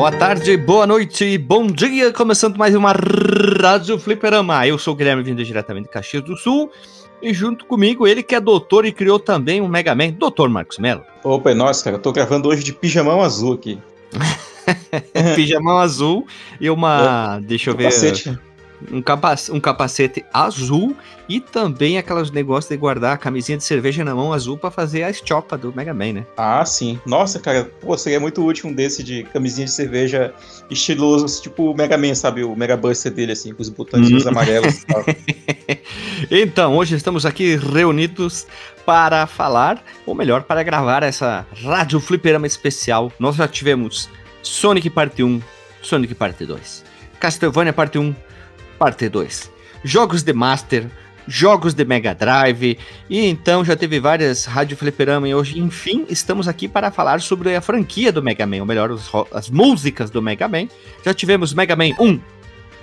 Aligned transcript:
Boa 0.00 0.12
tarde, 0.12 0.56
boa 0.56 0.86
noite, 0.86 1.36
bom 1.36 1.66
dia, 1.66 2.10
começando 2.10 2.56
mais 2.56 2.74
uma 2.74 2.90
Rádio 2.90 3.98
Fliperama. 3.98 4.66
Eu 4.66 4.78
sou 4.78 4.94
o 4.94 4.96
Guilherme, 4.96 5.22
vindo 5.22 5.44
diretamente 5.44 5.88
de 5.88 5.92
Caxias 5.92 6.24
do 6.24 6.38
Sul, 6.38 6.72
e 7.20 7.34
junto 7.34 7.66
comigo 7.66 8.06
ele 8.06 8.22
que 8.22 8.34
é 8.34 8.40
doutor 8.40 8.86
e 8.86 8.92
criou 8.92 9.18
também 9.18 9.60
um 9.60 9.68
Mega 9.68 9.94
Man, 9.94 10.12
doutor 10.12 10.48
Marcos 10.48 10.78
Mello. 10.78 11.02
Opa, 11.22 11.50
é 11.50 11.54
nossa, 11.54 11.84
cara, 11.84 11.96
eu 11.96 12.00
tô 12.00 12.12
gravando 12.12 12.48
hoje 12.48 12.64
de 12.64 12.72
pijamão 12.72 13.20
azul 13.20 13.52
aqui. 13.52 13.78
Pijamão 15.36 15.76
azul 15.76 16.26
e 16.58 16.70
uma, 16.70 17.36
é, 17.36 17.40
deixa 17.42 17.68
eu 17.68 17.76
ver... 17.76 17.84
Capacete 17.84 18.38
um, 18.90 19.02
capacete, 19.02 19.52
um 19.52 19.60
capacete 19.60 20.24
azul 20.32 20.96
e 21.28 21.40
também 21.40 21.98
aquelas 21.98 22.30
negócios 22.30 22.68
de 22.68 22.76
guardar 22.76 23.14
a 23.14 23.16
camisinha 23.16 23.56
de 23.56 23.64
cerveja 23.64 24.04
na 24.04 24.14
mão 24.14 24.32
azul 24.32 24.58
para 24.58 24.70
fazer 24.70 25.02
a 25.02 25.10
estiopa 25.10 25.56
do 25.56 25.72
Mega 25.74 25.94
Man, 25.94 26.12
né? 26.12 26.26
Ah, 26.36 26.64
sim. 26.64 26.98
Nossa, 27.06 27.38
cara, 27.38 27.70
pô, 27.80 27.96
seria 27.96 28.18
muito 28.18 28.44
útil 28.44 28.68
um 28.68 28.72
desse 28.72 29.02
de 29.02 29.24
camisinha 29.24 29.66
de 29.66 29.72
cerveja 29.72 30.34
estiloso, 30.70 31.42
tipo 31.42 31.70
o 31.70 31.76
Mega 31.76 31.96
Man, 31.96 32.14
sabe? 32.14 32.42
O 32.42 32.56
Mega 32.56 32.76
Buster 32.76 33.12
dele, 33.12 33.32
assim, 33.32 33.52
com 33.52 33.62
os 33.62 33.68
botões 33.68 34.10
hum. 34.10 34.28
amarelos 34.28 34.82
e 34.82 34.86
tal. 34.86 35.04
então, 36.30 36.76
hoje 36.76 36.96
estamos 36.96 37.24
aqui 37.24 37.56
reunidos 37.56 38.46
para 38.84 39.26
falar, 39.26 39.82
ou 40.04 40.14
melhor, 40.14 40.42
para 40.42 40.62
gravar 40.62 41.02
essa 41.02 41.46
Rádio 41.64 42.00
Fliperama 42.00 42.46
especial. 42.46 43.12
Nós 43.18 43.36
já 43.36 43.46
tivemos 43.46 44.08
Sonic 44.42 44.90
Parte 44.90 45.22
1, 45.22 45.40
Sonic 45.82 46.14
Parte 46.14 46.44
2, 46.44 46.84
Castlevania 47.20 47.72
Parte 47.72 47.98
1, 47.98 48.14
parte 48.80 49.10
2. 49.10 49.50
Jogos 49.84 50.22
de 50.22 50.32
Master, 50.32 50.86
jogos 51.28 51.74
de 51.74 51.84
Mega 51.84 52.14
Drive, 52.14 52.78
e 53.10 53.26
então 53.26 53.62
já 53.62 53.76
teve 53.76 54.00
várias 54.00 54.46
Rádio 54.46 54.74
Fliperama 54.74 55.28
e 55.28 55.34
hoje, 55.34 55.60
enfim, 55.60 56.06
estamos 56.08 56.48
aqui 56.48 56.66
para 56.66 56.90
falar 56.90 57.20
sobre 57.20 57.54
a 57.54 57.60
franquia 57.60 58.10
do 58.10 58.22
Mega 58.22 58.46
Man, 58.46 58.60
ou 58.60 58.64
melhor, 58.64 58.90
as 59.34 59.50
músicas 59.50 60.08
do 60.08 60.22
Mega 60.22 60.48
Man. 60.48 60.66
Já 61.04 61.12
tivemos 61.12 61.52
Mega 61.52 61.76
Man 61.76 61.90
1, 62.00 62.18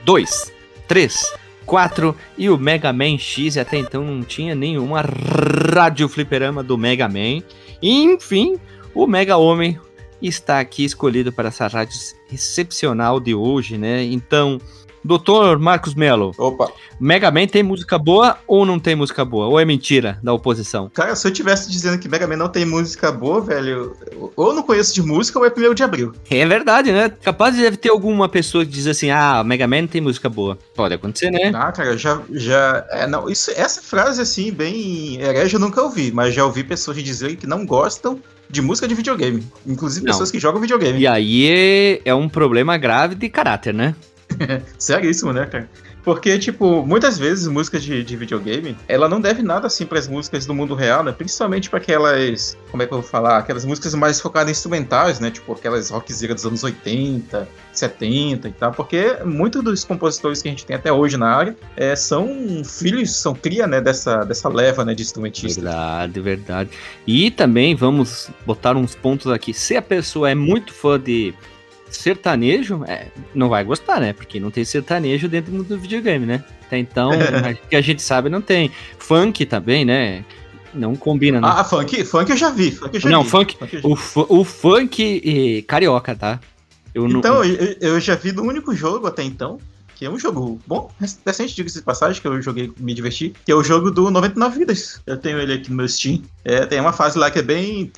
2, 0.06 0.54
3, 0.88 1.34
4 1.66 2.16
e 2.38 2.48
o 2.48 2.60
Mega 2.60 2.94
Man 2.94 3.18
X, 3.18 3.56
e 3.56 3.60
até 3.60 3.78
então 3.78 4.04
não 4.04 4.22
tinha 4.22 4.54
nenhuma 4.54 5.02
Rádio 5.02 6.08
Fliperama 6.08 6.62
do 6.62 6.78
Mega 6.78 7.08
Man. 7.08 7.42
E, 7.82 8.04
enfim, 8.04 8.60
o 8.94 9.08
Mega 9.08 9.36
Homem 9.36 9.80
está 10.22 10.60
aqui 10.60 10.86
escolhido 10.86 11.32
para 11.32 11.48
essa 11.48 11.66
rádio 11.66 11.98
excepcional 12.32 13.20
de 13.20 13.34
hoje, 13.34 13.80
né? 13.80 14.04
Então, 14.04 14.62
Doutor 15.04 15.60
Marcos 15.60 15.94
Melo. 15.94 16.34
Opa. 16.38 16.72
Mega 17.00 17.32
Man 17.32 17.48
tem 17.48 17.64
música 17.64 17.98
boa 17.98 18.38
ou 18.48 18.66
não 18.66 18.80
tem 18.80 18.96
música 18.96 19.24
boa? 19.24 19.48
Ou 19.48 19.60
é 19.60 19.66
mentira 19.66 20.20
da 20.22 20.34
oposição? 20.34 20.90
Cara, 20.94 21.16
se 21.16 21.28
eu 21.28 21.32
tivesse 21.32 21.70
dizendo 21.70 22.00
que 22.00 22.10
Mega 22.10 22.28
Man 22.28 22.38
não 22.38 22.50
tem 22.50 22.66
música 22.66 23.12
boa, 23.12 23.42
velho, 23.42 23.96
ou 24.36 24.54
não 24.54 24.64
conheço 24.64 24.94
de 24.94 25.02
música 25.02 25.40
ou 25.40 25.46
é 25.46 25.50
primeiro 25.50 25.76
de 25.76 25.84
abril. 25.84 26.14
É 26.30 26.46
verdade, 26.46 26.92
né? 26.92 27.10
Capaz 27.10 27.56
de 27.56 27.62
deve 27.62 27.78
ter 27.78 27.90
alguma 27.90 28.28
pessoa 28.28 28.66
que 28.66 28.72
diz 28.72 28.88
assim: 28.88 29.10
ah, 29.10 29.44
Mega 29.44 29.68
Man 29.68 29.88
tem 29.88 30.02
música 30.02 30.30
boa. 30.30 30.58
Pode 30.76 30.94
acontecer, 30.94 31.32
né? 31.32 31.52
Ah, 31.54 31.72
cara, 31.72 31.98
já. 31.98 32.22
já 32.32 32.86
é, 32.92 33.08
não, 33.08 33.30
isso, 33.30 33.52
essa 33.52 33.82
frase, 33.82 34.22
assim, 34.22 34.52
bem 34.52 35.22
herege, 35.22 35.56
eu 35.56 35.60
nunca 35.60 35.82
ouvi, 35.82 36.12
mas 36.12 36.34
já 36.34 36.44
ouvi 36.44 36.64
pessoas 36.64 36.98
dizerem 37.04 37.36
que 37.36 37.48
não 37.48 37.66
gostam 37.66 38.20
de 38.50 38.62
música 38.62 38.88
de 38.88 38.96
videogame. 38.96 39.46
Inclusive 39.66 40.06
não. 40.06 40.12
pessoas 40.12 40.32
que 40.32 40.40
jogam 40.40 40.62
videogame. 40.62 41.00
E 41.00 41.08
aí 41.08 42.02
é 42.04 42.14
um 42.14 42.30
problema 42.30 42.78
grave 42.78 43.16
de 43.16 43.30
caráter, 43.30 43.74
né? 43.74 43.96
Seríssimo, 44.78 45.34
né, 45.34 45.46
cara? 45.46 45.70
Porque, 46.08 46.40
tipo, 46.40 46.86
muitas 46.86 47.20
vezes 47.20 47.48
música 47.48 47.78
de, 47.78 48.02
de 48.02 48.16
videogame, 48.16 48.78
ela 48.88 49.10
não 49.10 49.20
deve 49.20 49.44
nada 49.44 49.68
assim 49.68 49.86
para 49.86 50.00
as 50.00 50.08
músicas 50.08 50.46
do 50.46 50.54
mundo 50.54 50.74
real, 50.74 51.04
né? 51.04 51.12
Principalmente 51.12 51.70
para 51.70 51.80
aquelas, 51.80 52.58
como 52.72 52.82
é 52.82 52.88
que 52.88 52.94
eu 52.94 53.02
vou 53.02 53.10
falar? 53.10 53.40
Aquelas 53.40 53.66
músicas 53.66 53.94
mais 53.94 54.22
focadas 54.22 54.48
em 54.48 54.52
instrumentais, 54.52 55.20
né? 55.20 55.30
Tipo, 55.30 55.52
aquelas 55.52 55.90
rockzeiras 55.90 56.38
dos 56.38 56.46
anos 56.46 56.64
80, 56.64 57.46
70 57.74 58.48
e 58.48 58.52
tal. 58.54 58.72
Porque 58.72 59.18
muitos 59.26 59.62
dos 59.62 59.84
compositores 59.84 60.42
que 60.42 60.48
a 60.48 60.52
gente 60.52 60.66
tem 60.66 60.78
até 60.78 60.94
hoje 60.94 61.18
na 61.18 61.28
área 61.28 61.58
é, 61.76 61.94
são 61.94 62.64
filhos, 62.64 63.14
são 63.14 63.36
cria, 63.36 63.68
né? 63.68 63.82
Dessa, 63.82 64.24
dessa 64.24 64.48
leva, 64.48 64.86
né? 64.86 64.96
De 64.96 65.04
instrumentistas. 65.04 65.62
Verdade, 65.62 66.22
verdade. 66.22 66.70
E 67.06 67.30
também 67.32 67.76
vamos 67.76 68.30
botar 68.46 68.78
uns 68.78 68.96
pontos 68.96 69.30
aqui. 69.30 69.54
Se 69.54 69.76
a 69.76 69.82
pessoa 69.82 70.32
é 70.32 70.36
muito 70.36 70.74
fã 70.74 70.98
de 70.98 71.34
sertanejo, 71.90 72.84
é, 72.86 73.08
não 73.34 73.50
vai 73.50 73.64
gostar, 73.64 74.00
né? 74.00 74.14
Porque 74.14 74.40
não 74.40 74.52
tem 74.52 74.64
sertanejo 74.66 75.28
dentro 75.28 75.64
do 75.64 75.78
videogame, 75.78 76.26
né? 76.26 76.44
Até 76.66 76.78
então, 76.78 77.12
que 77.70 77.76
a 77.76 77.82
gente 77.82 78.02
sabe, 78.02 78.30
não 78.30 78.42
tem. 78.42 78.72
Funk 78.98 79.46
também, 79.46 79.86
né? 79.86 80.24
Não 80.74 80.96
combina, 80.96 81.42
né? 81.42 81.48
Ah, 81.50 81.64
funk, 81.64 82.04
funk 82.04 82.30
eu 82.30 82.38
já 82.38 82.50
vi. 82.50 82.72
Funk 82.72 82.96
eu 82.96 83.00
já 83.02 83.10
não, 83.10 83.24
vi. 83.24 83.30
funk, 83.30 83.58
funk 83.58 83.82
o, 83.84 84.40
o 84.40 84.44
funk 84.44 85.02
e 85.02 85.62
carioca, 85.64 86.16
tá? 86.16 86.40
Eu 86.94 87.08
então, 87.08 87.36
não... 87.36 87.44
eu, 87.44 87.76
eu 87.80 88.00
já 88.00 88.16
vi 88.16 88.32
do 88.32 88.44
único 88.44 88.74
jogo 88.76 89.08
até 89.08 89.24
então 89.24 89.60
que 89.98 90.06
é 90.06 90.10
um 90.10 90.20
jogo 90.20 90.60
bom, 90.68 90.92
recente, 91.26 91.56
diga-se 91.56 91.80
de 91.80 91.84
passagem, 91.84 92.22
que 92.22 92.28
eu 92.28 92.40
joguei, 92.40 92.72
me 92.78 92.94
diverti, 92.94 93.34
que 93.44 93.52
é 93.52 93.56
o 93.56 93.64
jogo 93.64 93.90
do 93.90 94.12
99 94.12 94.60
Vidas. 94.60 95.02
Eu 95.08 95.18
tenho 95.18 95.40
ele 95.40 95.54
aqui 95.54 95.72
no 95.72 95.78
meu 95.78 95.88
Steam. 95.88 96.22
É, 96.46 96.68
tem 96.68 96.80
uma 96.80 96.94
fase 96.94 97.18
lá 97.18 97.32
que 97.32 97.40
é 97.40 97.42
bem. 97.42 97.92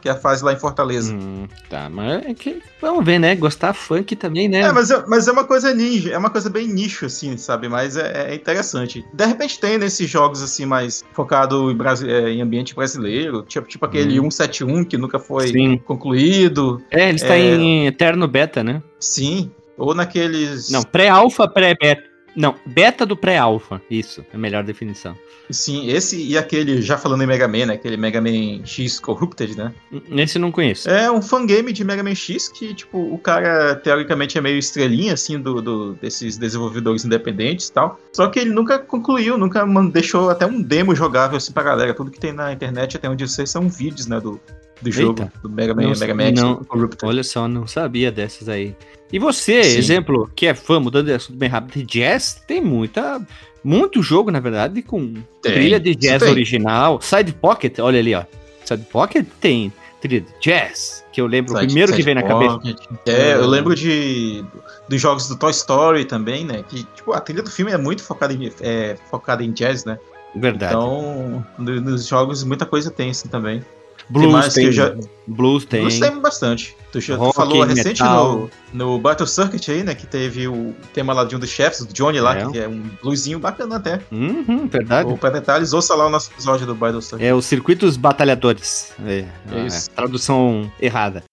Que 0.00 0.08
é 0.08 0.12
a 0.12 0.16
fase 0.16 0.44
lá 0.44 0.52
em 0.52 0.58
Fortaleza. 0.58 1.12
Hum, 1.12 1.48
tá, 1.68 1.90
mas 1.90 2.24
é 2.24 2.32
que. 2.32 2.62
Vamos 2.80 3.04
ver, 3.04 3.18
né? 3.18 3.34
Gostar 3.34 3.74
funk 3.74 4.14
também, 4.14 4.48
né? 4.48 4.60
É, 4.60 4.72
mas 4.72 4.90
é, 4.90 5.04
mas 5.08 5.26
é 5.26 5.32
uma 5.32 5.44
coisa 5.44 5.74
ninja, 5.74 6.10
é 6.10 6.18
uma 6.18 6.30
coisa 6.30 6.48
bem 6.48 6.68
nicho, 6.68 7.06
assim, 7.06 7.36
sabe? 7.36 7.68
Mas 7.68 7.96
é, 7.96 8.30
é 8.30 8.34
interessante. 8.34 9.04
De 9.12 9.26
repente 9.26 9.58
tem 9.58 9.78
nesses 9.78 10.08
jogos, 10.08 10.42
assim, 10.42 10.64
mais 10.64 11.04
focado 11.12 11.70
em, 11.72 11.76
Brasi 11.76 12.08
é, 12.08 12.30
em 12.30 12.40
ambiente 12.40 12.74
brasileiro, 12.74 13.42
tipo, 13.42 13.66
tipo 13.66 13.84
aquele 13.84 14.20
hum. 14.20 14.30
171 14.30 14.84
que 14.84 14.96
nunca 14.96 15.18
foi 15.18 15.48
Sim. 15.48 15.78
concluído. 15.78 16.80
É, 16.90 17.08
ele 17.08 17.16
está 17.16 17.34
é. 17.34 17.54
em 17.56 17.86
eterno 17.86 18.28
beta, 18.28 18.62
né? 18.62 18.80
Sim, 19.00 19.50
ou 19.76 19.94
naqueles. 19.94 20.70
Não, 20.70 20.82
pré-alfa, 20.82 21.48
pré-beta. 21.48 22.12
Não, 22.34 22.54
beta 22.64 23.04
do 23.04 23.16
pré-alfa. 23.16 23.80
Isso, 23.90 24.24
é 24.32 24.36
a 24.36 24.38
melhor 24.38 24.64
definição. 24.64 25.14
Sim, 25.50 25.90
esse 25.90 26.22
e 26.22 26.38
aquele, 26.38 26.80
já 26.80 26.96
falando 26.96 27.22
em 27.22 27.26
Mega 27.26 27.46
Man, 27.46 27.66
né? 27.66 27.74
Aquele 27.74 27.96
Mega 27.96 28.20
Man 28.22 28.64
X 28.64 28.98
Corrupted, 28.98 29.56
né? 29.56 29.72
Esse 30.16 30.38
não 30.38 30.50
conheço. 30.50 30.88
É 30.88 31.10
um 31.10 31.20
fangame 31.20 31.72
de 31.72 31.84
Mega 31.84 32.02
Man 32.02 32.14
X 32.14 32.48
que, 32.48 32.72
tipo, 32.72 32.98
o 32.98 33.18
cara 33.18 33.74
teoricamente 33.76 34.38
é 34.38 34.40
meio 34.40 34.58
estrelinha, 34.58 35.12
assim, 35.12 35.38
do, 35.38 35.60
do 35.60 35.92
desses 35.94 36.38
desenvolvedores 36.38 37.04
independentes 37.04 37.68
e 37.68 37.72
tal. 37.72 37.98
Só 38.12 38.28
que 38.28 38.38
ele 38.38 38.50
nunca 38.50 38.78
concluiu, 38.78 39.36
nunca 39.36 39.66
deixou 39.92 40.30
até 40.30 40.46
um 40.46 40.62
demo 40.62 40.94
jogável 40.94 41.36
assim 41.36 41.52
pra 41.52 41.62
galera. 41.62 41.92
Tudo 41.92 42.10
que 42.10 42.20
tem 42.20 42.32
na 42.32 42.52
internet, 42.52 42.96
até 42.96 43.08
onde 43.08 43.24
eu 43.24 43.28
sei, 43.28 43.46
são 43.46 43.68
vídeos, 43.68 44.06
né? 44.06 44.18
Do, 44.18 44.40
do 44.82 44.90
jogo, 44.90 45.30
do 45.42 45.48
Mega 45.48 45.74
Man, 45.74 45.82
não, 45.82 45.98
Mega 45.98 46.14
Man 46.14 46.32
não, 46.32 46.56
Corrupted. 46.64 47.04
Olha 47.04 47.22
só, 47.22 47.46
não 47.46 47.66
sabia 47.66 48.10
dessas 48.10 48.48
aí. 48.48 48.74
E 49.12 49.18
você, 49.18 49.62
Sim. 49.62 49.78
exemplo, 49.78 50.30
que 50.34 50.46
é 50.46 50.54
fã, 50.54 50.80
mudando 50.80 51.06
de 51.06 51.12
assunto 51.12 51.36
bem 51.36 51.48
rápido, 51.48 51.74
de 51.74 51.82
jazz, 51.84 52.42
tem 52.46 52.60
muita. 52.60 53.20
Muito 53.64 54.02
jogo, 54.02 54.30
na 54.32 54.40
verdade, 54.40 54.82
com 54.82 55.14
tem, 55.40 55.52
trilha 55.52 55.78
de 55.78 55.94
jazz 55.94 56.22
original. 56.22 57.00
Side 57.00 57.32
Pocket, 57.34 57.78
olha 57.78 58.00
ali, 58.00 58.12
ó. 58.12 58.24
Side 58.64 58.84
Pocket 58.90 59.24
tem 59.40 59.72
trilha 60.00 60.20
de 60.20 60.32
jazz, 60.40 61.04
que 61.12 61.20
eu 61.20 61.26
lembro, 61.28 61.52
side, 61.52 61.64
o 61.64 61.66
primeiro 61.66 61.92
que 61.92 62.02
vem 62.02 62.16
na 62.16 62.24
cabeça. 62.24 62.58
É, 63.06 63.34
eu 63.34 63.46
lembro 63.46 63.76
de 63.76 64.44
dos 64.88 65.00
jogos 65.00 65.28
do 65.28 65.36
Toy 65.36 65.52
Story 65.52 66.04
também, 66.04 66.44
né? 66.44 66.64
Que, 66.68 66.82
tipo, 66.82 67.12
a 67.12 67.20
trilha 67.20 67.42
do 67.42 67.50
filme 67.50 67.70
é 67.70 67.78
muito 67.78 68.02
focada 68.02 68.34
em, 68.34 68.50
é, 68.60 68.96
focada 69.08 69.44
em 69.44 69.52
jazz, 69.52 69.84
né? 69.84 69.96
Verdade. 70.34 70.74
Então, 70.74 71.46
nos 71.58 72.06
jogos, 72.06 72.42
muita 72.42 72.66
coisa 72.66 72.90
tem 72.90 73.10
assim 73.10 73.28
também. 73.28 73.62
Blues 74.08 74.52
tem, 74.52 74.72
já... 74.72 74.94
Blues 75.26 75.64
tem. 75.64 75.80
Blues 75.80 75.98
tem 75.98 76.20
bastante. 76.20 76.76
Tu, 76.92 76.98
Rock, 77.14 77.34
falou 77.34 77.64
recente 77.64 78.02
no, 78.02 78.50
no 78.72 78.98
Battle 78.98 79.26
Circuit 79.26 79.70
aí, 79.70 79.82
né? 79.82 79.94
Que 79.94 80.06
teve 80.06 80.46
o 80.46 80.74
tema 80.92 81.14
lá 81.14 81.24
de 81.24 81.34
um 81.34 81.38
dos 81.38 81.48
chefes, 81.48 81.84
do 81.86 81.92
Johnny 81.94 82.20
lá, 82.20 82.36
é. 82.36 82.50
que 82.50 82.58
é 82.58 82.68
um 82.68 82.82
bluesinho 83.02 83.38
bacana 83.38 83.76
até. 83.76 84.00
Uhum, 84.10 84.66
verdade. 84.68 85.10
O 85.10 85.16
pra 85.16 85.30
detalhes, 85.30 85.72
ouça 85.72 85.94
lá 85.94 86.06
o 86.06 86.10
nosso 86.10 86.30
episódio 86.30 86.66
do 86.66 86.74
Battle 86.74 87.00
Circuit. 87.00 87.24
É 87.24 87.34
os 87.34 87.46
circuitos 87.46 87.96
batalhadores. 87.96 88.92
É, 89.06 89.24
é 89.50 89.66
isso. 89.66 89.88
É, 89.90 89.94
tradução 89.94 90.70
errada. 90.80 91.24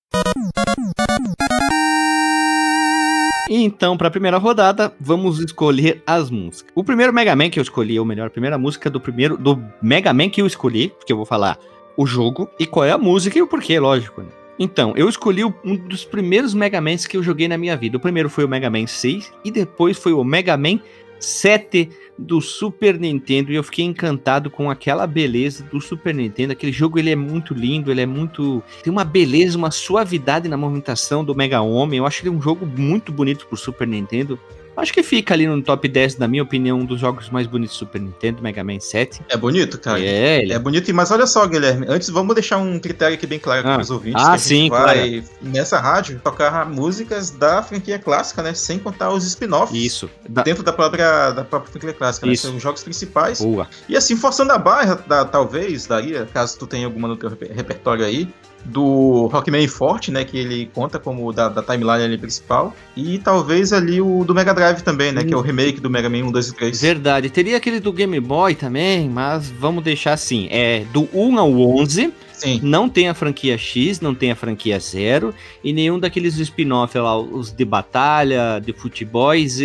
Então, 3.51 3.98
para 3.98 4.10
a 4.10 4.12
primeira 4.12 4.38
rodada, 4.38 4.94
vamos 5.01 5.39
escolher 5.39 6.04
as 6.06 6.30
músicas. 6.30 6.72
O 6.75 6.83
primeiro 6.83 7.12
Mega 7.12 7.36
Man 7.36 7.50
que 7.50 7.60
eu 7.60 7.63
escolhi, 7.63 8.00
ou 8.00 8.06
melhor, 8.06 8.27
a 8.27 8.30
primeira 8.30 8.60
música 8.60 8.92
do 8.92 9.01
primeiro 9.01 9.36
do 9.36 9.60
Mega 9.81 10.13
Man 10.13 10.30
que 10.30 10.39
eu 10.39 10.45
escolhi, 10.45 10.89
porque 10.89 11.12
eu 11.12 11.18
vou 11.18 11.25
falar 11.25 11.57
o 12.00 12.06
jogo 12.06 12.50
e 12.57 12.66
qual 12.66 12.86
é 12.86 12.92
a 12.92 12.98
música 12.98 13.38
e 13.38 13.42
o 13.42 13.48
porquê, 13.48 13.78
lógico. 13.78 14.22
Né? 14.22 14.30
Então, 14.57 14.94
eu 14.96 15.10
escolhi 15.10 15.44
um 15.44 15.75
dos 15.75 16.06
primeiros 16.06 16.54
Mega 16.54 16.80
Mans 16.80 17.06
que 17.06 17.18
eu 17.18 17.22
joguei 17.22 17.46
na 17.46 17.57
minha 17.57 17.75
vida. 17.75 17.98
O 17.98 18.00
primeiro 18.00 18.30
foi 18.30 18.46
o 18.46 18.48
Mega 18.48 18.69
Man 18.69 18.88
6 18.88 19.34
e 19.44 19.51
depois 19.51 19.98
foi 19.98 20.13
o 20.13 20.24
Mega 20.24 20.56
Man 20.56 20.80
7 21.19 21.90
do 22.18 22.40
Super 22.40 22.98
Nintendo 22.98 23.51
e 23.51 23.56
eu 23.56 23.63
fiquei 23.66 23.84
encantado 23.84 24.50
com 24.50 24.72
aquela 24.72 25.06
beleza 25.06 25.66
do 25.66 25.81
Super 25.81 26.16
Nintendo. 26.16 26.54
Aquele 26.54 26.72
jogo 26.72 26.98
ele 26.98 27.10
é 27.10 27.18
muito 27.18 27.54
lindo, 27.54 27.92
ele 27.92 28.00
é 28.00 28.06
muito 28.06 28.63
tem 28.81 28.92
uma 28.92 29.04
beleza, 29.04 29.57
uma 29.57 29.69
suavidade 29.69 30.48
na 30.48 30.56
movimentação 30.56 31.22
do 31.22 31.36
Mega 31.36 31.60
Homem. 31.60 31.98
Eu 31.98 32.06
acho 32.06 32.24
ele 32.24 32.30
um 32.30 32.42
jogo 32.42 32.66
muito 32.66 33.12
bonito 33.12 33.46
pro 33.46 33.57
Super 33.57 33.86
Nintendo. 33.86 34.40
Acho 34.80 34.94
que 34.94 35.04
fica 35.04 35.34
ali 35.34 35.46
no 35.48 35.62
top 35.62 35.88
10, 35.88 36.18
na 36.18 36.28
minha 36.28 36.44
opinião, 36.44 36.80
um 36.80 36.86
dos 36.86 37.00
jogos 37.00 37.30
mais 37.30 37.46
bonitos 37.48 37.76
do 37.76 37.80
Super 37.80 38.02
Nintendo, 38.02 38.42
Mega 38.42 38.64
Man 38.64 38.80
7. 38.80 39.22
É 39.30 39.38
bonito, 39.38 39.78
cara. 39.80 40.00
É, 40.00 40.42
ele 40.42 40.54
É 40.54 40.60
bonito, 40.60 40.94
mas 40.94 41.12
olha 41.12 41.28
só, 41.28 41.46
Guilherme. 41.46 41.86
Antes, 41.90 42.10
vamos 42.10 42.34
deixar 42.36 42.58
um 42.58 42.80
critério 42.80 43.16
aqui 43.16 43.28
bem 43.28 43.40
claro 43.40 43.62
Ah. 43.68 43.74
para 43.74 43.81
os 43.81 43.92
ouvintes. 43.92 44.22
Ah, 44.22 44.28
que 44.28 44.31
a 44.34 44.38
gente 44.38 44.48
sim, 44.48 44.70
vai, 44.70 45.24
nessa 45.42 45.80
rádio, 45.80 46.20
tocar 46.24 46.66
músicas 46.70 47.30
da 47.31 47.62
franquia 47.62 48.00
clássica, 48.00 48.42
né? 48.42 48.54
Sem 48.54 48.80
contar 48.80 49.12
os 49.12 49.24
spin-offs. 49.26 49.76
Isso. 49.78 50.10
Da... 50.28 50.44
Dentro 50.44 50.64
da 50.64 50.72
própria, 50.74 51.32
da 51.32 51.44
própria 51.44 51.72
franquia 51.72 51.94
clássica, 51.94 52.25
né? 52.25 52.34
Isso. 52.34 52.48
São 52.48 52.56
os 52.56 52.64
jogos 52.64 52.84
principais. 52.84 53.42
Boa. 53.42 53.68
E 53.88 53.96
assim, 53.98 54.16
forçando 54.16 54.52
a 54.52 54.58
barra, 54.58 54.96
da- 55.08 55.25
talvez, 55.25 55.86
daria, 55.86 56.28
caso 56.34 56.58
tu 56.58 56.66
tenha 56.66 56.86
alguma 56.86 57.08
no 57.08 57.18
teu 57.18 57.30
reper- 57.30 57.52
repertório 57.54 58.06
aí, 58.06 58.28
do 58.66 59.28
Rockman 59.28 59.68
Forte, 59.68 60.12
né? 60.12 60.24
Que 60.24 60.38
ele 60.38 60.70
conta 60.74 61.00
como 61.00 61.32
da, 61.34 61.50
da 61.50 61.62
timeline 61.62 62.04
ali 62.04 62.18
principal. 62.18 62.76
E 62.96 63.18
talvez 63.20 63.74
ali 63.74 64.02
o 64.02 64.24
do 64.24 64.34
Mega 64.34 64.54
Drive 64.54 64.82
também, 64.82 65.12
né? 65.12 65.24
Que 65.24 65.34
é 65.34 65.38
o 65.38 65.42
remake 65.42 65.80
do 65.80 65.90
Mega 65.90 66.10
Man 66.10 66.26
1, 66.26 66.32
2 66.32 66.48
e 66.48 66.56
3. 66.56 66.82
Verdade. 66.82 67.30
Teria 67.30 67.58
aquele 67.58 67.80
do 67.80 67.92
Game 67.92 68.20
Boy 68.20 68.56
também, 68.56 69.10
mas 69.10 69.50
vamos 69.50 69.84
deixar 69.84 70.14
assim. 70.14 70.48
É 70.52 70.84
do 70.94 71.08
1 71.14 71.40
ao 71.40 71.52
11, 71.52 72.14
Sim. 72.34 72.60
não 72.64 72.88
tem 72.88 73.10
a 73.10 73.14
franquia 73.14 73.58
X, 73.58 74.00
não 74.00 74.16
tem 74.16 74.32
a 74.32 74.36
franquia 74.36 74.80
Zero, 74.80 75.34
e 75.64 75.74
nenhum 75.74 76.00
daqueles 76.00 76.38
spin-off 76.38 76.98
lá, 76.98 77.18
os 77.18 77.52
de 77.52 77.66
batalha, 77.66 78.60
de 78.60 78.72
futeboys, 78.72 79.60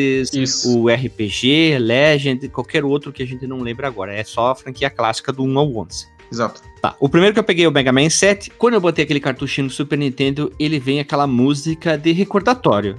o 0.67 0.89
RPG, 0.89 1.79
Legend, 1.79 2.49
qualquer 2.49 2.85
outro 2.85 3.13
que 3.13 3.23
a 3.23 3.27
gente 3.27 3.47
não 3.47 3.61
lembra 3.61 3.87
agora. 3.87 4.13
É 4.13 4.25
só 4.25 4.51
a 4.51 4.55
franquia 4.55 4.91
clássica 4.91 5.33
do 5.33 5.45
1 5.45 5.59
ao 5.59 5.77
11. 5.77 6.14
Exato. 6.31 6.63
Tá, 6.81 6.95
o 7.01 7.09
primeiro 7.09 7.33
que 7.33 7.39
eu 7.41 7.45
peguei 7.45 7.65
é 7.65 7.69
o 7.69 7.73
Mega 7.73 7.93
Man 7.93 8.11
7. 8.11 8.51
Quando 8.59 8.75
eu 8.75 8.81
botei 8.81 9.05
aquele 9.05 9.21
cartuchinho 9.21 9.67
no 9.67 9.71
Super 9.71 9.97
Nintendo, 9.99 10.53
ele 10.59 10.79
vem 10.79 11.01
aquela 11.01 11.27
música 11.27 11.97
de 11.97 12.13
recordatório. 12.13 12.99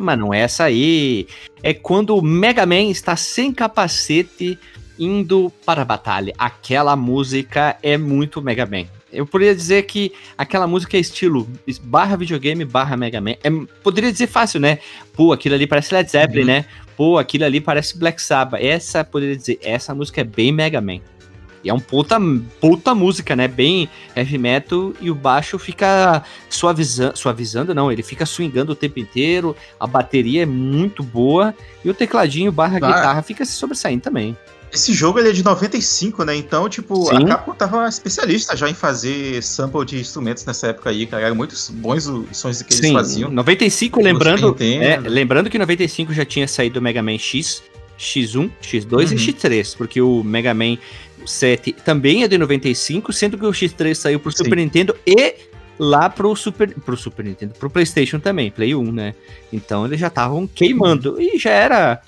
Mas 0.00 0.18
não 0.18 0.32
é 0.32 0.40
essa 0.40 0.64
aí. 0.64 1.26
É 1.62 1.74
quando 1.74 2.16
o 2.16 2.22
Mega 2.22 2.64
Man 2.66 2.84
está 2.84 3.16
sem 3.16 3.52
capacete 3.52 4.58
indo 4.98 5.50
para 5.66 5.82
a 5.82 5.84
batalha. 5.84 6.32
Aquela 6.38 6.94
música 6.94 7.76
é 7.82 7.98
muito 7.98 8.40
Mega 8.40 8.64
Man. 8.66 8.84
Eu 9.12 9.26
poderia 9.26 9.54
dizer 9.54 9.82
que 9.84 10.12
aquela 10.36 10.66
música 10.66 10.96
é 10.96 11.00
estilo 11.00 11.48
barra 11.82 12.16
videogame, 12.16 12.64
barra 12.64 12.96
Mega 12.96 13.20
Man. 13.20 13.32
É, 13.42 13.50
poderia 13.82 14.10
dizer 14.12 14.26
fácil, 14.26 14.60
né? 14.60 14.78
Pô, 15.12 15.32
aquilo 15.32 15.54
ali 15.54 15.66
parece 15.66 15.94
Led 15.94 16.10
Zeppelin, 16.10 16.40
Uhum. 16.40 16.46
né? 16.46 16.64
Pô, 16.96 17.18
aquilo 17.18 17.44
ali 17.44 17.60
parece 17.60 17.98
Black 17.98 18.20
Sabbath. 18.22 18.60
Essa, 18.62 19.04
poderia 19.04 19.36
dizer, 19.36 19.58
essa 19.62 19.94
música 19.94 20.20
é 20.20 20.24
bem 20.24 20.52
Mega 20.52 20.80
Man. 20.80 21.00
E 21.64 21.70
é 21.70 21.74
um 21.74 21.80
puta, 21.80 22.16
puta 22.60 22.94
música, 22.94 23.34
né? 23.34 23.48
Bem 23.48 23.88
heavy 24.14 24.36
metal 24.36 24.92
e 25.00 25.10
o 25.10 25.14
baixo 25.14 25.58
fica 25.58 26.22
suavizando, 26.50 27.16
suavizando 27.16 27.74
não, 27.74 27.90
ele 27.90 28.02
fica 28.02 28.26
swingando 28.26 28.72
o 28.72 28.76
tempo 28.76 28.98
inteiro, 29.00 29.56
a 29.80 29.86
bateria 29.86 30.42
é 30.42 30.46
muito 30.46 31.02
boa 31.02 31.54
e 31.84 31.88
o 31.90 31.94
tecladinho 31.94 32.52
barra 32.52 32.76
Ah. 32.76 32.86
guitarra 32.86 33.22
fica 33.22 33.44
se 33.44 33.52
sobressaindo 33.52 34.02
também. 34.02 34.36
Esse 34.72 34.92
jogo 34.92 35.20
ele 35.20 35.28
é 35.28 35.32
de 35.32 35.44
95, 35.44 36.24
né? 36.24 36.34
Então, 36.34 36.68
tipo, 36.68 37.06
Sim. 37.06 37.22
a 37.24 37.28
Capcom 37.28 37.54
tava 37.54 37.88
especialista 37.88 38.56
já 38.56 38.68
em 38.68 38.74
fazer 38.74 39.40
sample 39.40 39.84
de 39.84 40.00
instrumentos 40.00 40.44
nessa 40.44 40.66
época 40.66 40.90
aí, 40.90 41.06
cara. 41.06 41.22
Eram 41.26 41.36
muito 41.36 41.54
bons 41.74 42.06
os 42.08 42.36
sons 42.36 42.60
que 42.60 42.74
eles 42.74 42.90
faziam. 42.90 43.30
95, 43.30 44.00
No 44.00 44.04
lembrando, 44.04 44.56
é, 44.60 44.96
lembrando 44.98 45.48
que 45.48 45.58
95 45.58 46.12
já 46.12 46.24
tinha 46.24 46.48
saído 46.48 46.80
o 46.80 46.82
Mega 46.82 47.00
Man 47.04 47.16
X, 47.18 47.62
X1, 47.96 48.50
X2 48.60 49.12
e 49.12 49.14
Uhum. 49.14 49.20
X3, 49.20 49.76
porque 49.76 50.00
o 50.02 50.24
Mega 50.24 50.52
Man 50.52 50.76
7 51.26 51.72
também 51.72 52.22
é 52.22 52.28
de 52.28 52.38
95, 52.38 53.12
sendo 53.12 53.38
que 53.38 53.46
o 53.46 53.50
X3 53.50 53.94
saiu 53.94 54.20
pro 54.20 54.30
Sim. 54.30 54.44
Super 54.44 54.56
Nintendo 54.56 54.96
e 55.06 55.34
lá 55.78 56.08
pro 56.08 56.34
Super, 56.36 56.72
pro 56.80 56.96
Super 56.96 57.24
Nintendo, 57.24 57.54
pro 57.54 57.70
PlayStation 57.70 58.18
também, 58.18 58.50
Play 58.50 58.74
1, 58.74 58.92
né? 58.92 59.14
Então 59.52 59.84
eles 59.84 60.00
já 60.00 60.08
estavam 60.08 60.46
queimando 60.46 61.20
e 61.20 61.38
já 61.38 61.50
era 61.50 62.02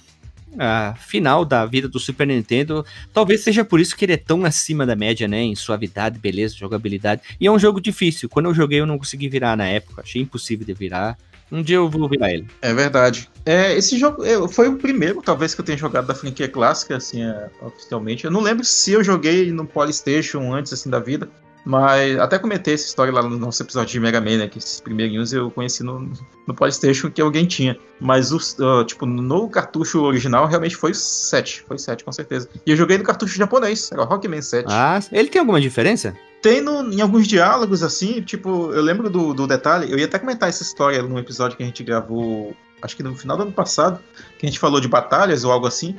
a 0.59 0.95
final 0.95 1.45
da 1.45 1.67
vida 1.67 1.89
do 1.89 1.99
Super 1.99 2.27
Nintendo. 2.27 2.85
Talvez 3.13 3.43
seja 3.43 3.65
por 3.65 3.81
isso 3.81 3.97
que 3.97 4.05
ele 4.05 4.15
é 4.15 4.17
tão 4.17 4.45
acima 4.45 4.87
da 4.87 4.97
média, 4.97 5.29
né? 5.29 5.43
Em 5.43 5.55
suavidade, 5.55 6.19
beleza, 6.19 6.57
jogabilidade. 6.57 7.23
E 7.41 7.47
é 7.47 7.53
um 7.53 7.59
jogo 7.59 7.81
difícil. 7.81 8.29
Quando 8.29 8.47
eu 8.47 8.55
joguei, 8.55 8.81
eu 8.81 8.87
não 8.87 8.99
consegui 8.99 9.29
virar 9.29 9.57
na 9.57 9.67
época. 9.67 10.03
Achei 10.03 10.23
impossível 10.23 10.67
de 10.67 10.73
virar. 10.73 11.19
Um 11.51 11.63
dia 11.63 11.77
eu 11.77 11.89
vou 11.89 12.09
virar 12.09 12.33
ele. 12.33 12.47
É 12.61 12.75
verdade. 12.75 13.31
É, 13.45 13.77
esse 13.77 13.99
jogo 13.99 14.25
é, 14.25 14.49
foi 14.49 14.69
o 14.69 14.77
primeiro, 14.77 15.23
talvez, 15.23 15.55
que 15.55 15.61
eu 15.61 15.65
tenha 15.65 15.79
jogado 15.79 16.07
da 16.07 16.15
franquia 16.15 16.49
clássica, 16.49 16.97
assim, 16.97 17.23
é, 17.23 17.49
oficialmente. 17.63 18.25
Eu 18.25 18.31
não 18.31 18.41
lembro 18.41 18.65
se 18.65 18.93
eu 18.93 19.05
joguei 19.05 19.53
no 19.53 19.65
Polystation 19.65 20.53
antes, 20.53 20.73
assim, 20.73 20.91
da 20.91 20.99
vida. 20.99 21.29
Mas 21.65 22.17
até 22.21 22.39
comentei 22.39 22.75
essa 22.75 22.87
história 22.87 23.13
lá 23.13 23.21
no 23.23 23.37
nosso 23.37 23.61
episódio 23.61 23.91
de 23.91 23.99
Mega 23.99 24.21
Man, 24.21 24.39
né? 24.39 24.49
Que 24.49 24.59
esses 24.59 24.81
primeirinhos 24.81 25.33
eu 25.33 25.51
conheci 25.51 25.83
no, 25.83 26.13
no 26.47 26.55
Polystation 26.55 27.11
que 27.11 27.21
alguém 27.21 27.45
tinha. 27.45 27.77
Mas, 28.01 28.31
os, 28.31 28.57
ah, 28.61 28.85
tipo, 28.85 29.05
no 29.05 29.49
cartucho 29.49 30.01
original 30.03 30.47
realmente 30.47 30.77
foi 30.77 30.95
7. 30.95 31.65
Foi 31.67 31.77
7, 31.77 32.05
com 32.05 32.13
certeza. 32.13 32.49
E 32.65 32.71
eu 32.71 32.77
joguei 32.77 32.97
no 32.97 33.03
cartucho 33.03 33.37
japonês, 33.37 33.91
era 33.91 34.01
o 34.01 34.05
Rockman 34.05 34.43
7. 34.43 34.67
Ah, 34.69 35.01
ele 35.11 35.29
tem 35.29 35.41
alguma 35.41 35.61
diferença? 35.61 36.17
Tem 36.47 36.61
no- 36.61 36.93
em 36.93 37.01
alguns 37.01 37.27
diálogos, 37.27 37.83
assim, 37.83 38.23
tipo, 38.23 38.73
eu 38.73 38.81
lembro 38.81 39.11
do, 39.11 39.35
do 39.35 39.49
detalhe, 39.49 39.91
eu 39.91 39.99
ia 39.99 40.05
até 40.05 40.17
comentar 40.17 40.49
essa 40.49 40.63
história 40.63 41.03
num 41.03 41.19
episódio 41.19 41.57
que 41.57 41.63
a 41.65 41.67
gente 41.67 41.83
gravou, 41.83 42.55
acho 42.81 42.97
que 42.97 43.03
no 43.03 43.17
final 43.17 43.37
do 43.37 43.43
ano 43.43 43.53
passado, 43.53 43.99
que 44.39 44.47
a 44.47 44.49
gente 44.49 44.61
falou 44.61 44.81
de 44.81 44.87
batalhas 44.87 45.43
ou 45.43 45.51
algo 45.51 45.67
assim. 45.67 45.99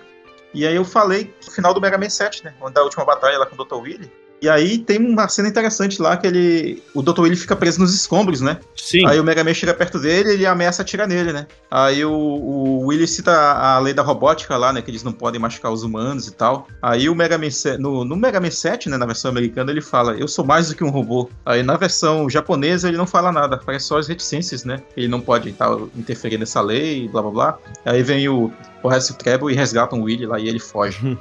E 0.53 0.65
aí 0.65 0.75
eu 0.77 0.85
falei 0.85 1.33
no 1.45 1.51
final 1.51 1.73
do 1.73 1.81
Mega 1.81 1.97
Man 1.97 2.09
7, 2.09 2.45
né? 2.45 2.53
Da 2.73 2.81
última 2.81 3.03
batalha 3.03 3.37
lá 3.37 3.45
com 3.45 3.61
o 3.61 3.65
Dr. 3.65 3.75
Willy. 3.75 4.09
E 4.41 4.47
aí 4.47 4.77
tem 4.77 4.99
uma 4.99 5.27
cena 5.27 5.49
interessante 5.49 6.01
lá 6.01 6.15
que 6.15 6.27
ele. 6.27 6.83
O 6.93 7.01
Dr. 7.01 7.21
Willy 7.21 7.35
fica 7.35 7.55
preso 7.55 7.79
nos 7.79 7.93
escombros, 7.93 8.39
né? 8.39 8.59
Sim. 8.75 9.05
Aí 9.07 9.19
o 9.19 9.23
Mega 9.23 9.43
Man 9.43 9.53
chega 9.53 9.73
perto 9.73 9.99
dele 9.99 10.29
e 10.29 10.33
ele 10.33 10.45
ameaça 10.45 10.83
atirar 10.83 11.07
nele, 11.07 11.33
né? 11.33 11.47
Aí 11.71 12.05
o, 12.05 12.11
o 12.11 12.85
Willy 12.87 13.07
cita 13.07 13.31
a 13.31 13.79
lei 13.79 13.93
da 13.93 14.03
robótica 14.03 14.55
lá, 14.55 14.71
né? 14.71 14.81
Que 14.81 14.91
eles 14.91 15.03
não 15.03 15.11
podem 15.11 15.41
machucar 15.41 15.71
os 15.71 15.83
humanos 15.83 16.27
e 16.27 16.33
tal. 16.33 16.67
Aí 16.81 17.09
o 17.09 17.15
Mega 17.15 17.37
Man 17.37 17.49
7, 17.49 17.81
no, 17.81 18.05
no 18.05 18.15
Mega 18.15 18.39
Man 18.39 18.51
7, 18.51 18.89
né? 18.89 18.97
Na 18.97 19.07
versão 19.07 19.31
americana, 19.31 19.71
ele 19.71 19.81
fala, 19.81 20.13
eu 20.13 20.27
sou 20.27 20.45
mais 20.45 20.69
do 20.69 20.75
que 20.75 20.83
um 20.83 20.89
robô. 20.89 21.29
Aí 21.43 21.63
na 21.63 21.75
versão 21.75 22.29
japonesa 22.29 22.87
ele 22.87 22.97
não 22.97 23.07
fala 23.07 23.31
nada, 23.31 23.57
parece 23.57 23.85
só 23.85 23.97
as 23.97 24.07
reticências, 24.07 24.63
né? 24.63 24.83
Ele 24.95 25.07
não 25.07 25.19
pode 25.19 25.51
tal, 25.53 25.89
interferir 25.95 26.37
nessa 26.37 26.61
lei, 26.61 27.07
blá 27.07 27.23
blá 27.23 27.31
blá. 27.31 27.57
Aí 27.85 28.03
vem 28.03 28.29
o, 28.29 28.51
o 28.83 28.87
resto 28.87 29.15
Treble 29.15 29.51
e 29.51 29.55
resgatam 29.55 29.99
o 29.99 30.03
Willy 30.03 30.27
lá 30.27 30.39
e 30.39 30.47
ele 30.47 30.59
foge. 30.59 31.17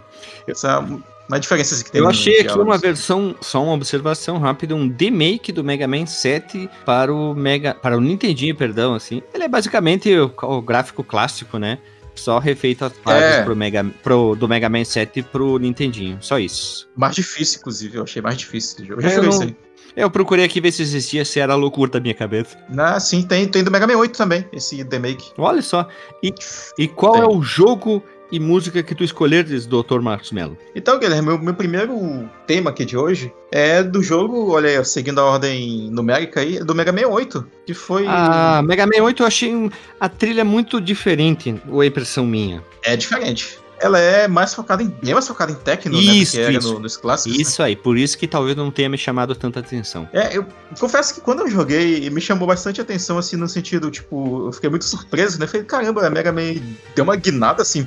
Essa 0.46 0.84
é 1.28 1.32
uma 1.32 1.40
diferença 1.40 1.74
assim, 1.74 1.84
que 1.84 1.90
tem 1.92 2.00
Eu 2.00 2.08
achei 2.08 2.40
aqui 2.40 2.58
uma 2.58 2.78
versão, 2.78 3.34
só 3.40 3.62
uma 3.62 3.72
observação 3.72 4.38
rápida, 4.38 4.74
um 4.74 4.94
remake 4.98 5.50
do 5.52 5.64
Mega 5.64 5.86
Man 5.88 6.06
7 6.06 6.68
para 6.84 7.12
o 7.12 7.34
Mega, 7.34 7.74
para 7.74 7.96
o 7.96 8.00
Nintendinho, 8.00 8.54
perdão, 8.54 8.94
assim. 8.94 9.22
Ele 9.34 9.44
é 9.44 9.48
basicamente 9.48 10.14
o, 10.16 10.32
o 10.42 10.62
gráfico 10.62 11.02
clássico, 11.02 11.58
né? 11.58 11.78
Só 12.14 12.38
refeito 12.38 12.84
as 12.84 12.92
fases 13.04 13.36
É. 13.36 13.42
pro 13.42 13.54
Mega, 13.54 13.84
pro, 14.02 14.34
do 14.34 14.48
Mega 14.48 14.68
Man 14.70 14.84
7 14.84 15.22
pro 15.22 15.58
Nintendinho, 15.58 16.16
só 16.20 16.38
isso. 16.38 16.88
Mais 16.96 17.14
difícil, 17.14 17.58
inclusive, 17.60 17.98
eu 17.98 18.04
achei 18.04 18.22
mais 18.22 18.36
difícil 18.38 18.76
esse 18.78 18.86
jogo. 18.86 19.02
Eu 19.02 19.06
É, 19.08 19.14
joguei 19.14 19.30
não-. 19.30 19.56
Eu 19.94 20.10
procurei 20.10 20.44
aqui 20.44 20.60
ver 20.60 20.72
se 20.72 20.82
existia, 20.82 21.24
se 21.24 21.40
era 21.40 21.54
loucura 21.54 21.90
da 21.92 22.00
minha 22.00 22.12
cabeça. 22.12 22.58
Ah, 22.76 23.00
sim, 23.00 23.22
tem, 23.22 23.48
tem 23.48 23.64
do 23.64 23.70
Mega 23.70 23.86
Man 23.86 23.96
8 23.96 24.14
também, 24.16 24.46
esse 24.52 24.76
remake. 24.82 25.30
Olha 25.38 25.62
só. 25.62 25.88
E, 26.22 26.34
e 26.78 26.86
qual 26.86 27.14
Tem. 27.14 27.22
é 27.22 27.26
o 27.26 27.40
jogo 27.40 28.02
e 28.30 28.40
música 28.40 28.82
que 28.82 28.94
tu 28.94 29.04
escolheres, 29.04 29.66
Dr. 29.66 30.00
Marcos 30.00 30.32
Mello? 30.32 30.56
Então, 30.74 30.98
Guilherme, 30.98 31.28
meu, 31.28 31.38
meu 31.38 31.54
primeiro 31.54 32.28
tema 32.46 32.70
aqui 32.70 32.84
de 32.84 32.96
hoje 32.96 33.32
é 33.50 33.82
do 33.82 34.02
jogo, 34.02 34.52
olha 34.52 34.68
aí, 34.68 34.84
seguindo 34.84 35.20
a 35.20 35.24
ordem 35.24 35.90
numérica 35.90 36.40
aí, 36.40 36.58
do 36.58 36.74
Mega 36.74 36.92
Man 36.92 37.08
8, 37.08 37.46
que 37.64 37.74
foi. 37.74 38.04
Ah, 38.06 38.62
Mega 38.64 38.86
Man 38.86 39.02
8 39.02 39.22
eu 39.22 39.26
achei 39.26 39.70
a 40.00 40.08
trilha 40.08 40.44
muito 40.44 40.80
diferente, 40.80 41.54
ou 41.68 41.82
é 41.82 41.86
impressão 41.86 42.26
minha? 42.26 42.62
É 42.82 42.96
diferente. 42.96 43.58
Ela 43.78 43.98
é 43.98 44.26
mais 44.26 44.54
focada 44.54 44.82
em. 44.82 44.88
Bem 44.88 45.12
mais 45.12 45.28
focada 45.28 45.52
em 45.52 45.54
techno, 45.54 45.98
Isso, 45.98 46.36
né? 46.36 46.42
Que 46.42 46.48
era 46.48 46.58
isso. 46.58 46.72
no- 46.74 46.80
nos 46.80 46.96
clássicos. 46.96 47.36
né? 47.36 47.42
Isso 47.42 47.62
aí, 47.62 47.76
por 47.76 47.96
isso 47.98 48.16
que 48.16 48.26
talvez 48.26 48.56
não 48.56 48.70
tenha 48.70 48.88
me 48.88 48.96
chamado 48.96 49.34
tanta 49.34 49.60
atenção. 49.60 50.08
É, 50.12 50.36
eu 50.36 50.46
confesso 50.80 51.14
que 51.14 51.20
quando 51.20 51.40
eu 51.40 51.50
joguei, 51.50 52.08
me 52.10 52.20
chamou 52.20 52.48
bastante 52.48 52.80
atenção, 52.80 53.18
assim, 53.18 53.36
no 53.36 53.46
sentido, 53.48 53.90
tipo, 53.90 54.46
eu 54.48 54.52
fiquei 54.52 54.70
muito 54.70 54.84
surpreso, 54.86 55.38
né? 55.38 55.46
Falei, 55.46 55.64
caramba, 55.66 56.06
a 56.06 56.10
Mega 56.10 56.32
Man 56.32 56.54
deu 56.94 57.04
uma 57.04 57.16
guinada, 57.16 57.62
assim, 57.62 57.86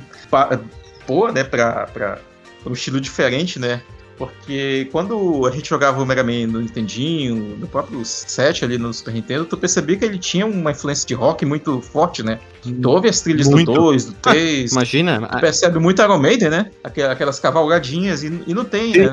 boa, 1.06 1.32
né, 1.32 1.42
pra, 1.44 1.86
pra, 1.86 2.18
pra 2.62 2.70
um 2.70 2.72
estilo 2.72 3.00
diferente, 3.00 3.58
né? 3.58 3.82
Porque 4.20 4.86
quando 4.92 5.46
a 5.46 5.50
gente 5.50 5.66
jogava 5.70 6.02
o 6.02 6.04
Mega 6.04 6.22
Man 6.22 6.46
no 6.46 6.60
Nintendinho, 6.60 7.56
no 7.58 7.66
próprio 7.66 8.04
7 8.04 8.66
ali 8.66 8.76
no 8.76 8.92
Super 8.92 9.14
Nintendo, 9.14 9.46
tu 9.46 9.56
percebia 9.56 9.96
que 9.96 10.04
ele 10.04 10.18
tinha 10.18 10.44
uma 10.44 10.72
influência 10.72 11.08
de 11.08 11.14
rock 11.14 11.46
muito 11.46 11.80
forte, 11.80 12.22
né? 12.22 12.38
Tu 12.62 12.90
ouve 12.90 13.08
as 13.08 13.22
trilhas 13.22 13.48
Muito. 13.48 13.72
do 13.72 13.80
2, 13.80 14.04
do 14.04 14.12
3, 14.12 14.72
Imagina. 14.72 15.26
a- 15.30 15.38
percebe 15.40 15.78
muito 15.78 16.02
Iron 16.02 16.18
Maiden, 16.18 16.50
né? 16.50 16.70
Aqu- 16.84 17.00
Aquelas 17.10 17.40
cavalgadinhas, 17.40 18.22
e, 18.22 18.26
e 18.46 18.52
não 18.52 18.66
tem, 18.66 18.92
né? 18.92 19.08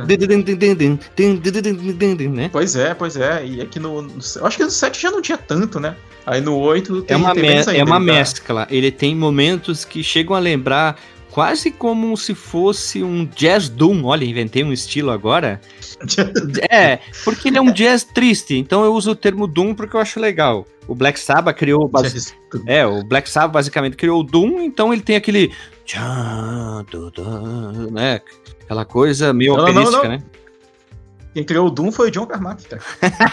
né? 2.28 2.50
Pois 2.52 2.76
é, 2.76 2.94
pois 2.94 3.16
é. 3.16 3.46
E 3.46 3.62
aqui 3.62 3.80
no. 3.80 4.02
no- 4.02 4.12
eu 4.36 4.46
acho 4.46 4.58
que 4.58 4.64
no 4.66 4.70
7 4.70 5.02
já 5.02 5.10
não 5.10 5.22
tinha 5.22 5.38
tanto, 5.38 5.80
né? 5.80 5.96
Aí 6.26 6.42
no 6.42 6.58
8 6.58 7.04
tem, 7.04 7.16
É 7.16 7.18
uma, 7.18 7.34
tem 7.34 7.44
me- 7.44 7.50
é 7.78 7.84
uma 7.86 7.94
tá- 7.96 8.00
mescla. 8.02 8.68
Ele 8.70 8.92
tem 8.92 9.16
momentos 9.16 9.86
que 9.86 10.04
chegam 10.04 10.36
a 10.36 10.40
lembrar 10.40 11.00
quase 11.38 11.70
como 11.70 12.18
se 12.18 12.34
fosse 12.34 13.04
um 13.04 13.24
jazz 13.24 13.70
doom. 13.70 14.06
Olha, 14.06 14.26
inventei 14.26 14.64
um 14.64 14.74
estilo 14.74 15.12
agora. 15.12 15.62
é, 16.68 16.98
porque 17.24 17.50
ele 17.50 17.60
é 17.60 17.62
um 17.62 17.72
jazz 17.72 18.04
triste, 18.04 18.58
então 18.58 18.84
eu 18.84 18.92
uso 18.92 19.12
o 19.12 19.16
termo 19.16 19.46
doom 19.46 19.76
porque 19.76 19.96
eu 19.96 20.00
acho 20.00 20.20
legal. 20.20 20.66
O 20.88 20.96
Black 20.96 21.20
Sabbath 21.20 21.56
criou. 21.56 21.88
Base... 21.88 22.34
É, 22.66 22.88
o 22.88 23.04
Black 23.04 23.30
Sabbath 23.30 23.54
basicamente 23.54 23.96
criou 23.96 24.22
o 24.22 24.24
Doom, 24.24 24.62
então 24.62 24.92
ele 24.92 25.04
tem 25.04 25.16
aquele. 25.16 25.54
Né? 27.92 28.20
Aquela 28.64 28.86
coisa 28.86 29.32
meio 29.32 29.56
não, 29.56 29.64
operística, 29.64 29.98
não, 29.98 30.04
não. 30.06 30.10
né? 30.10 30.24
Quem 31.36 31.44
criou 31.44 31.68
o 31.68 31.70
Doom 31.70 31.92
foi 31.92 32.08
o 32.08 32.12
John 32.12 32.26
Carmack, 32.26 32.64
cara. 32.68 32.82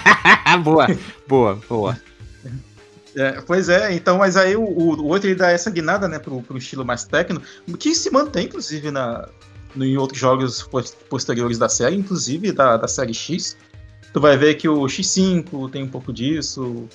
boa, 0.62 0.88
boa, 1.26 1.58
boa. 1.66 1.96
É, 3.16 3.40
pois 3.42 3.68
é, 3.68 3.92
então, 3.92 4.18
mas 4.18 4.36
aí 4.36 4.56
o, 4.56 4.62
o, 4.62 5.06
outro 5.06 5.28
ele 5.28 5.36
dá 5.36 5.50
essa 5.50 5.70
guinada, 5.70 6.08
né, 6.08 6.18
pro, 6.18 6.42
pro 6.42 6.58
estilo 6.58 6.84
mais 6.84 7.04
técnico, 7.04 7.44
que 7.78 7.94
se 7.94 8.10
mantém, 8.10 8.46
inclusive, 8.46 8.90
na, 8.90 9.28
no, 9.74 9.84
em 9.84 9.96
outros 9.96 10.18
jogos 10.18 10.68
posteriores 11.08 11.58
da 11.58 11.68
série, 11.68 11.96
inclusive 11.96 12.52
da, 12.52 12.76
da 12.76 12.88
série 12.88 13.14
X. 13.14 13.56
Tu 14.12 14.20
vai 14.20 14.36
ver 14.36 14.54
que 14.54 14.68
o 14.68 14.82
X5 14.82 15.70
tem 15.70 15.82
um 15.82 15.88
pouco 15.88 16.12
disso, 16.12 16.88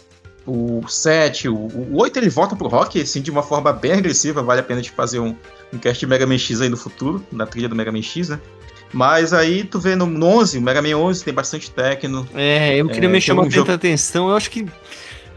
o 0.46 0.88
7, 0.88 1.48
o, 1.50 1.56
o 1.56 2.02
8 2.02 2.18
ele 2.18 2.30
volta 2.30 2.56
pro 2.56 2.68
rock, 2.68 3.02
assim, 3.02 3.22
de 3.22 3.30
uma 3.30 3.44
forma 3.44 3.72
bem 3.72 3.94
agressiva, 3.94 4.42
vale 4.42 4.62
a 4.62 4.64
pena 4.64 4.82
de 4.82 4.90
fazer 4.90 5.20
um, 5.20 5.36
um 5.72 5.78
cast 5.78 6.00
de 6.00 6.08
Mega 6.08 6.26
Man 6.26 6.38
X 6.38 6.62
aí 6.62 6.70
no 6.70 6.78
futuro, 6.78 7.24
na 7.32 7.46
trilha 7.46 7.70
do 7.70 7.76
Mega 7.76 7.92
Man 7.92 8.02
X, 8.02 8.30
né? 8.30 8.40
Mas 8.92 9.34
aí 9.34 9.64
tu 9.64 9.80
vê 9.80 9.96
no 9.96 10.06
11, 10.06 10.58
o 10.58 10.62
Mega 10.62 10.82
Man 10.82 10.98
11 10.98 11.24
tem 11.24 11.34
bastante 11.34 11.70
techno. 11.70 12.28
É, 12.34 12.78
eu 12.78 12.88
queria 12.88 13.08
é, 13.08 13.12
me 13.12 13.22
chamar 13.22 13.42
um 13.42 13.46
tanta 13.46 13.56
jogo... 13.56 13.72
atenção, 13.72 14.30
eu 14.30 14.36
acho 14.36 14.50
que... 14.50 14.64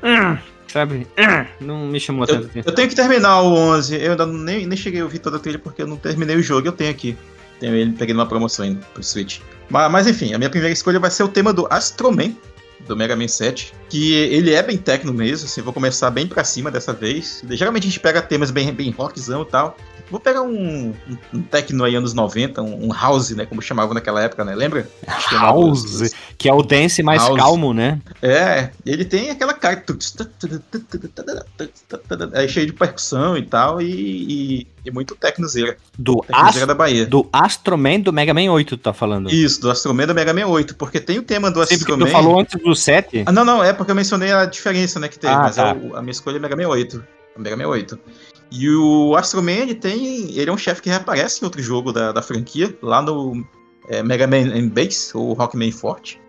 Hum, 0.02 0.38
sabe? 0.72 1.06
Não 1.60 1.86
me 1.86 2.00
chamou 2.00 2.26
tanta 2.26 2.46
atenção. 2.46 2.70
Eu 2.70 2.74
tenho 2.74 2.88
que 2.88 2.96
terminar 2.96 3.42
o 3.42 3.52
11, 3.52 3.96
eu 3.96 4.12
ainda 4.12 4.26
nem, 4.26 4.66
nem 4.66 4.76
cheguei 4.76 5.00
a 5.00 5.04
ouvir 5.04 5.18
toda 5.18 5.36
a 5.36 5.40
trilha 5.40 5.58
porque 5.58 5.82
eu 5.82 5.86
não 5.86 5.96
terminei 5.96 6.36
o 6.36 6.42
jogo, 6.42 6.66
eu 6.66 6.72
tenho 6.72 6.90
aqui. 6.90 7.16
Tenho 7.60 7.74
ele, 7.74 7.92
peguei 7.92 8.14
numa 8.14 8.26
promoção 8.26 8.64
ainda 8.64 8.80
pro 8.92 9.02
Switch. 9.02 9.40
Mas, 9.68 9.92
mas 9.92 10.06
enfim, 10.06 10.34
a 10.34 10.38
minha 10.38 10.50
primeira 10.50 10.72
escolha 10.72 10.98
vai 10.98 11.10
ser 11.10 11.22
o 11.22 11.28
tema 11.28 11.52
do 11.52 11.66
Astroman, 11.70 12.34
do 12.86 12.96
Mega 12.96 13.14
Man 13.14 13.28
7, 13.28 13.72
que 13.88 14.12
ele 14.14 14.52
é 14.52 14.62
bem 14.62 14.76
técnico 14.76 15.16
mesmo, 15.16 15.46
assim, 15.46 15.60
vou 15.60 15.72
começar 15.72 16.10
bem 16.10 16.26
para 16.26 16.42
cima 16.42 16.70
dessa 16.70 16.92
vez. 16.92 17.44
Geralmente 17.50 17.84
a 17.84 17.86
gente 17.86 18.00
pega 18.00 18.20
temas 18.22 18.50
bem, 18.50 18.72
bem 18.72 18.90
rockzão 18.90 19.42
e 19.42 19.46
tal. 19.46 19.76
Vou 20.10 20.20
pegar 20.20 20.42
um, 20.42 20.88
um, 20.90 20.94
um 21.34 21.42
techno 21.42 21.84
aí 21.84 21.94
anos 21.94 22.12
90, 22.12 22.62
um, 22.62 22.88
um, 22.88 22.92
house, 22.92 23.30
né, 23.30 23.46
como 23.46 23.62
chamavam 23.62 23.94
naquela 23.94 24.22
época, 24.22 24.44
né, 24.44 24.54
lembra? 24.54 24.88
House, 25.30 26.12
que 26.36 26.48
é 26.48 26.52
o 26.52 26.62
dance 26.62 27.02
mais 27.02 27.22
house. 27.22 27.36
calmo, 27.38 27.72
né? 27.72 28.00
É, 28.20 28.70
ele 28.84 29.04
tem 29.04 29.30
aquela 29.30 29.54
cara... 29.54 29.82
É 32.32 32.46
cheio 32.46 32.66
de 32.66 32.72
percussão 32.72 33.36
e 33.36 33.42
tal, 33.42 33.80
e, 33.80 33.86
e, 33.86 34.66
e 34.84 34.90
muito 34.90 35.14
tecnozeira. 35.14 35.76
Do, 35.98 36.24
Ast 36.30 36.66
da 36.66 36.74
Bahia. 36.74 37.06
do 37.06 37.28
Astroman 37.32 38.00
do 38.00 38.12
Mega 38.12 38.34
Man 38.34 38.50
8, 38.50 38.76
tu 38.76 38.82
tá 38.82 38.92
falando? 38.92 39.30
Isso, 39.30 39.60
do 39.60 39.70
Astroman 39.70 40.06
do 40.06 40.14
Mega 40.14 40.34
Man 40.34 40.46
8, 40.46 40.74
porque 40.74 41.00
tem 41.00 41.18
o 41.18 41.22
tema 41.22 41.50
do 41.50 41.60
Astroman... 41.60 42.06
Você 42.06 42.12
falou 42.12 42.38
antes 42.38 42.60
do 42.62 42.74
7? 42.74 43.24
Ah, 43.26 43.32
não, 43.32 43.44
não, 43.44 43.64
é 43.64 43.72
porque 43.72 43.90
eu 43.90 43.96
mencionei 43.96 44.32
a 44.32 44.44
diferença, 44.44 45.00
né, 45.00 45.08
que 45.08 45.18
tem, 45.18 45.30
ah, 45.30 45.38
mas 45.38 45.56
tá. 45.56 45.70
a, 45.70 45.98
a 45.98 46.02
minha 46.02 46.12
escolha 46.12 46.36
é 46.36 46.40
Mega 46.40 46.56
Man 46.56 46.68
8. 46.68 47.02
Mega 47.38 47.56
Man 47.56 47.68
8. 47.68 47.98
E 48.52 48.68
o 48.68 49.16
Astro 49.16 49.42
Man, 49.42 49.52
ele 49.52 49.74
tem. 49.74 50.36
Ele 50.36 50.50
é 50.50 50.52
um 50.52 50.58
chefe 50.58 50.82
que 50.82 50.90
reaparece 50.90 51.40
em 51.40 51.44
outro 51.44 51.62
jogo 51.62 51.90
da, 51.90 52.12
da 52.12 52.20
franquia, 52.20 52.76
lá 52.82 53.00
no 53.00 53.44
é, 53.88 54.02
Mega 54.02 54.26
Man 54.26 54.68
Base, 54.68 55.10
ou 55.14 55.32
Rockman 55.32 55.72
Forte. 55.72 56.20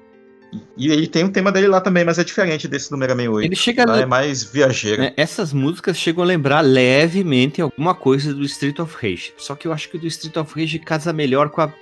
E 0.78 0.92
ele 0.92 1.08
tem 1.08 1.24
um 1.24 1.32
tema 1.32 1.52
dele 1.52 1.68
lá 1.68 1.82
também, 1.82 2.06
mas 2.06 2.20
é 2.20 2.24
diferente 2.24 2.68
desse 2.68 2.90
do 2.90 2.98
Mega 2.98 3.16
Man 3.16 3.30
8. 3.30 3.46
Ele 3.46 3.56
chega 3.56 3.86
lá 3.86 3.96
a... 3.96 4.02
é 4.02 4.06
mais 4.06 4.44
viajeiro. 4.44 5.02
É, 5.02 5.14
essas 5.18 5.52
músicas 5.52 5.98
chegam 5.98 6.24
a 6.24 6.28
lembrar 6.28 6.62
levemente 6.62 7.62
alguma 7.62 7.94
coisa 7.96 8.34
do 8.34 8.44
Street 8.44 8.80
of 8.80 8.96
Rage. 8.96 9.34
Só 9.38 9.56
que 9.56 9.68
eu 9.68 9.74
acho 9.74 9.90
que 9.90 9.98
o 9.98 10.00
do 10.00 10.08
Street 10.08 10.38
of 10.38 10.60
Rage 10.60 10.80
casa 10.80 11.12
melhor 11.12 11.50
com 11.50 11.62
a 11.62 11.74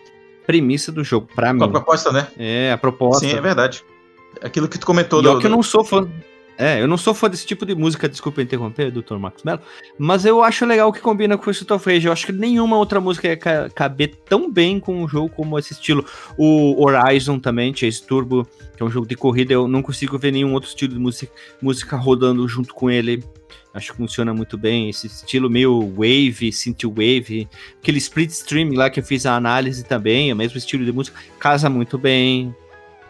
premissa 0.48 0.92
do 0.92 1.04
jogo, 1.04 1.28
pra 1.36 1.48
com 1.48 1.54
mim. 1.54 1.60
Com 1.60 1.66
a 1.66 1.70
proposta, 1.70 2.12
né? 2.12 2.28
É, 2.38 2.72
a 2.72 2.78
proposta. 2.78 3.20
Sim, 3.20 3.36
é 3.36 3.42
verdade. 3.42 3.84
Aquilo 4.42 4.68
que 4.68 4.80
tu 4.80 4.86
comentou. 4.86 5.20
E 5.20 5.24
do, 5.24 5.40
que 5.40 5.48
eu 5.48 5.52
não 5.52 5.62
sou 5.62 5.84
fã. 5.84 6.10
É, 6.62 6.80
eu 6.80 6.88
não 6.88 6.96
sou 6.96 7.16
fã 7.16 7.28
desse 7.28 7.44
tipo 7.44 7.66
de 7.66 7.74
música, 7.74 8.08
desculpa 8.08 8.40
interromper, 8.40 8.92
Dr. 8.92 9.16
Marcos 9.16 9.44
Mello, 9.44 9.62
mas 9.98 10.26
eu 10.26 10.44
acho 10.44 10.64
legal 10.64 10.94
que 10.94 11.00
combina 11.00 11.36
com 11.36 11.48
o 11.48 11.52
Street 11.52 11.72
of 11.72 11.92
Rage. 11.92 12.06
Eu 12.06 12.14
acho 12.14 12.28
que 12.28 12.32
nenhuma 12.32 12.78
outra 12.78 13.02
música 13.02 13.30
ia 13.30 13.70
caber 13.72 14.14
tão 14.30 14.48
bem 14.48 14.80
com 14.80 15.04
um 15.04 15.08
jogo 15.08 15.30
como 15.30 15.58
esse 15.58 15.74
estilo. 15.74 16.06
O 16.38 16.80
Horizon 16.86 17.40
também, 17.40 17.76
Chase 17.76 18.04
Turbo, 18.04 18.48
que 18.78 18.84
é 18.84 18.86
um 18.86 18.92
jogo 18.92 19.08
de 19.08 19.16
corrida, 19.16 19.54
eu 19.54 19.68
não 19.68 19.82
consigo 19.82 20.20
ver 20.20 20.32
nenhum 20.32 20.54
outro 20.54 20.70
estilo 20.70 20.94
de 20.94 21.00
música, 21.00 21.34
música 21.60 21.98
rodando 21.98 22.48
junto 22.48 22.76
com 22.76 22.92
ele. 22.92 23.24
Acho 23.74 23.92
que 23.92 23.98
funciona 23.98 24.32
muito 24.32 24.56
bem. 24.56 24.88
Esse 24.88 25.08
estilo 25.08 25.50
meio 25.50 25.92
wave, 25.96 26.52
synth 26.52 26.84
wave, 26.84 27.50
aquele 27.82 27.98
split 27.98 28.30
stream 28.30 28.74
lá 28.76 28.88
que 28.88 29.00
eu 29.00 29.04
fiz 29.04 29.26
a 29.26 29.36
análise 29.36 29.84
também, 29.84 30.30
é 30.30 30.34
o 30.36 30.38
mesmo 30.38 30.60
estilo 30.60 30.86
de 30.86 30.92
música, 30.92 31.20
casa 31.40 31.72
muito 31.72 31.98
bem. 31.98 32.56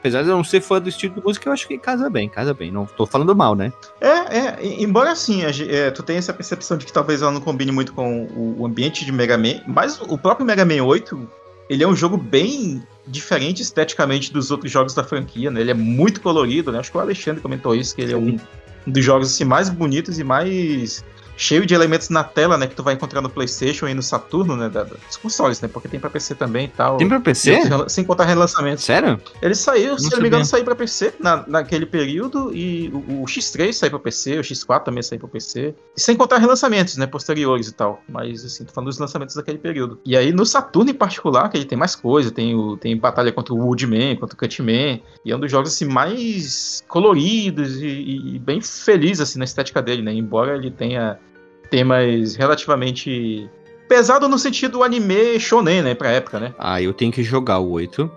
Apesar 0.01 0.23
de 0.23 0.29
eu 0.29 0.35
não 0.35 0.43
ser 0.43 0.61
fã 0.61 0.81
do 0.81 0.89
estilo 0.89 1.13
de 1.13 1.23
música, 1.23 1.47
eu 1.47 1.53
acho 1.53 1.67
que 1.67 1.77
casa 1.77 2.09
bem, 2.09 2.27
casa 2.27 2.55
bem. 2.55 2.71
Não 2.71 2.87
tô 2.87 3.05
falando 3.05 3.35
mal, 3.35 3.53
né? 3.53 3.71
É, 4.01 4.07
é 4.09 4.81
embora 4.81 5.11
assim, 5.11 5.43
é, 5.43 5.91
tu 5.91 6.01
tenha 6.01 6.17
essa 6.17 6.33
percepção 6.33 6.75
de 6.75 6.87
que 6.87 6.91
talvez 6.91 7.21
ela 7.21 7.29
não 7.29 7.39
combine 7.39 7.71
muito 7.71 7.93
com 7.93 8.25
o, 8.35 8.65
ambiente 8.65 9.05
de 9.05 9.11
Mega 9.11 9.37
Man, 9.37 9.61
mas 9.67 10.01
o 10.01 10.17
próprio 10.17 10.43
Mega 10.43 10.65
Man 10.65 10.83
8, 10.83 11.29
ele 11.69 11.83
é 11.83 11.87
um 11.87 11.95
jogo 11.95 12.17
bem 12.17 12.81
diferente 13.05 13.61
esteticamente 13.61 14.33
dos 14.33 14.49
outros 14.49 14.71
jogos 14.71 14.95
da 14.95 15.03
franquia, 15.03 15.51
né? 15.51 15.61
Ele 15.61 15.69
é 15.69 15.75
muito 15.75 16.19
colorido, 16.19 16.71
né? 16.71 16.79
Acho 16.79 16.89
que 16.89 16.97
o 16.97 17.01
Alexandre 17.01 17.39
comentou 17.39 17.75
isso, 17.75 17.95
que 17.95 18.01
ele 18.01 18.13
é 18.13 18.17
um 18.17 18.39
dos 18.87 19.05
jogos 19.05 19.31
assim, 19.31 19.43
mais 19.43 19.69
bonitos 19.69 20.17
e 20.17 20.23
mais 20.23 21.05
cheio 21.41 21.65
de 21.65 21.73
elementos 21.73 22.09
na 22.09 22.23
tela, 22.23 22.55
né, 22.55 22.67
que 22.67 22.75
tu 22.75 22.83
vai 22.83 22.93
encontrar 22.93 23.19
no 23.19 23.29
PlayStation 23.29 23.87
e 23.87 23.95
no 23.95 24.03
Saturno, 24.03 24.55
né, 24.55 24.69
da, 24.69 24.83
dos 24.83 25.17
consoles, 25.17 25.59
né, 25.59 25.67
porque 25.67 25.87
tem 25.87 25.99
para 25.99 26.09
PC 26.09 26.35
também 26.35 26.65
e 26.65 26.67
tal. 26.67 26.97
Tem 26.97 27.07
para 27.07 27.19
PC? 27.19 27.61
sem 27.87 28.03
contar 28.03 28.25
relançamentos. 28.25 28.83
Sério? 28.83 29.19
Ele 29.41 29.55
saiu, 29.55 29.91
não 29.91 29.97
se 29.97 30.11
não 30.11 30.21
me 30.21 30.27
engano, 30.27 30.45
saiu 30.45 30.63
para 30.63 30.75
PC 30.75 31.15
na, 31.19 31.43
naquele 31.47 31.87
período 31.87 32.55
e 32.55 32.89
o, 32.89 33.23
o 33.23 33.25
X3 33.25 33.73
saiu 33.73 33.89
para 33.89 33.99
PC, 33.99 34.37
o 34.37 34.41
X4 34.41 34.83
também 34.83 35.01
saiu 35.01 35.19
para 35.19 35.29
PC. 35.29 35.73
E 35.97 36.01
sem 36.01 36.15
contar 36.15 36.37
relançamentos, 36.37 36.95
né, 36.95 37.07
posteriores 37.07 37.67
e 37.67 37.73
tal. 37.73 38.03
Mas 38.07 38.45
assim, 38.45 38.63
tô 38.63 38.71
falando 38.71 38.89
dos 38.89 38.99
lançamentos 38.99 39.35
daquele 39.35 39.57
período. 39.57 39.99
E 40.05 40.15
aí 40.15 40.31
no 40.31 40.45
Saturno 40.45 40.91
em 40.91 40.93
particular, 40.93 41.49
que 41.49 41.57
ele 41.57 41.65
tem 41.65 41.77
mais 41.77 41.95
coisa, 41.95 42.29
tem 42.29 42.53
o 42.55 42.77
tem 42.77 42.95
batalha 42.95 43.31
contra 43.31 43.53
o 43.53 43.57
Woodman, 43.57 44.15
contra 44.17 44.35
o 44.35 44.37
Cutman, 44.37 45.01
e 45.25 45.31
é 45.31 45.35
um 45.35 45.39
dos 45.39 45.49
jogos 45.49 45.73
assim 45.73 45.85
mais 45.85 46.83
coloridos 46.87 47.81
e, 47.81 48.35
e 48.35 48.39
bem 48.39 48.61
feliz 48.61 49.19
assim 49.19 49.39
na 49.39 49.45
estética 49.45 49.81
dele, 49.81 50.03
né? 50.03 50.13
Embora 50.13 50.55
ele 50.55 50.69
tenha 50.69 51.17
temas 51.71 52.35
relativamente 52.35 53.49
pesado 53.87 54.27
no 54.27 54.37
sentido 54.37 54.83
anime 54.83 55.39
shonen, 55.39 55.81
né, 55.81 55.95
pra 55.95 56.11
época, 56.11 56.39
né? 56.39 56.53
Ah, 56.59 56.81
eu 56.81 56.93
tenho 56.93 57.11
que 57.11 57.23
jogar 57.23 57.59
o 57.59 57.71
8. 57.71 58.11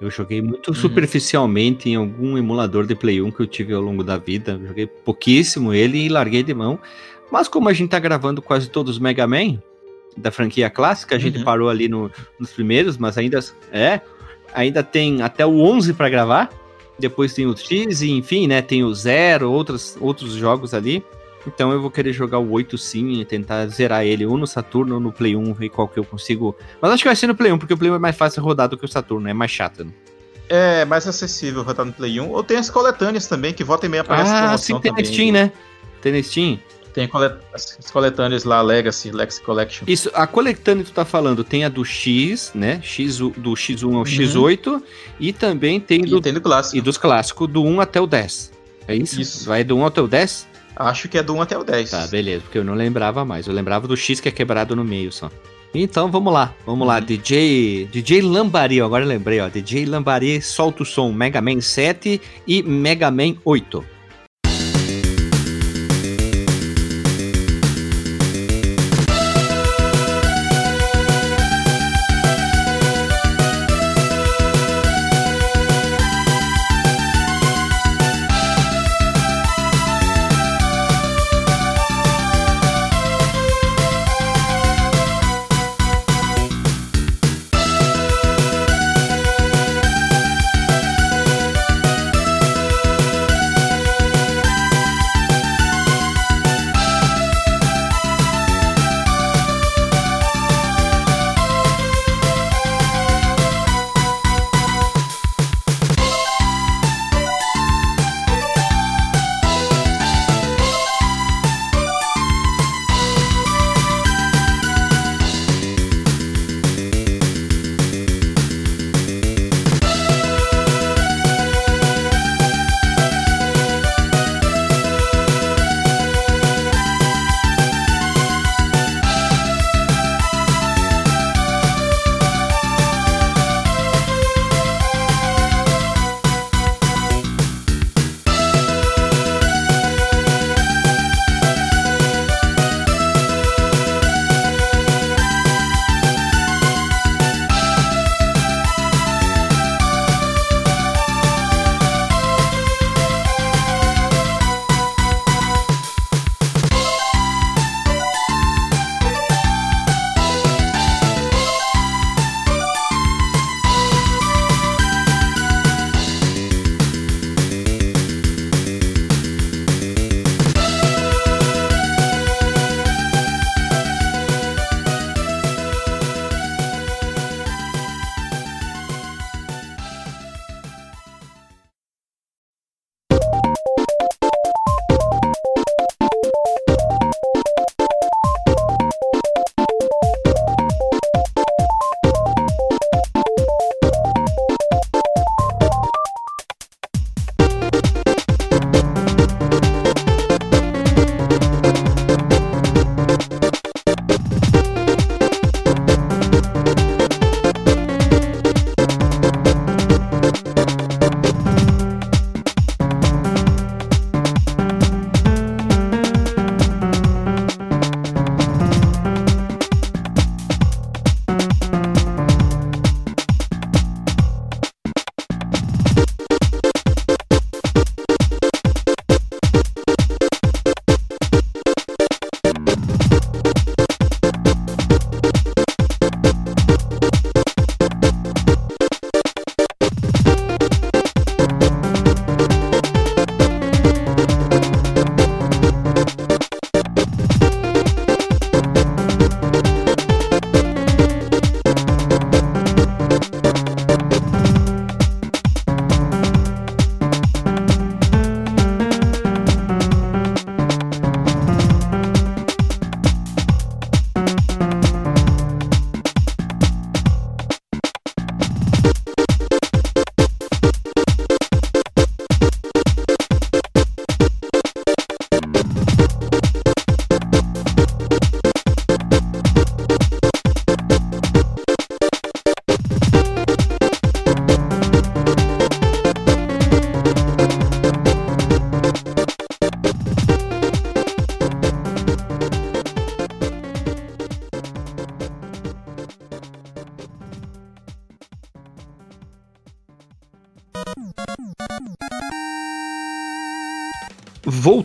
Eu 0.00 0.10
joguei 0.10 0.42
muito 0.42 0.68
uhum. 0.68 0.74
superficialmente 0.74 1.88
em 1.88 1.96
algum 1.96 2.36
emulador 2.36 2.86
de 2.86 2.94
Play 2.94 3.20
1 3.20 3.30
que 3.30 3.40
eu 3.40 3.46
tive 3.46 3.72
ao 3.72 3.80
longo 3.80 4.02
da 4.04 4.16
vida. 4.16 4.60
Joguei 4.66 4.86
pouquíssimo 4.86 5.72
ele 5.72 5.98
e 5.98 6.08
larguei 6.08 6.42
de 6.42 6.52
mão. 6.52 6.78
Mas 7.30 7.48
como 7.48 7.68
a 7.68 7.72
gente 7.72 7.90
tá 7.90 7.98
gravando 7.98 8.42
quase 8.42 8.68
todos 8.68 8.96
os 8.96 8.98
Mega 8.98 9.26
Man 9.26 9.58
da 10.16 10.30
franquia 10.30 10.68
clássica, 10.68 11.14
a 11.16 11.18
gente 11.18 11.38
uhum. 11.38 11.44
parou 11.44 11.68
ali 11.70 11.88
no, 11.88 12.10
nos 12.38 12.50
primeiros, 12.50 12.98
mas 12.98 13.16
ainda 13.16 13.38
é, 13.70 14.00
ainda 14.52 14.82
tem 14.82 15.22
até 15.22 15.46
o 15.46 15.60
11 15.60 15.94
para 15.94 16.10
gravar. 16.10 16.50
Depois 16.98 17.32
tem 17.32 17.46
o 17.46 17.56
X 17.56 18.02
e 18.02 18.10
enfim, 18.10 18.46
né, 18.46 18.60
tem 18.60 18.84
o 18.84 18.94
Zero, 18.94 19.50
outros 19.50 19.96
outros 20.00 20.32
jogos 20.32 20.74
ali. 20.74 21.02
Então 21.46 21.72
eu 21.72 21.80
vou 21.80 21.90
querer 21.90 22.12
jogar 22.12 22.38
o 22.38 22.50
8 22.50 22.78
sim 22.78 23.20
e 23.20 23.24
tentar 23.24 23.66
zerar 23.66 24.04
ele 24.04 24.24
ou 24.24 24.36
no 24.36 24.46
Saturno 24.46 24.94
ou 24.94 25.00
no 25.00 25.12
Play 25.12 25.36
1, 25.36 25.54
ver 25.54 25.68
qual 25.68 25.88
que 25.88 25.98
eu 25.98 26.04
consigo. 26.04 26.56
Mas 26.80 26.92
acho 26.92 27.02
que 27.02 27.08
vai 27.08 27.16
ser 27.16 27.26
no 27.26 27.34
Play 27.34 27.52
1, 27.52 27.58
porque 27.58 27.74
o 27.74 27.78
Play 27.78 27.90
1 27.90 27.94
é 27.96 27.98
mais 27.98 28.16
fácil 28.16 28.42
rodar 28.42 28.68
do 28.68 28.76
que 28.76 28.84
o 28.84 28.88
Saturno, 28.88 29.28
é 29.28 29.32
mais 29.32 29.50
chato, 29.50 29.84
né? 29.84 29.92
É, 30.48 30.84
mais 30.84 31.06
acessível 31.06 31.62
rodar 31.62 31.86
no 31.86 31.92
Play 31.92 32.20
1. 32.20 32.30
Ou 32.30 32.42
tem 32.44 32.56
as 32.56 32.70
coletâneas 32.70 33.26
também, 33.26 33.52
que 33.52 33.64
volta 33.64 33.86
e 33.86 33.88
meia 33.88 34.02
aparece 34.02 34.30
ah, 34.32 34.56
sim, 34.58 34.78
tem 34.80 34.92
também. 34.92 35.04
na 35.04 35.12
Steam, 35.12 35.32
né? 35.32 35.52
Tem 36.00 36.12
na 36.12 36.22
Steam? 36.22 36.60
Tem 36.92 37.08
as 37.54 37.90
coletâneas 37.90 38.44
lá, 38.44 38.60
Legacy, 38.60 39.10
Lex 39.10 39.38
Collection. 39.38 39.84
Isso, 39.88 40.10
a 40.12 40.26
coletânea 40.26 40.84
que 40.84 40.90
tu 40.90 40.94
tá 40.94 41.06
falando 41.06 41.42
tem 41.42 41.64
a 41.64 41.70
do 41.70 41.84
X, 41.84 42.52
né? 42.54 42.80
X, 42.82 43.16
do 43.16 43.32
X1 43.32 43.84
ao 43.84 43.90
uhum. 43.90 44.04
X8, 44.04 44.82
e 45.18 45.32
também 45.32 45.80
tem 45.80 46.02
do, 46.02 46.18
e 46.18 46.20
tem 46.20 46.34
do 46.34 46.40
clássico. 46.40 46.76
E 46.76 46.80
dos 46.82 46.98
clássicos, 46.98 47.48
do 47.48 47.62
1 47.64 47.80
até 47.80 47.98
o 47.98 48.06
10. 48.06 48.52
É 48.86 48.94
isso? 48.94 49.20
Isso. 49.20 49.48
Vai 49.48 49.64
do 49.64 49.76
1 49.76 49.86
até 49.86 50.02
o 50.02 50.08
10? 50.08 50.51
Acho 50.74 51.08
que 51.08 51.18
é 51.18 51.22
do 51.22 51.34
1 51.34 51.42
até 51.42 51.58
o 51.58 51.64
10. 51.64 51.90
Tá, 51.90 52.06
beleza, 52.06 52.42
porque 52.42 52.58
eu 52.58 52.64
não 52.64 52.74
lembrava 52.74 53.24
mais. 53.24 53.46
Eu 53.46 53.52
lembrava 53.52 53.86
do 53.86 53.96
X 53.96 54.20
que 54.20 54.28
é 54.28 54.32
quebrado 54.32 54.74
no 54.74 54.84
meio 54.84 55.12
só. 55.12 55.30
Então 55.74 56.10
vamos 56.10 56.32
lá, 56.32 56.54
vamos 56.66 56.86
lá. 56.86 56.98
Uhum. 56.98 57.04
DJ 57.04 57.88
DJ 57.90 58.20
Lambari, 58.20 58.80
agora 58.80 59.04
lembrei, 59.04 59.40
ó. 59.40 59.48
DJ 59.48 59.86
Lambari 59.86 60.42
solta 60.42 60.82
o 60.82 60.86
som 60.86 61.10
Mega 61.12 61.40
Man 61.40 61.60
7 61.60 62.20
e 62.46 62.62
Mega 62.62 63.10
Man 63.10 63.36
8. 63.44 63.91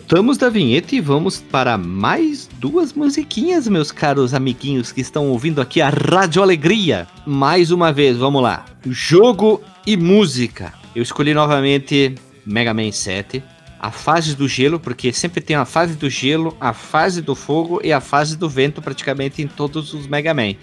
Voltamos 0.10 0.38
da 0.38 0.50
vinheta 0.50 0.96
e 0.96 1.02
vamos 1.02 1.41
para 1.41 1.78
mais 1.78 2.48
duas 2.60 2.93
musiquinhas, 2.93 3.67
meus 3.67 3.91
caros 3.91 4.34
amiguinhos 4.34 4.89
que 4.89 5.02
estão 5.02 5.28
ouvindo 5.28 5.60
aqui 5.60 5.82
a 5.82 5.89
Rádio 5.89 6.41
Alegria. 6.41 7.06
Mais 7.26 7.72
uma 7.72 7.91
vez, 7.91 8.15
vamos 8.15 8.41
lá. 8.41 8.63
Jogo 8.86 9.62
e 9.86 9.98
música. 9.98 10.74
Eu 10.96 11.04
escolhi 11.04 11.34
novamente 11.34 12.15
Mega 12.46 12.74
Man 12.74 12.89
7, 12.89 13.43
a 13.78 13.91
fase 13.91 14.34
do 14.34 14.48
gelo, 14.48 14.80
porque 14.80 15.12
sempre 15.12 15.41
tem 15.41 15.58
a 15.58 15.65
fase 15.65 15.98
do 15.98 16.10
gelo, 16.10 16.56
a 16.58 16.72
fase 16.72 17.22
do 17.22 17.36
fogo 17.36 17.82
e 17.84 17.91
a 17.91 18.00
fase 18.00 18.38
do 18.38 18.48
vento 18.48 18.82
praticamente 18.82 19.41
em 19.41 19.48
todos 19.48 19.93
os 19.93 20.08
Mega 20.08 20.34
Man. 20.34 20.56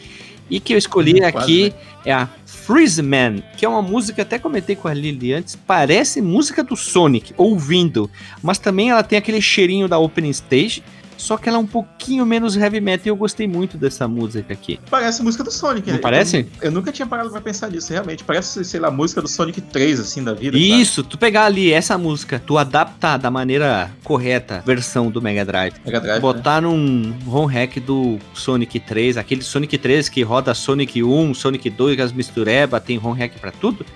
E 0.48 0.58
que 0.58 0.72
eu 0.72 0.78
escolhi 0.78 1.22
aqui 1.22 1.64
né? 1.64 1.74
é 2.06 2.12
a 2.14 2.30
Freeze 2.64 3.02
Man, 3.02 3.42
que 3.58 3.66
é 3.66 3.68
uma 3.68 3.82
música, 3.82 4.22
até 4.22 4.38
comentei 4.38 4.74
com 4.74 4.88
a 4.88 4.94
Lily 4.94 5.34
antes, 5.34 5.54
parece 5.54 6.22
música 6.22 6.64
do 6.64 6.74
Sonic, 6.74 7.34
ouvindo, 7.36 8.10
mas 8.42 8.56
também 8.56 8.88
ela 8.88 9.02
tem 9.02 9.18
aquele 9.18 9.42
cheirinho 9.42 9.86
da 9.86 9.98
Opening 9.98 10.30
Stage, 10.30 10.82
só 11.24 11.38
que 11.38 11.48
ela 11.48 11.56
é 11.56 11.60
um 11.60 11.66
pouquinho 11.66 12.26
menos 12.26 12.54
heavy 12.54 12.82
metal 12.82 13.06
e 13.06 13.08
eu 13.08 13.16
gostei 13.16 13.48
muito 13.48 13.78
dessa 13.78 14.06
música 14.06 14.52
aqui. 14.52 14.78
Parece 14.90 15.22
música 15.22 15.42
do 15.42 15.50
Sonic. 15.50 15.90
Não 15.90 15.98
parece? 15.98 16.46
Eu, 16.60 16.66
eu, 16.66 16.70
nunca 16.70 16.92
tinha 16.92 17.06
parado 17.06 17.30
pra 17.30 17.40
pensar 17.40 17.70
nisso, 17.70 17.90
realmente. 17.90 18.22
Parece, 18.22 18.62
sei 18.62 18.78
lá, 18.78 18.90
música 18.90 19.22
do 19.22 19.28
Sonic 19.28 19.62
3, 19.62 20.00
assim, 20.00 20.22
da 20.22 20.34
vida. 20.34 20.54
Isso, 20.54 20.96
sabe? 20.96 21.08
tu 21.08 21.16
pegar 21.16 21.46
ali 21.46 21.72
essa 21.72 21.96
música, 21.96 22.38
tu 22.38 22.58
adaptar 22.58 23.16
da 23.16 23.30
maneira 23.30 23.90
correta 24.04 24.62
versão 24.66 25.10
do 25.10 25.22
Mega 25.22 25.46
Drive. 25.46 25.76
Mega 25.82 25.98
Drive 25.98 26.20
botar 26.20 26.60
né? 26.60 26.68
num 26.68 27.14
ROM 27.26 27.46
hack 27.46 27.80
do 27.80 28.18
Sonic 28.34 28.78
3, 28.80 29.16
aquele 29.16 29.40
Sonic 29.42 29.78
3 29.78 30.10
que 30.10 30.22
roda 30.22 30.52
Sonic 30.52 31.02
1, 31.02 31.32
Sonic 31.32 31.70
2, 31.70 32.00
as 32.00 32.12
mistureba, 32.12 32.78
tem 32.78 32.98
ROM 32.98 33.14
hack 33.14 33.32
pra 33.40 33.50
tudo 33.50 33.86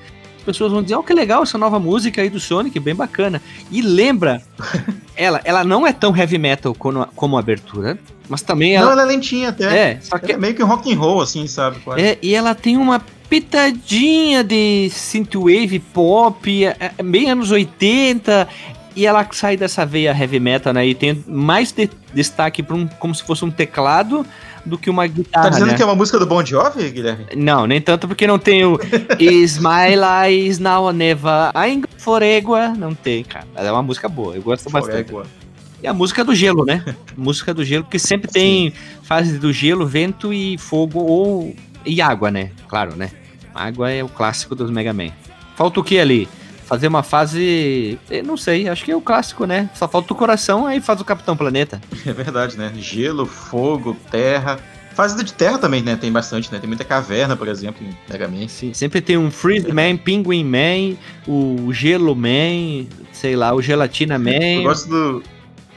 pessoas 0.48 0.72
vão 0.72 0.82
dizer, 0.82 0.96
oh, 0.96 1.02
que 1.02 1.12
legal 1.12 1.42
essa 1.42 1.58
nova 1.58 1.78
música 1.78 2.22
aí 2.22 2.30
do 2.30 2.40
Sonic, 2.40 2.80
bem 2.80 2.94
bacana. 2.94 3.42
E 3.70 3.82
lembra, 3.82 4.40
ela, 5.14 5.42
ela 5.44 5.62
não 5.62 5.86
é 5.86 5.92
tão 5.92 6.16
heavy 6.16 6.38
metal 6.38 6.74
como, 6.74 7.06
como 7.14 7.36
a 7.36 7.40
abertura, 7.40 7.98
mas 8.30 8.40
também 8.40 8.74
ela... 8.74 8.86
Não, 8.86 8.92
ela 8.92 9.02
é 9.02 9.04
lentinha 9.04 9.50
até. 9.50 9.90
É, 9.90 10.00
só 10.00 10.16
que... 10.18 10.32
é 10.32 10.38
meio 10.38 10.54
que 10.54 10.62
rock 10.62 10.90
and 10.90 10.98
roll, 10.98 11.20
assim, 11.20 11.46
sabe? 11.46 11.80
Quase. 11.80 12.00
É, 12.00 12.18
e 12.22 12.34
ela 12.34 12.54
tem 12.54 12.78
uma 12.78 12.98
pitadinha 13.28 14.42
de 14.42 14.88
synthwave 14.90 15.78
pop, 15.78 16.64
é, 16.64 16.92
é 16.96 17.02
meio 17.02 17.30
anos 17.30 17.50
80, 17.50 18.48
e 18.96 19.06
ela 19.06 19.26
sai 19.32 19.54
dessa 19.54 19.84
veia 19.84 20.16
heavy 20.18 20.40
metal, 20.40 20.72
né? 20.72 20.86
E 20.86 20.94
tem 20.94 21.22
mais 21.26 21.72
de, 21.72 21.90
destaque 22.14 22.62
para 22.62 22.74
um, 22.74 22.86
como 22.86 23.14
se 23.14 23.22
fosse 23.22 23.44
um 23.44 23.50
teclado 23.50 24.24
do 24.68 24.78
que 24.78 24.88
uma 24.90 25.06
guitarra. 25.06 25.44
Tá 25.44 25.50
dizendo 25.50 25.70
né? 25.70 25.76
que 25.76 25.82
é 25.82 25.84
uma 25.84 25.94
música 25.94 26.18
do 26.18 26.26
Bon 26.26 26.44
Jovi, 26.44 26.90
Guilherme? 26.90 27.26
Não, 27.36 27.66
nem 27.66 27.80
tanto 27.80 28.06
porque 28.06 28.26
não 28.26 28.38
tem 28.38 28.64
o 28.64 28.78
Is 29.18 29.58
My 29.58 29.96
Lies 29.96 30.58
Now 30.58 30.92
Never 30.92 31.50
I'm 31.56 31.84
Foregua. 31.96 32.68
Não 32.68 32.94
tem, 32.94 33.24
cara. 33.24 33.46
Mas 33.54 33.64
é 33.64 33.72
uma 33.72 33.82
música 33.82 34.08
boa, 34.08 34.36
eu 34.36 34.42
gosto 34.42 34.70
bastante. 34.70 35.12
E 35.82 35.86
a 35.86 35.94
música 35.94 36.24
do 36.24 36.34
gelo, 36.34 36.64
né? 36.64 36.84
música 37.16 37.54
do 37.54 37.64
gelo, 37.64 37.84
porque 37.84 37.98
sempre 37.98 38.30
tem 38.30 38.72
fase 39.02 39.38
do 39.38 39.52
gelo, 39.52 39.86
vento 39.86 40.32
e 40.32 40.58
fogo 40.58 41.00
ou 41.00 41.54
e 41.84 42.02
água, 42.02 42.30
né? 42.30 42.50
Claro, 42.68 42.96
né? 42.96 43.10
Água 43.54 43.90
é 43.90 44.04
o 44.04 44.08
clássico 44.08 44.54
dos 44.54 44.70
Mega 44.70 44.92
Man. 44.92 45.10
Falta 45.56 45.80
o 45.80 45.84
que 45.84 45.98
ali? 45.98 46.28
Fazer 46.68 46.86
uma 46.86 47.02
fase. 47.02 47.98
Não 48.24 48.36
sei, 48.36 48.68
acho 48.68 48.84
que 48.84 48.92
é 48.92 48.96
o 48.96 49.00
clássico, 49.00 49.46
né? 49.46 49.70
Só 49.74 49.88
falta 49.88 50.12
o 50.12 50.16
coração, 50.16 50.66
aí 50.66 50.80
faz 50.80 51.00
o 51.00 51.04
Capitão 51.04 51.36
Planeta. 51.36 51.80
É 52.06 52.12
verdade, 52.12 52.58
né? 52.58 52.70
Gelo, 52.76 53.24
fogo, 53.26 53.96
terra. 54.10 54.58
Fase 54.94 55.22
de 55.24 55.32
terra 55.32 55.58
também, 55.58 55.80
né? 55.80 55.96
Tem 55.96 56.10
bastante, 56.10 56.52
né? 56.52 56.58
Tem 56.58 56.66
muita 56.66 56.84
caverna, 56.84 57.36
por 57.36 57.48
exemplo, 57.48 57.86
em 57.86 57.96
Mega 58.10 58.28
Man. 58.28 58.48
Sim, 58.48 58.74
sempre 58.74 59.00
tem 59.00 59.16
um 59.16 59.30
Freeze 59.30 59.72
Man, 59.72 59.96
Penguin 59.96 60.44
Man, 60.44 60.96
o 61.26 61.72
Gelo 61.72 62.14
Man, 62.16 62.86
sei 63.12 63.36
lá, 63.36 63.54
o 63.54 63.62
Gelatina 63.62 64.18
Man. 64.18 64.30
Eu 64.30 64.62
gosto 64.64 64.88
do. 64.88 65.22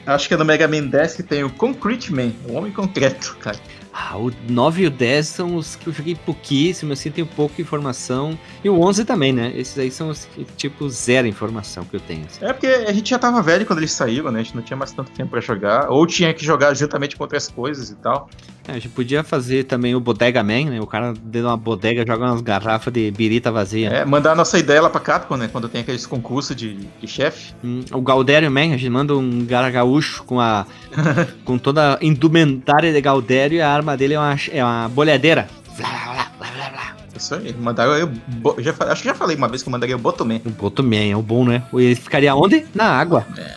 Acho 0.04 0.26
que 0.26 0.34
é 0.34 0.36
no 0.36 0.44
Mega 0.44 0.66
Man 0.66 0.88
10 0.88 1.14
que 1.14 1.22
tem 1.22 1.44
o 1.44 1.50
Concrete 1.50 2.12
Man, 2.12 2.32
o 2.48 2.54
Homem 2.54 2.72
Concreto, 2.72 3.36
cara. 3.38 3.56
Ah, 3.92 4.16
o 4.16 4.32
9 4.48 4.82
e 4.82 4.86
o 4.86 4.90
10 4.90 5.26
são 5.26 5.56
os 5.56 5.76
que 5.76 5.86
eu 5.86 5.92
joguei 5.92 6.14
pouquíssimo, 6.14 6.94
assim, 6.94 7.10
tenho 7.10 7.26
pouca 7.26 7.60
informação. 7.60 8.38
E 8.64 8.68
o 8.68 8.80
11 8.80 9.04
também, 9.04 9.32
né? 9.32 9.52
Esses 9.54 9.78
aí 9.78 9.90
são 9.90 10.08
os 10.08 10.24
que, 10.24 10.44
tipo, 10.56 10.88
zero 10.88 11.26
informação 11.26 11.84
que 11.84 11.96
eu 11.96 12.00
tenho. 12.00 12.24
Assim. 12.24 12.44
É 12.44 12.52
porque 12.52 12.66
a 12.66 12.92
gente 12.92 13.10
já 13.10 13.18
tava 13.18 13.42
velho 13.42 13.66
quando 13.66 13.80
eles 13.80 13.92
saíram, 13.92 14.30
né? 14.30 14.40
A 14.40 14.42
gente 14.42 14.56
não 14.56 14.62
tinha 14.62 14.76
mais 14.76 14.92
tanto 14.92 15.10
tempo 15.10 15.30
para 15.30 15.40
jogar. 15.40 15.90
Ou 15.90 16.06
tinha 16.06 16.32
que 16.32 16.44
jogar 16.44 16.72
juntamente 16.74 17.16
com 17.16 17.24
outras 17.24 17.48
coisas 17.48 17.90
e 17.90 17.96
tal. 17.96 18.30
É, 18.66 18.72
a 18.72 18.74
gente 18.74 18.90
podia 18.90 19.22
fazer 19.24 19.64
também 19.64 19.94
o 19.94 20.00
Bodega 20.00 20.42
Man, 20.42 20.70
né? 20.70 20.80
O 20.80 20.86
cara 20.86 21.12
dentro 21.12 21.30
de 21.30 21.40
uma 21.40 21.56
bodega 21.56 22.04
joga 22.06 22.26
umas 22.26 22.40
garrafas 22.40 22.92
de 22.92 23.10
birita 23.10 23.50
vazia. 23.50 23.88
É, 23.88 24.04
mandar 24.04 24.32
a 24.32 24.34
nossa 24.34 24.58
ideia 24.58 24.80
lá 24.80 24.88
pra 24.88 25.00
Capcom, 25.00 25.36
né? 25.36 25.48
Quando 25.50 25.68
tem 25.68 25.80
aqueles 25.80 26.06
concursos 26.06 26.54
de, 26.54 26.74
de 26.74 27.06
chefe. 27.08 27.52
Hum, 27.62 27.84
o 27.92 28.00
Galdério 28.00 28.50
Man, 28.50 28.72
a 28.72 28.76
gente 28.76 28.88
manda 28.88 29.16
um 29.16 29.44
cara 29.44 29.68
gaúcho 29.68 30.22
com 30.24 30.40
a 30.40 30.64
com 31.44 31.58
toda 31.58 31.94
a 31.94 31.98
indumentária 32.00 32.92
de 32.92 33.00
Galdério 33.00 33.56
e 33.56 33.60
a 33.60 33.81
arma 33.82 33.96
dele 33.96 34.14
é 34.14 34.18
uma, 34.18 34.36
é 34.50 34.64
uma 34.64 34.88
bolhadeira. 34.88 35.48
Blá, 35.76 35.88
blá, 35.88 36.30
blá, 36.38 36.70
blá, 36.70 36.96
Isso 37.16 37.34
aí, 37.34 37.52
mandaram 37.54 37.92
eu, 37.94 38.10
já, 38.58 38.74
acho 38.90 39.02
que 39.02 39.08
já 39.08 39.14
falei 39.14 39.36
uma 39.36 39.48
vez 39.48 39.62
que 39.62 39.68
eu 39.68 39.72
mandaria 39.72 39.96
o 39.96 39.98
Botoman. 39.98 40.40
O 40.46 40.50
Botoman 40.50 41.10
é 41.10 41.16
o 41.16 41.22
bom, 41.22 41.44
né? 41.44 41.62
Ele 41.74 41.94
ficaria 41.94 42.34
onde? 42.34 42.64
Na 42.74 42.84
água. 42.84 43.26
É. 43.36 43.56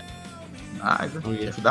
Na 0.79 0.91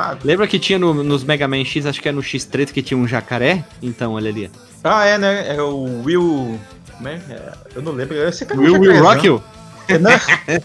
água. 0.01 0.19
Lembra 0.25 0.47
que 0.47 0.59
tinha 0.59 0.79
no, 0.79 1.03
nos 1.03 1.25
Mega 1.25 1.49
Man 1.49 1.65
X, 1.65 1.85
acho 1.85 2.01
que 2.01 2.09
é 2.09 2.13
no 2.13 2.23
X3 2.23 2.73
que 2.73 2.83
tinha 2.83 2.99
um 2.99 3.07
jacaré? 3.07 3.65
Então, 3.83 4.13
olha 4.13 4.31
ali. 4.31 4.51
Ah, 4.83 5.05
é, 5.05 5.19
né? 5.19 5.57
É 5.57 5.61
o 5.61 6.03
Will... 6.05 6.59
É? 7.05 7.09
é 7.09 7.53
eu 7.75 7.83
não 7.83 7.93
lembro. 7.93 8.15
Eu 8.15 8.33
sei 8.33 8.47
que 8.47 8.53
é 8.53 8.57
Will, 8.57 8.81
Will 8.81 9.03
Rock 9.03 9.27
you? 9.27 9.43
É, 9.87 10.57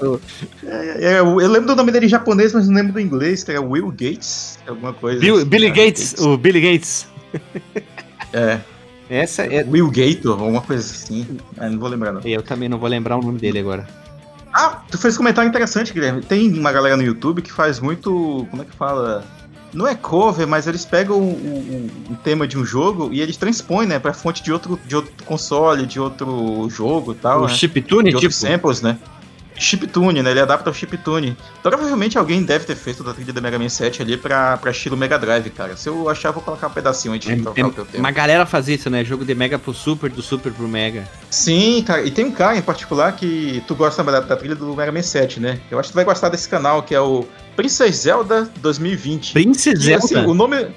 é, 0.64 1.14
é, 1.16 1.20
eu 1.20 1.36
lembro 1.36 1.68
do 1.68 1.76
nome 1.76 1.92
dele 1.92 2.06
em 2.06 2.10
japonês, 2.10 2.54
mas 2.54 2.70
não 2.70 2.76
lembro 2.76 2.94
do 2.94 3.02
inglês, 3.02 3.44
que 3.44 3.52
é 3.52 3.60
Will 3.60 3.90
Gates, 3.90 4.58
alguma 4.66 4.94
coisa. 4.94 5.20
Bill, 5.20 5.36
assim, 5.36 5.46
Billy 5.46 5.70
Gates, 5.70 6.12
Gates, 6.12 6.26
o 6.26 6.38
Billy 6.38 6.62
Gates. 6.62 7.06
É. 8.32 8.60
Essa 9.10 9.44
é. 9.44 9.66
Will 9.68 9.90
Gator, 9.90 10.40
alguma 10.40 10.62
coisa 10.62 10.84
assim. 10.84 11.40
Ah, 11.58 11.68
não 11.68 11.80
vou 11.80 11.90
lembrar, 11.90 12.12
não. 12.12 12.22
Eu 12.24 12.44
também 12.44 12.70
não 12.70 12.78
vou 12.78 12.88
lembrar 12.88 13.18
o 13.18 13.22
nome 13.24 13.40
dele 13.40 13.58
agora. 13.58 13.88
Ah, 14.54 14.84
tu 14.90 14.98
fez 15.00 15.16
um 15.16 15.18
comentário 15.18 15.50
interessante, 15.50 15.92
Guilherme. 15.92 16.22
Tem 16.22 16.52
uma 16.54 16.72
galera 16.72 16.96
no 16.96 17.02
YouTube 17.02 17.42
que 17.42 17.52
faz 17.52 17.80
muito. 17.80 18.46
Como 18.52 18.62
é 18.62 18.66
que 18.66 18.76
fala? 18.76 19.26
não 19.74 19.88
é 19.88 19.96
cover, 19.96 20.48
mas 20.48 20.68
eles 20.68 20.86
pegam 20.86 21.18
o, 21.18 21.32
o, 21.32 22.14
o, 22.14 22.16
tema 22.18 22.48
de 22.48 22.58
um 22.58 22.66
jogo 22.66 23.10
e 23.12 23.22
eles 23.22 23.38
transpõem, 23.38 23.88
né, 23.88 24.00
pra 24.00 24.14
fonte 24.14 24.42
de 24.42 24.52
outro, 24.52 24.80
de 24.86 24.96
outro 24.96 25.12
console, 25.26 25.86
de 25.86 26.00
outro 26.00 26.68
jogo 26.70 27.12
e 27.12 27.16
tal. 27.16 27.44
O 27.44 27.48
né? 27.48 27.54
chiptune, 27.54 28.14
tipo? 28.14 28.34
samples, 28.34 28.82
né? 28.82 28.98
Chiptune, 29.60 30.24
né? 30.24 30.32
Ele 30.32 30.40
adapta 30.40 30.70
o 30.70 30.74
chiptune. 30.74 31.38
Então, 31.60 31.72
provavelmente 31.72 32.18
alguém 32.18 32.44
deve 32.44 32.66
ter 32.66 32.76
feito 32.76 33.04
da 33.04 33.14
trilha 33.14 33.34
da 33.34 33.42
Mega 33.42 33.60
Man 33.60 33.70
7 33.70 34.02
ali 34.02 34.18
pra, 34.18 34.58
pra 34.58 34.72
estilo 34.72 34.96
Mega 34.96 35.20
Drive, 35.20 35.50
cara. 35.50 35.76
Se 35.76 35.90
eu 35.90 36.10
achar, 36.10 36.32
vou 36.32 36.42
colocar 36.42 36.68
um 36.68 36.72
pedacinho 36.72 37.14
antes 37.14 37.28
de 37.28 37.44
tocar 37.44 37.62
é, 37.62 37.66
o 37.66 37.72
teu 37.72 37.86
tema. 37.86 38.00
Uma 38.00 38.12
galera 38.12 38.46
faz 38.46 38.68
isso, 38.68 38.90
né? 38.90 39.04
Jogo 39.04 39.26
de 39.26 39.36
Mega 39.36 39.60
pro 39.60 39.74
Super, 39.74 40.10
do 40.10 40.22
Super 40.22 40.52
pro 40.52 40.68
Mega. 40.68 41.08
Sim, 41.30 41.84
cara. 41.86 42.02
E 42.04 42.12
tem 42.12 42.26
um 42.26 42.32
cara 42.32 42.58
em 42.58 42.62
particular 42.62 43.12
que 43.16 43.64
tu 43.68 43.76
gosta 43.76 44.04
da, 44.04 44.22
da 44.22 44.36
trilha 44.36 44.56
do 44.56 44.76
Mega 44.76 44.92
Man 44.92 45.02
7, 45.02 45.40
né? 45.40 45.60
Eu 45.70 45.78
acho 45.78 45.90
que 45.90 45.94
tu 45.94 45.96
vai 45.96 46.06
gostar 46.06 46.30
desse 46.30 46.48
canal, 46.48 46.82
que 46.82 46.96
é 46.96 47.02
o 47.02 47.26
Princess 47.56 47.98
Zelda 47.98 48.50
2020. 48.62 49.34
Princess 49.34 49.80
Zelda? 49.80 50.06
Assim, 50.06 50.16
o 50.16 50.34
nome... 50.34 50.68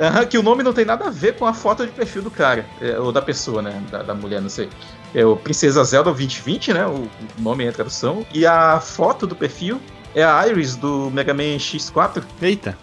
Uhum, 0.00 0.26
que 0.30 0.38
o 0.38 0.44
nome 0.44 0.62
não 0.62 0.72
tem 0.72 0.84
nada 0.84 1.08
a 1.08 1.10
ver 1.10 1.34
com 1.34 1.44
a 1.44 1.52
foto 1.52 1.84
de 1.84 1.90
perfil 1.90 2.22
do 2.22 2.30
cara, 2.30 2.64
é, 2.80 2.96
ou 3.00 3.10
da 3.10 3.20
pessoa, 3.20 3.60
né? 3.60 3.82
Da, 3.90 4.00
da 4.04 4.14
mulher, 4.14 4.40
não 4.40 4.48
sei 4.48 4.68
é 5.14 5.24
o 5.24 5.36
Princesa 5.36 5.82
Zelda 5.84 6.10
2020, 6.10 6.72
né? 6.72 6.86
O 6.86 7.08
nome 7.38 7.64
é 7.64 7.68
a 7.68 7.72
tradução. 7.72 8.26
E 8.32 8.46
a 8.46 8.80
foto 8.80 9.26
do 9.26 9.34
perfil 9.34 9.80
é 10.14 10.24
a 10.24 10.46
Iris 10.46 10.76
do 10.76 11.10
Mega 11.10 11.32
Man 11.34 11.56
X4. 11.56 12.22
Eita. 12.40 12.76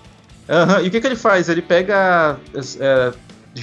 Uhum. 0.47 0.85
E 0.85 0.87
o 0.87 0.91
que, 0.91 1.01
que 1.01 1.07
ele 1.07 1.15
faz? 1.15 1.49
Ele 1.49 1.61
pega 1.61 2.37
é, 2.79 3.13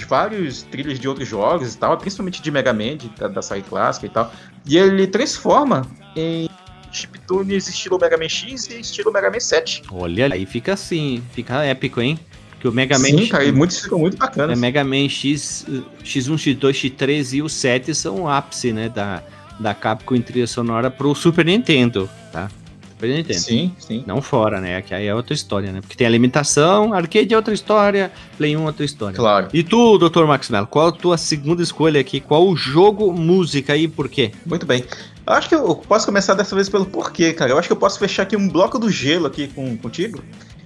vários 0.07 0.63
trilhas 0.63 0.99
de 0.99 1.09
outros 1.09 1.29
jogos 1.29 1.75
e 1.75 1.79
tal, 1.79 1.97
principalmente 1.97 2.43
de 2.43 2.51
Mega 2.51 2.73
Man, 2.73 2.97
de, 2.97 3.09
da, 3.11 3.29
da 3.29 3.43
série 3.43 3.63
clássica 3.63 4.07
e 4.07 4.11
tal, 4.11 4.33
e 4.67 4.77
ele 4.77 5.07
transforma 5.07 5.87
em 6.17 6.49
chiptunes 6.91 7.69
estilo 7.69 7.99
Mega 7.99 8.17
Man 8.17 8.29
X 8.29 8.69
e 8.69 8.81
estilo 8.81 9.13
Mega 9.13 9.31
Man 9.31 9.41
7. 9.41 9.83
Olha, 9.91 10.33
aí 10.33 10.45
fica 10.45 10.75
assim, 10.75 11.23
fica 11.33 11.63
épico, 11.65 12.01
hein? 12.01 12.19
Que 12.63 12.69
o 12.69 12.73
Mega 12.73 12.97
Man. 12.97 13.07
Sim, 13.07 13.27
cara, 13.27 13.45
e 13.45 13.51
muitos 13.51 13.81
ficam 13.81 13.99
muito 13.99 14.17
bacanas. 14.17 14.57
É, 14.57 14.61
Mega 14.61 14.85
Man 14.85 15.09
X, 15.09 15.67
X1, 16.05 16.35
X2, 16.37 16.71
X3 16.71 17.33
e 17.33 17.43
o 17.43 17.49
7 17.49 17.93
são 17.93 18.21
o 18.21 18.29
ápice, 18.29 18.73
né? 18.73 18.89
Da, 18.89 19.21
da 19.59 19.75
Capcom 19.75 20.15
em 20.15 20.23
trilha 20.23 20.47
sonora 20.47 20.89
pro 20.89 21.13
Super 21.13 21.45
Nintendo, 21.45 22.09
tá? 22.31 22.49
Super 22.91 23.09
Nintendo. 23.09 23.41
Sim, 23.41 23.75
sim. 23.81 24.05
Não 24.07 24.23
fora, 24.23 24.61
né? 24.61 24.81
Que 24.81 24.95
aí 24.95 25.09
é 25.09 25.13
outra 25.13 25.35
história, 25.35 25.73
né? 25.73 25.81
Porque 25.81 25.97
tem 25.97 26.07
a 26.07 26.11
limitação, 26.11 26.95
arcade 26.95 27.35
é 27.35 27.37
outra 27.37 27.53
história, 27.53 28.13
Play 28.39 28.57
1 28.57 28.63
é 28.63 28.65
outra 28.65 28.85
história. 28.85 29.17
Claro. 29.17 29.49
E 29.53 29.65
tu, 29.65 29.99
Dr. 29.99 30.25
Max 30.25 30.49
Mello, 30.49 30.69
qual 30.69 30.87
a 30.87 30.93
tua 30.93 31.19
segunda 31.19 31.65
escolha 31.65 32.01
aqui? 32.01 32.21
Qual 32.21 32.47
o 32.47 32.55
jogo, 32.55 33.13
música 33.13 33.77
e 33.77 33.89
por 33.89 34.09
quê? 34.09 34.31
Muito 34.47 34.65
bem. 34.65 34.85
Eu 35.27 35.33
acho 35.33 35.49
que 35.49 35.55
eu 35.57 35.75
posso 35.75 36.07
começar 36.07 36.35
dessa 36.35 36.55
vez 36.55 36.69
pelo 36.69 36.87
porquê, 36.87 37.33
cara. 37.33 37.51
Eu 37.51 37.59
acho 37.59 37.69
que 37.69 37.73
eu 37.73 37.77
posso 37.77 37.99
fechar 37.99 38.23
aqui 38.23 38.37
um 38.37 38.49
bloco 38.49 38.79
do 38.79 38.89
gelo 38.89 39.27
aqui 39.27 39.49
com, 39.49 39.77
contigo. 39.77 40.23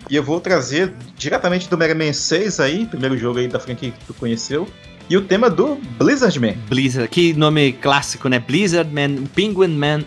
E 0.08 0.16
eu 0.16 0.22
vou 0.22 0.40
trazer 0.40 0.92
diretamente 1.16 1.68
do 1.68 1.76
Mega 1.76 1.94
Man 1.94 2.12
6 2.12 2.60
aí, 2.60 2.86
primeiro 2.86 3.16
jogo 3.18 3.38
aí 3.38 3.48
da 3.48 3.58
franquia 3.58 3.90
que 3.90 4.04
tu 4.04 4.14
conheceu. 4.14 4.68
E 5.08 5.16
o 5.16 5.22
tema 5.22 5.48
do 5.48 5.76
Blizzard 5.98 6.38
Man. 6.40 6.54
Blizzard, 6.68 7.08
que 7.08 7.32
nome 7.32 7.72
clássico, 7.74 8.28
né? 8.28 8.40
Blizzard 8.40 8.92
Man, 8.92 9.24
Penguin 9.34 9.68
Man. 9.68 10.04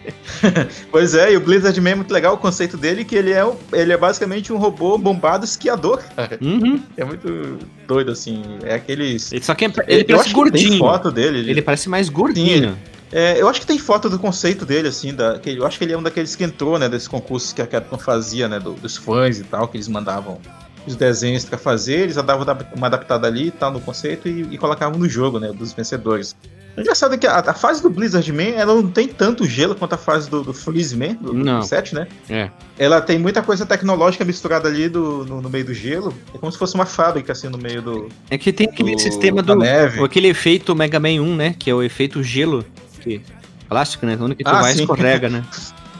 pois 0.90 1.14
é, 1.14 1.34
e 1.34 1.36
o 1.36 1.40
Blizzard 1.40 1.78
Man 1.82 1.90
é 1.90 1.94
muito 1.96 2.12
legal 2.12 2.34
o 2.34 2.38
conceito 2.38 2.78
dele, 2.78 3.04
que 3.04 3.14
ele 3.14 3.32
é, 3.32 3.44
um, 3.44 3.54
ele 3.74 3.92
é 3.92 3.96
basicamente 3.96 4.54
um 4.54 4.56
robô 4.56 4.96
bombado 4.96 5.44
esquiador, 5.44 6.02
cara. 6.14 6.38
Uhum. 6.40 6.80
É 6.96 7.04
muito 7.04 7.58
doido, 7.86 8.10
assim. 8.10 8.42
É 8.64 8.76
aqueles. 8.76 9.32
Ele 9.32 9.44
só 9.44 9.54
que 9.54 9.66
é, 9.66 9.68
ele, 9.68 10.00
ele 10.00 10.04
parece 10.04 10.32
gordinho. 10.32 10.70
Tem 10.70 10.78
foto 10.78 11.10
dele. 11.10 11.38
Ele, 11.38 11.50
ele 11.50 11.62
parece 11.62 11.88
mais 11.90 12.08
gordinho. 12.08 12.70
Sim, 12.70 12.76
é, 13.12 13.40
eu 13.40 13.48
acho 13.48 13.60
que 13.60 13.66
tem 13.66 13.78
foto 13.78 14.10
do 14.10 14.18
conceito 14.18 14.66
dele, 14.66 14.88
assim, 14.88 15.14
da, 15.14 15.38
que, 15.38 15.50
eu 15.50 15.64
acho 15.64 15.78
que 15.78 15.84
ele 15.84 15.92
é 15.92 15.98
um 15.98 16.02
daqueles 16.02 16.34
que 16.34 16.44
entrou, 16.44 16.78
né, 16.78 16.88
desses 16.88 17.08
concursos 17.08 17.52
que 17.52 17.62
a 17.62 17.66
Capcom 17.66 17.98
fazia, 17.98 18.48
né, 18.48 18.58
do, 18.58 18.72
dos 18.72 18.96
fãs 18.96 19.38
e 19.38 19.44
tal, 19.44 19.68
que 19.68 19.76
eles 19.76 19.88
mandavam 19.88 20.40
os 20.86 20.96
desenhos 20.96 21.44
para 21.44 21.58
fazer, 21.58 22.00
eles 22.00 22.16
davam 22.16 22.46
uma 22.74 22.86
adaptada 22.86 23.26
ali 23.26 23.48
e 23.48 23.50
tal 23.50 23.72
no 23.72 23.80
conceito 23.80 24.28
e, 24.28 24.42
e, 24.54 24.58
colocavam 24.58 24.98
no 24.98 25.08
jogo, 25.08 25.38
né, 25.38 25.52
dos 25.52 25.72
vencedores. 25.72 26.36
O 26.76 26.80
engraçado 26.80 27.14
é 27.14 27.18
que 27.18 27.26
a, 27.26 27.38
a, 27.38 27.54
fase 27.54 27.80
do 27.80 27.88
Blizzard 27.88 28.30
Man, 28.30 28.54
ela 28.54 28.74
não 28.74 28.90
tem 28.90 29.08
tanto 29.08 29.46
gelo 29.46 29.74
quanto 29.74 29.94
a 29.94 29.98
fase 29.98 30.28
do, 30.28 30.42
do 30.42 30.52
Freeze 30.52 30.94
Man, 30.94 31.14
do, 31.14 31.32
do 31.32 31.62
set, 31.62 31.94
né? 31.94 32.06
É. 32.28 32.50
Ela 32.78 33.00
tem 33.00 33.18
muita 33.18 33.42
coisa 33.42 33.64
tecnológica 33.64 34.26
misturada 34.26 34.68
ali 34.68 34.86
do, 34.86 35.24
no, 35.24 35.40
no, 35.40 35.48
meio 35.48 35.64
do 35.64 35.72
gelo. 35.72 36.12
É 36.34 36.38
como 36.38 36.52
se 36.52 36.58
fosse 36.58 36.74
uma 36.74 36.84
fábrica, 36.84 37.32
assim, 37.32 37.48
no 37.48 37.56
meio 37.56 37.80
do... 37.80 38.08
É 38.28 38.36
que 38.36 38.52
tem 38.52 38.68
aquele 38.68 38.94
do, 38.94 39.00
sistema 39.00 39.42
do... 39.42 39.56
Neve. 39.56 40.04
Aquele 40.04 40.28
efeito 40.28 40.76
Mega 40.76 41.00
Man 41.00 41.22
1, 41.22 41.34
né, 41.34 41.54
que 41.58 41.70
é 41.70 41.74
o 41.74 41.82
efeito 41.82 42.22
gelo 42.22 42.62
que. 43.06 43.22
Plástico, 43.68 44.06
né? 44.06 44.16
Onde 44.20 44.34
que 44.34 44.44
tu 44.44 44.50
ah, 44.50 44.62
vai 44.62 44.72
sim. 44.72 44.80
escorrega, 44.80 45.28
né? 45.28 45.44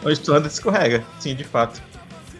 Onde 0.04 0.20
tu 0.20 0.32
anda 0.32 0.46
escorrega, 0.46 1.04
sim, 1.18 1.34
de 1.34 1.44
fato. 1.44 1.80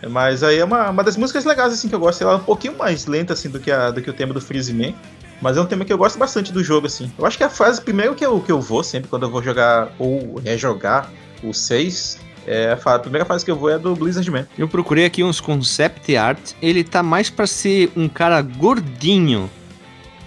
Mas 0.09 0.43
aí 0.43 0.59
é 0.59 0.65
uma, 0.65 0.91
uma 0.91 1.03
das 1.03 1.17
músicas 1.17 1.45
legais 1.45 1.73
assim 1.73 1.89
que 1.89 1.95
eu 1.95 1.99
gosto. 1.99 2.23
Ela 2.23 2.35
é 2.35 2.37
um 2.37 2.45
pouquinho 2.45 2.77
mais 2.77 3.07
lenta 3.07 3.33
assim 3.33 3.49
do 3.49 3.59
que, 3.59 3.71
a, 3.71 3.91
do 3.91 4.03
que 4.03 4.11
o 4.11 4.13
tema 4.13 4.33
do 4.33 4.41
Freeze 4.41 4.73
Man. 4.73 4.95
Mas 5.41 5.57
é 5.57 5.61
um 5.61 5.67
tema 5.67 5.85
que 5.85 5.93
eu 5.93 5.99
gosto 5.99 6.19
bastante 6.19 6.53
do 6.53 6.63
jogo, 6.63 6.87
assim. 6.87 7.11
Eu 7.19 7.27
acho 7.27 7.37
que 7.37 7.45
a 7.45 7.51
fase, 7.51 7.81
primeiro 7.81 8.15
que 8.15 8.25
eu, 8.25 8.41
que 8.41 8.51
eu 8.51 8.61
vou, 8.61 8.83
sempre 8.83 9.09
quando 9.09 9.25
eu 9.25 9.31
vou 9.31 9.43
jogar 9.43 9.93
ou 9.99 10.41
rejogar 10.43 11.11
o 11.43 11.53
6, 11.53 12.19
é, 12.47 12.79
a, 12.83 12.99
primeira 12.99 13.25
fase 13.25 13.45
que 13.45 13.51
eu 13.51 13.57
vou 13.57 13.69
é 13.69 13.79
do 13.79 13.95
Blizzard 13.95 14.31
Man. 14.31 14.47
Eu 14.57 14.69
procurei 14.69 15.05
aqui 15.05 15.23
uns 15.23 15.41
concept 15.41 16.17
art. 16.17 16.53
Ele 16.63 16.83
tá 16.85 17.03
mais 17.03 17.29
para 17.29 17.47
ser 17.47 17.91
um 17.97 18.09
cara 18.09 18.41
gordinho, 18.41 19.51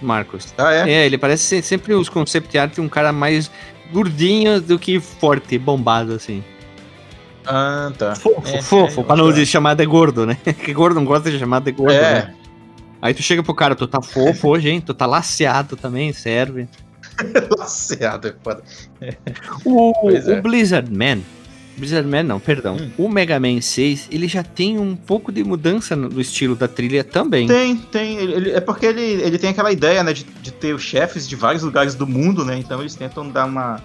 Marcos. 0.02 0.54
Ah, 0.56 0.72
é? 0.72 0.90
É, 0.90 1.06
ele 1.06 1.18
parece 1.18 1.44
ser 1.44 1.62
sempre 1.62 1.94
os 1.94 2.08
concept 2.08 2.56
art 2.58 2.78
um 2.78 2.88
cara 2.88 3.12
mais 3.12 3.50
gordinho 3.92 4.60
do 4.60 4.78
que 4.78 5.00
forte, 5.00 5.58
bombado, 5.58 6.12
assim. 6.14 6.42
Ah, 7.46 7.90
tá. 7.96 8.14
Fofo, 8.14 8.48
é, 8.48 8.62
fofo, 8.62 9.00
é, 9.00 9.04
pra 9.04 9.16
não 9.16 9.30
dizer 9.30 9.46
chamado 9.46 9.78
de 9.78 9.86
gordo, 9.86 10.26
né? 10.26 10.36
que 10.64 10.72
gordo 10.72 10.94
não 10.94 11.04
gosta 11.04 11.30
de 11.30 11.38
chamar 11.38 11.60
de 11.60 11.72
gordo, 11.72 11.94
é. 11.94 12.14
né? 12.14 12.34
Aí 13.02 13.14
tu 13.14 13.22
chega 13.22 13.42
pro 13.42 13.54
cara, 13.54 13.74
tu 13.74 13.86
tá 13.86 14.02
fofo 14.02 14.48
hoje, 14.48 14.68
hein? 14.68 14.80
Tu 14.80 14.92
tá 14.92 15.06
laceado 15.06 15.76
também, 15.76 16.12
serve. 16.12 16.68
laceado 17.58 18.28
é 18.28 18.34
foda. 18.42 18.62
O, 19.64 20.06
o 20.06 20.10
é. 20.10 20.40
Blizzard 20.40 20.90
Man, 20.94 21.20
Blizzard 21.76 22.06
Man 22.08 22.24
não, 22.24 22.38
perdão. 22.38 22.76
Hum. 22.76 22.90
O 22.98 23.08
Mega 23.08 23.38
Man 23.40 23.60
6, 23.60 24.08
ele 24.10 24.28
já 24.28 24.42
tem 24.42 24.78
um 24.78 24.94
pouco 24.94 25.32
de 25.32 25.42
mudança 25.42 25.96
no 25.96 26.20
estilo 26.20 26.54
da 26.54 26.68
trilha 26.68 27.02
também. 27.02 27.46
Tem, 27.46 27.76
tem. 27.76 28.16
Ele, 28.16 28.50
é 28.50 28.60
porque 28.60 28.86
ele, 28.86 29.02
ele 29.02 29.38
tem 29.38 29.50
aquela 29.50 29.72
ideia, 29.72 30.02
né, 30.02 30.12
de, 30.12 30.24
de 30.24 30.52
ter 30.52 30.74
os 30.74 30.82
chefes 30.82 31.28
de 31.28 31.36
vários 31.36 31.62
lugares 31.62 31.94
do 31.94 32.06
mundo, 32.06 32.44
né? 32.44 32.58
Então 32.58 32.80
eles 32.80 32.94
tentam 32.94 33.28
dar 33.28 33.46
uma, 33.46 33.80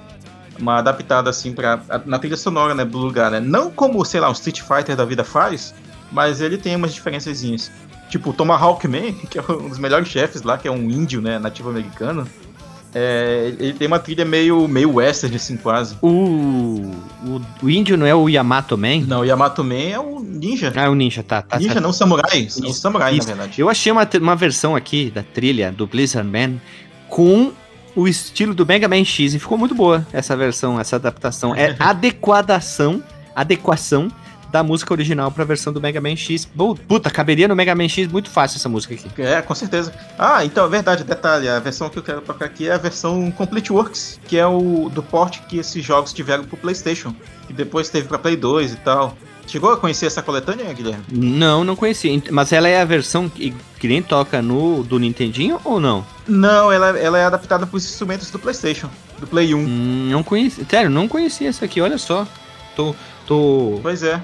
uma 0.60 0.80
adaptada, 0.80 1.30
assim, 1.30 1.54
pra, 1.54 1.80
na 2.06 2.19
trilha 2.19 2.38
sonora, 2.38 2.74
né, 2.74 2.84
do 2.84 2.98
lugar, 2.98 3.32
né? 3.32 3.39
Não 3.39 3.71
como, 3.71 4.04
sei 4.06 4.19
lá, 4.19 4.30
um 4.30 4.34
Street 4.34 4.62
Fighter 4.62 4.95
da 4.95 5.06
vida 5.06 5.24
faz, 5.24 5.74
mas 6.12 6.41
ele 6.41 6.58
tem 6.58 6.76
umas 6.76 6.93
diferençazinhas. 6.93 7.71
Tipo, 8.10 8.30
o 8.30 8.34
Tomahawk 8.34 8.88
Man, 8.88 9.13
que 9.30 9.39
é 9.39 9.43
um 9.50 9.69
dos 9.69 9.80
melhores 9.80 10.08
chefes 10.08 10.43
lá, 10.43 10.58
que 10.58 10.67
é 10.67 10.71
um 10.71 10.89
índio, 10.89 11.21
né, 11.21 11.39
nativo 11.39 11.69
americano. 11.69 12.28
É, 12.98 13.54
ele 13.60 13.74
tem 13.74 13.88
uma 13.90 14.00
trilha 14.00 14.24
meio, 14.24 14.70
meio 14.70 14.94
western, 14.94 15.36
assim, 15.36 15.58
quase. 15.58 15.98
O, 16.02 16.94
o, 17.26 17.42
o, 17.62 17.70
índio 17.70 17.98
não 17.98 18.06
é 18.06 18.16
o 18.16 18.30
Yamato 18.30 18.78
Man? 18.78 19.02
Não, 19.06 19.20
o 19.20 19.26
Yamato 19.26 19.66
Man 19.66 19.76
é 19.76 20.00
o 20.00 20.22
ninja. 20.22 20.72
Ah, 20.74 20.84
é 20.84 20.90
o 20.90 20.96
ninja, 20.96 21.22
tá. 21.22 21.42
tá 21.42 21.60
ninja, 21.60 21.74
tá. 21.74 21.82
não 21.82 21.92
samurai. 21.92 22.40
Isso, 22.40 22.66
o 22.66 22.72
samurai, 22.72 23.18
isso. 23.18 23.28
na 23.28 23.36
verdade. 23.36 23.60
Eu 23.60 23.70
achei 23.70 23.92
uma, 23.92 24.08
uma 24.22 24.36
versão 24.38 24.78
aqui 24.78 25.12
da 25.14 25.22
trilha 25.22 25.74
do 25.74 25.86
Blizzard 25.86 26.26
Man 26.26 26.56
com 27.10 27.52
o 27.94 28.08
estilo 28.08 28.54
do 28.54 28.66
Mega 28.66 28.88
Man 28.88 29.04
X 29.04 29.34
e 29.34 29.40
ficou 29.40 29.58
muito 29.58 29.76
boa 29.76 30.08
essa 30.14 30.38
versão, 30.38 30.80
essa 30.80 30.96
adaptação. 30.96 31.54
É 31.54 31.76
adequadação, 31.80 33.04
adequação 33.36 34.10
da 34.56 34.63
música 34.63 34.94
original 34.94 35.30
pra 35.32 35.44
versão 35.44 35.74
do 35.74 35.82
Mega 35.82 36.00
Man 36.00 36.15
X. 36.15 36.48
Puta, 36.88 37.10
caberia 37.10 37.46
no 37.46 37.58
Mega 37.58 37.76
Man 37.76 37.89
X 37.89 38.08
muito 38.08 38.30
fácil 38.30 38.56
essa 38.56 38.70
música 38.70 38.94
aqui. 38.94 39.22
É, 39.22 39.41
com 39.41 39.54
certeza. 39.54 39.94
Ah, 40.18 40.46
então, 40.46 40.65
é 40.65 40.70
verdade, 40.70 41.04
detalhe, 41.04 41.50
a 41.50 41.60
versão 41.60 41.89
que 41.89 42.00
eu 42.00 42.04
quero 42.04 42.22
tocar 42.22 42.46
aqui 42.46 42.70
é 42.70 42.72
a 42.72 42.78
versão 42.78 43.30
Complete 43.32 43.74
Works, 43.74 44.18
que 44.26 44.38
é 44.38 44.48
o 44.48 44.89
do 44.89 45.04
porte 45.04 45.41
que 45.41 45.58
esses 45.58 45.84
jogos 45.84 46.13
tiveram 46.13 46.46
pro 46.46 46.56
PlayStation, 46.56 47.13
e 47.50 47.54
depois 47.54 47.89
teve 47.89 48.08
pra 48.08 48.18
Play 48.18 48.38
2 48.38 48.72
e 48.72 48.76
tal. 48.78 49.18
Chegou 49.46 49.74
a 49.74 49.78
conhecer 49.78 50.06
essa 50.06 50.24
coletânea, 50.24 50.72
Guilherme? 50.72 51.04
Não, 51.12 51.65
não 51.65 51.76
conheci. 51.76 52.24
Mas 52.32 52.54
ela 52.54 52.70
é 52.70 52.80
a 52.80 52.86
versão 52.86 53.28
que, 53.28 53.54
que 53.78 53.89
nem 53.89 54.02
toca 54.02 54.41
no 54.41 54.84
do 54.84 54.98
Nintendinho 54.98 55.60
ou 55.65 55.82
não? 55.82 56.06
Não, 56.26 56.72
ela, 56.72 56.98
ela 56.98 57.20
é 57.20 57.26
adaptada 57.26 57.68
para 57.68 57.76
os 57.76 57.84
instrumentos 57.84 58.32
do 58.32 58.39
PlayStation, 58.39 58.89
do 59.20 59.28
Play 59.28 59.54
1. 59.54 59.58
Hum, 59.58 60.08
não 60.10 60.24
conheci. 60.24 60.65
Sério, 60.68 60.89
não 60.89 61.10
conhecia 61.10 61.50
essa 61.50 61.65
aqui, 61.65 61.82
olha 61.82 61.98
só. 61.98 62.26
Tô, 62.74 62.96
tô. 63.28 63.80
Pois 63.84 64.02
é. 64.02 64.22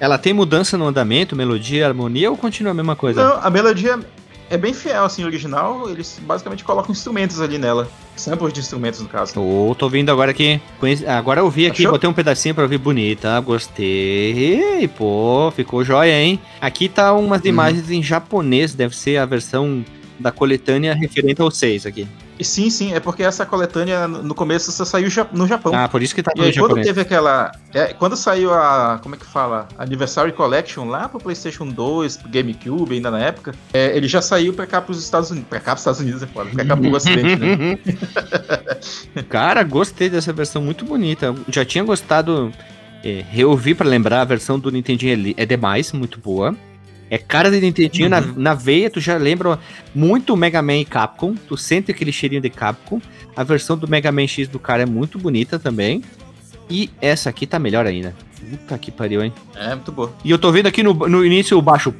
Ela 0.00 0.16
tem 0.16 0.32
mudança 0.32 0.78
no 0.78 0.86
andamento, 0.86 1.36
melodia, 1.36 1.86
harmonia 1.86 2.30
ou 2.30 2.36
continua 2.36 2.72
a 2.72 2.74
mesma 2.74 2.96
coisa? 2.96 3.22
Não, 3.22 3.44
a 3.44 3.50
melodia 3.50 4.00
é 4.48 4.56
bem 4.56 4.72
fiel, 4.72 5.04
assim, 5.04 5.24
original. 5.24 5.88
Eles 5.90 6.18
basicamente 6.22 6.64
colocam 6.64 6.90
instrumentos 6.90 7.40
ali 7.40 7.58
nela. 7.58 7.86
Samples 8.16 8.52
de 8.52 8.60
instrumentos, 8.60 9.00
no 9.00 9.08
caso. 9.08 9.34
Tô, 9.34 9.74
tô 9.78 9.84
ouvindo 9.84 10.10
agora 10.10 10.30
aqui. 10.30 10.60
Agora 11.06 11.40
eu 11.40 11.50
vi 11.50 11.66
aqui, 11.66 11.82
Achou? 11.82 11.92
botei 11.92 12.08
um 12.08 12.14
pedacinho 12.14 12.54
pra 12.54 12.64
ouvir 12.64 12.78
bonita. 12.78 13.38
Gostei. 13.40 14.88
Pô, 14.96 15.52
ficou 15.54 15.84
jóia, 15.84 16.18
hein? 16.18 16.40
Aqui 16.60 16.88
tá 16.88 17.12
umas 17.12 17.42
hum. 17.42 17.48
imagens 17.48 17.90
em 17.90 18.02
japonês. 18.02 18.74
Deve 18.74 18.96
ser 18.96 19.18
a 19.18 19.26
versão 19.26 19.84
da 20.18 20.32
coletânea 20.32 20.94
referente 20.94 21.40
ao 21.40 21.50
6 21.50 21.86
aqui. 21.86 22.08
Sim, 22.42 22.70
sim, 22.70 22.94
é 22.94 23.00
porque 23.00 23.22
essa 23.22 23.44
coletânea 23.44 24.08
no 24.08 24.34
começo 24.34 24.70
só 24.72 24.84
saiu 24.84 25.08
no 25.32 25.46
Japão. 25.46 25.74
Ah, 25.74 25.88
por 25.88 26.02
isso 26.02 26.14
que 26.14 26.22
tá 26.22 26.32
E 26.36 26.42
aí, 26.42 26.56
quando 26.56 26.80
teve 26.82 27.00
aquela. 27.00 27.52
É, 27.74 27.92
quando 27.92 28.16
saiu 28.16 28.52
a. 28.52 28.98
Como 29.02 29.14
é 29.14 29.18
que 29.18 29.26
fala? 29.26 29.68
Anniversary 29.78 30.32
Collection 30.32 30.86
lá 30.86 31.08
pro 31.08 31.18
PlayStation 31.18 31.66
2, 31.66 32.16
pro 32.18 32.28
GameCube, 32.28 32.94
ainda 32.94 33.10
na 33.10 33.20
época, 33.20 33.54
é, 33.72 33.96
ele 33.96 34.08
já 34.08 34.22
saiu 34.22 34.52
pra 34.52 34.66
cá 34.66 34.80
pros 34.80 35.02
Estados 35.02 35.30
Unidos. 35.30 35.48
Pra 35.48 35.60
cá 35.60 35.72
pros 35.72 35.80
Estados 35.80 36.00
Unidos 36.00 36.22
é 36.22 36.26
foda, 36.26 36.50
pra 36.50 36.64
cá 36.64 36.76
pro 36.76 36.92
Ocidente, 36.92 37.36
né? 37.36 37.78
Cara, 39.28 39.62
gostei 39.62 40.08
dessa 40.08 40.32
versão 40.32 40.62
muito 40.62 40.84
bonita. 40.84 41.34
Já 41.48 41.64
tinha 41.64 41.84
gostado. 41.84 42.52
É, 43.02 43.24
reouvi 43.30 43.74
pra 43.74 43.88
lembrar 43.88 44.20
a 44.20 44.24
versão 44.24 44.58
do 44.58 44.70
Nintendinho 44.70 45.34
é 45.36 45.46
demais, 45.46 45.90
muito 45.92 46.20
boa. 46.20 46.54
É 47.10 47.18
cara 47.18 47.50
de 47.50 47.60
Nintendinho 47.60 48.06
uhum. 48.06 48.10
na, 48.10 48.20
na 48.20 48.54
veia, 48.54 48.88
tu 48.88 49.00
já 49.00 49.16
lembra 49.16 49.58
muito 49.92 50.36
Mega 50.36 50.62
Man 50.62 50.76
e 50.76 50.84
Capcom, 50.84 51.34
tu 51.34 51.56
sente 51.56 51.90
aquele 51.90 52.12
cheirinho 52.12 52.40
de 52.40 52.48
Capcom. 52.48 53.00
A 53.36 53.42
versão 53.42 53.76
do 53.76 53.88
Mega 53.88 54.12
Man 54.12 54.26
X 54.26 54.46
do 54.46 54.58
cara 54.58 54.84
é 54.84 54.86
muito 54.86 55.18
bonita 55.18 55.58
também. 55.58 56.02
E 56.68 56.88
essa 57.00 57.28
aqui 57.28 57.46
tá 57.46 57.58
melhor 57.58 57.84
ainda. 57.84 58.14
Puta 58.48 58.78
que 58.78 58.90
pariu, 58.90 59.22
hein? 59.22 59.32
É, 59.56 59.74
muito 59.74 59.90
boa. 59.90 60.14
E 60.24 60.30
eu 60.30 60.38
tô 60.38 60.52
vendo 60.52 60.66
aqui 60.66 60.82
no, 60.82 60.94
no 60.94 61.24
início 61.24 61.58
o 61.58 61.62
baixo. 61.62 61.92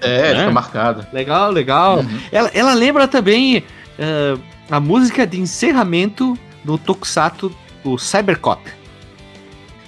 É, 0.00 0.34
fica 0.34 0.50
marcado. 0.50 1.06
Legal, 1.12 1.50
legal. 1.50 1.98
Uhum. 2.00 2.18
Ela, 2.30 2.50
ela 2.54 2.74
lembra 2.74 3.06
também 3.06 3.58
uh, 3.58 4.40
a 4.70 4.80
música 4.80 5.26
de 5.26 5.40
encerramento 5.40 6.36
do 6.64 6.76
Tokusatsu, 6.76 7.52
o 7.84 7.98
Cybercop. 7.98 8.62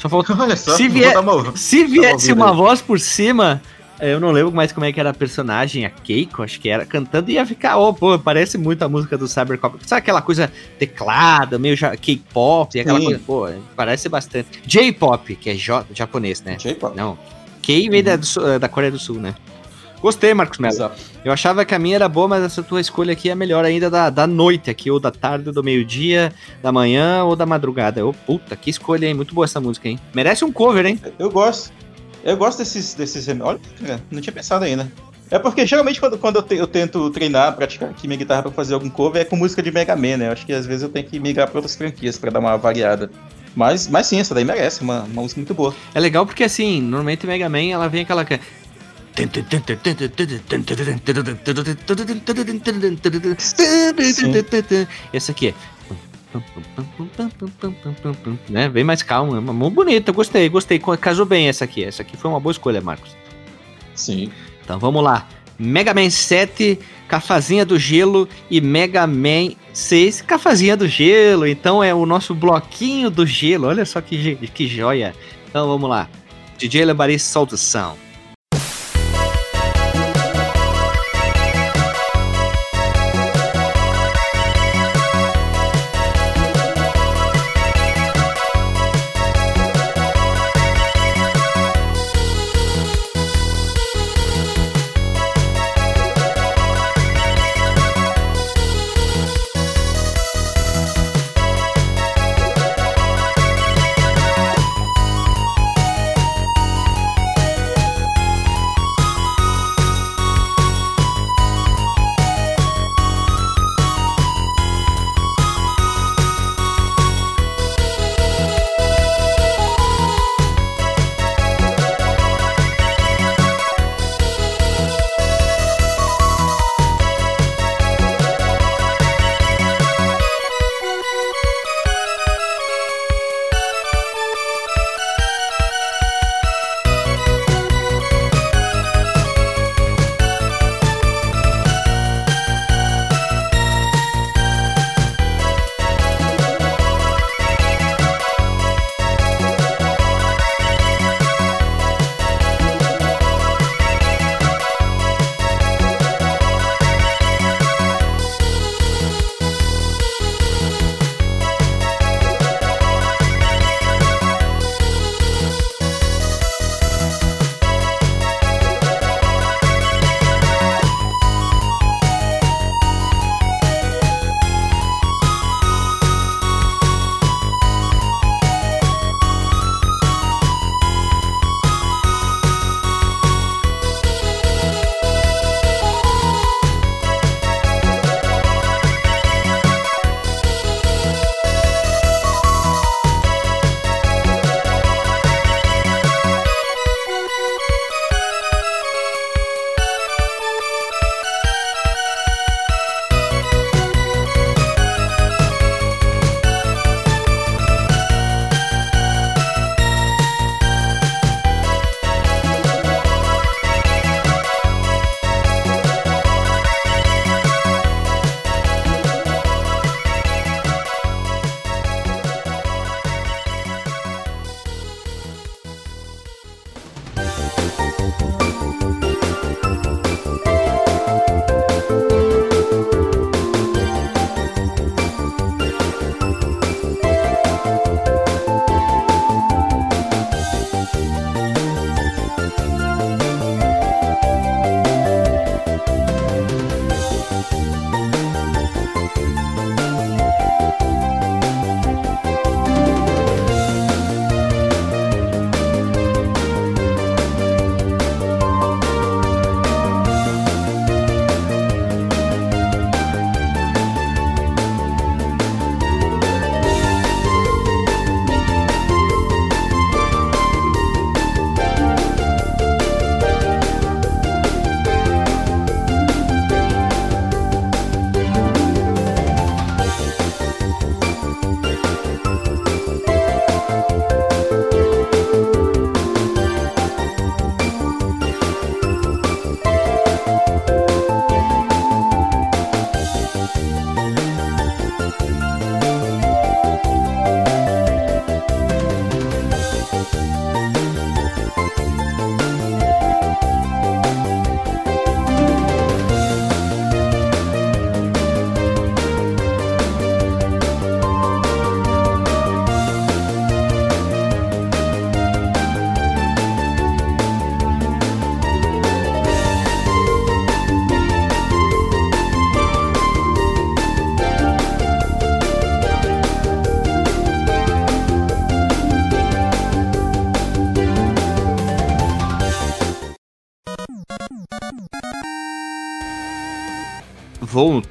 Só 0.05 0.09
falta. 0.09 0.37
Olha 0.39 0.57
só, 0.57 0.77
se, 0.77 0.87
vier, 0.87 1.19
uma, 1.19 1.57
se 1.57 1.85
viesse 1.85 2.31
uma 2.31 2.53
voz 2.53 2.83
por 2.83 3.01
cima, 3.01 3.63
é, 3.99 4.13
eu 4.13 4.21
não 4.21 4.31
lembro 4.31 4.53
mais 4.53 4.71
como 4.71 4.85
é 4.85 4.93
que 4.93 5.01
era 5.01 5.11
a 5.11 5.15
personagem, 5.15 5.87
a 5.87 5.91
Keiko, 5.91 6.43
acho 6.43 6.61
que 6.61 6.69
era, 6.69 6.85
cantando, 6.85 7.31
ia 7.31 7.47
ficar, 7.47 7.79
oh, 7.79 7.95
pô, 7.95 8.19
parece 8.19 8.59
muito 8.59 8.83
a 8.83 8.89
música 8.89 9.17
do 9.17 9.27
Cybercop. 9.27 9.79
Sabe 9.87 10.01
aquela 10.01 10.21
coisa 10.21 10.53
teclada, 10.79 11.59
meio 11.59 11.77
K-pop, 11.79 12.79
aquela 12.79 12.99
Sim. 12.99 13.05
coisa, 13.07 13.21
pô, 13.27 13.49
parece 13.75 14.09
bastante. 14.11 14.61
J-pop, 14.67 15.35
que 15.37 15.49
é 15.49 15.57
japonês, 15.57 16.43
né? 16.43 16.57
J-pop. 16.59 16.95
Não. 16.95 17.19
K 17.63 17.89
veio 17.89 18.05
uhum. 18.07 18.43
da, 18.45 18.59
da 18.59 18.69
Coreia 18.69 18.93
do 18.93 18.99
Sul, 18.99 19.17
né? 19.17 19.35
Gostei, 20.05 20.35
Marcos 20.35 20.59
Melo. 20.59 20.75
Exato. 20.75 21.01
Eu 21.25 21.33
achava 21.33 21.65
que 21.65 21.75
a 21.75 21.79
minha 21.79 21.95
era 21.95 22.07
boa, 22.11 22.29
mas 22.29 22.45
essa 22.45 22.63
tua 22.63 22.79
escolha 22.79 23.15
aqui 23.15 23.31
é 23.31 23.35
melhor 23.35 23.65
ainda 23.65 23.89
da, 23.89 24.11
da 24.11 24.27
noite 24.27 24.69
aqui, 24.69 24.91
ou 24.91 25.01
da 25.01 25.11
tarde, 25.11 25.51
do 25.51 25.65
meio-dia, 25.65 26.31
da 26.63 26.71
manhã 26.71 27.25
ou 27.25 27.35
da 27.35 27.47
madrugada. 27.47 28.05
Oh, 28.05 28.13
puta, 28.13 28.55
que 28.55 28.69
escolha, 28.69 29.07
hein? 29.07 29.15
Muito 29.15 29.35
boa 29.35 29.47
essa 29.47 29.63
música, 29.63 29.89
hein? 29.89 29.99
Merece 30.15 30.45
um 30.45 30.53
cover, 30.53 30.85
hein? 30.85 31.01
Eu 31.19 31.31
gosto. 31.31 31.73
Eu 32.23 32.37
gosto 32.37 32.59
desses. 32.59 32.93
desses 32.93 33.27
olha, 33.41 33.59
não 34.11 34.21
tinha 34.21 34.31
pensado 34.35 34.67
ainda. 34.67 34.93
É 35.31 35.39
porque 35.39 35.65
geralmente 35.65 35.99
quando, 35.99 36.19
quando 36.19 36.37
eu, 36.37 36.43
te, 36.43 36.55
eu, 36.57 36.67
tento 36.67 37.09
treinar, 37.09 37.57
praticar 37.57 37.89
aqui 37.89 38.07
minha 38.07 38.19
guitarra 38.19 38.43
pra 38.43 38.53
fazer 38.53 38.75
algum 38.75 38.91
cover, 38.91 39.23
é 39.23 39.25
com 39.25 39.37
música 39.37 39.63
de 39.63 39.73
Mega 39.73 39.97
Man, 39.97 40.19
né? 40.19 40.29
Eu 40.29 40.33
acho 40.33 40.45
que 40.45 40.53
às 40.53 40.67
vezes 40.67 40.83
eu 40.83 40.91
tenho 40.91 41.07
que 41.07 41.19
migrar 41.19 41.49
pra 41.49 41.57
outras 41.57 41.75
franquias 41.75 42.19
pra 42.19 42.31
dar 42.31 42.41
uma 42.41 42.59
variada. 42.59 43.11
Mas, 43.57 43.89
mas 43.89 44.07
sim, 44.09 44.19
essa 44.19 44.35
daí 44.35 44.45
merece, 44.45 44.83
uma, 44.83 45.05
uma 45.05 45.23
música 45.23 45.41
muito 45.41 45.55
boa. 45.55 45.75
É 45.95 46.01
legal 46.01 46.27
porque 46.27 46.45
assim, 46.45 46.83
normalmente 46.83 47.27
Mega 47.27 47.49
Man 47.49 47.71
ela 47.71 47.89
vem 47.89 48.03
aquela. 48.03 48.27
Essa 55.13 55.33
aqui 55.33 55.49
é. 55.49 55.55
Né? 58.49 58.69
Bem 58.69 58.83
mais 58.83 59.03
calma, 59.03 59.41
muito 59.41 59.75
bonita, 59.75 60.11
gostei, 60.11 60.49
gostei. 60.49 60.81
Casou 61.01 61.25
bem 61.25 61.49
essa 61.49 61.65
aqui. 61.65 61.85
Essa 61.85 62.03
aqui 62.03 62.17
foi 62.17 62.29
uma 62.31 62.41
boa 62.41 62.51
escolha, 62.51 62.81
Marcos. 62.81 63.17
Sim. 63.95 64.33
Então 64.65 64.79
vamos 64.79 65.03
lá. 65.03 65.29
Mega 65.57 65.95
Man 65.95 66.11
7, 66.11 66.81
Cafazinha 67.07 67.65
do 67.65 67.79
Gelo 67.79 68.29
e 68.51 68.61
Mega 68.61 69.07
Man 69.07 69.53
6, 69.73 70.23
Cafazinha 70.23 70.77
do 70.77 70.89
Gelo. 70.89 71.47
Então 71.47 71.85
é 71.85 71.95
o 71.95 72.05
nosso 72.05 72.35
bloquinho 72.35 73.11
do 73.11 73.25
gelo. 73.25 73.69
Olha 73.69 73.85
só 73.85 74.01
que, 74.01 74.35
que 74.49 74.67
joia. 74.67 75.15
Então 75.49 75.69
vamos 75.69 75.89
lá. 75.89 76.09
DJ 76.59 76.85
Lebari 76.85 77.17
solta 77.19 77.55
o 77.55 77.59
som. 77.59 77.97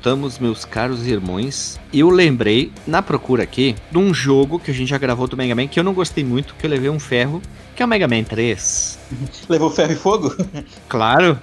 Voltamos, 0.04 0.38
meus 0.38 0.66
caros 0.66 1.08
irmãos. 1.08 1.80
Eu 1.94 2.10
lembrei, 2.10 2.74
na 2.86 3.02
procura 3.02 3.44
aqui, 3.44 3.74
de 3.90 3.98
um 3.98 4.14
jogo 4.14 4.60
que 4.60 4.70
a 4.70 4.74
gente 4.74 4.90
já 4.90 4.98
gravou 4.98 5.30
do 5.30 5.38
Mega 5.38 5.56
Man, 5.56 5.66
que 5.66 5.80
eu 5.80 5.84
não 5.84 5.94
gostei 5.94 6.26
muito, 6.26 6.56
que 6.56 6.66
eu 6.66 6.70
levei 6.70 6.90
um 6.90 7.00
ferro, 7.00 7.42
que 7.74 7.82
é 7.82 7.86
o 7.86 7.88
Mega 7.88 8.06
Man 8.06 8.22
3. 8.26 9.00
Levou 9.48 9.70
ferro 9.70 9.94
e 9.94 9.96
fogo? 9.96 10.36
Claro. 10.90 11.40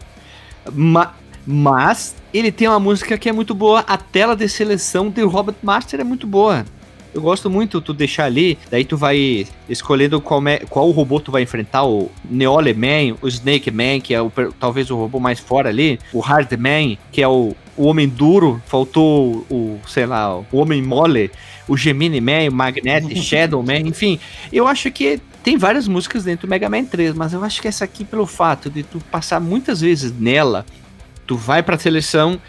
Ma 0.75 1.15
mas 1.47 2.15
ele 2.35 2.53
tem 2.53 2.69
uma 2.69 2.79
música 2.79 3.17
que 3.17 3.31
é 3.31 3.33
muito 3.33 3.55
boa. 3.55 3.81
A 3.89 3.97
tela 3.97 4.37
de 4.37 4.47
seleção 4.47 5.09
do 5.09 5.27
Robert 5.27 5.57
Master 5.63 5.99
é 5.99 6.05
muito 6.05 6.27
boa. 6.27 6.67
Eu 7.13 7.21
gosto 7.21 7.51
muito 7.51 7.81
tu 7.81 7.93
deixar 7.93 8.27
ali, 8.27 8.57
daí 8.71 8.85
tu 8.85 8.97
vai 8.97 9.47
escolhendo 9.69 10.21
qual, 10.21 10.41
qual 10.69 10.91
robô 10.91 11.19
tu 11.19 11.33
vai 11.33 11.43
enfrentar, 11.43 11.85
o 11.85 12.11
Neole 12.25 12.73
Man, 12.73 13.17
o 13.21 13.27
Snake 13.27 13.71
Man, 13.71 14.01
que 14.01 14.15
é 14.15 14.23
o, 14.23 14.31
talvez 14.59 14.91
o 14.91 14.97
robô 14.97 15.19
mais 15.19 15.41
fora 15.41 15.69
ali, 15.69 15.99
o 16.13 16.21
Hard 16.21 16.53
Man, 16.53 16.97
que 17.11 17.21
é 17.21 17.27
o, 17.27 17.55
o 17.77 17.85
Homem 17.87 18.09
Duro, 18.09 18.63
faltou 18.67 19.45
o, 19.51 19.81
sei 19.89 20.07
lá, 20.07 20.37
o 20.37 20.47
Homem 20.53 20.81
Mole, 20.83 21.31
o 21.67 21.77
Gemini 21.77 22.21
Man, 22.21 22.49
o 22.49 22.53
Magnet, 22.53 23.15
Shadow 23.21 23.63
Man, 23.63 23.81
enfim. 23.81 24.21
Eu 24.53 24.69
acho 24.69 24.91
que 24.91 25.21
tem 25.43 25.57
várias 25.57 25.89
músicas 25.89 26.25
dentro 26.25 26.47
do 26.47 26.51
Mega 26.51 26.69
Man 26.69 26.85
3, 26.85 27.15
mas 27.15 27.33
eu 27.33 27.43
acho 27.43 27.61
que 27.61 27.69
essa 27.69 27.85
aqui, 27.85 28.05
pelo 28.05 28.27
fato 28.27 28.71
de 28.71 28.83
tu 28.83 29.01
passar 29.11 29.41
muitas 29.41 29.81
vezes 29.81 30.13
nela, 30.17 30.67
tu 31.27 31.37
vai 31.37 31.63
pra 31.63 31.79
seleção, 31.79 32.41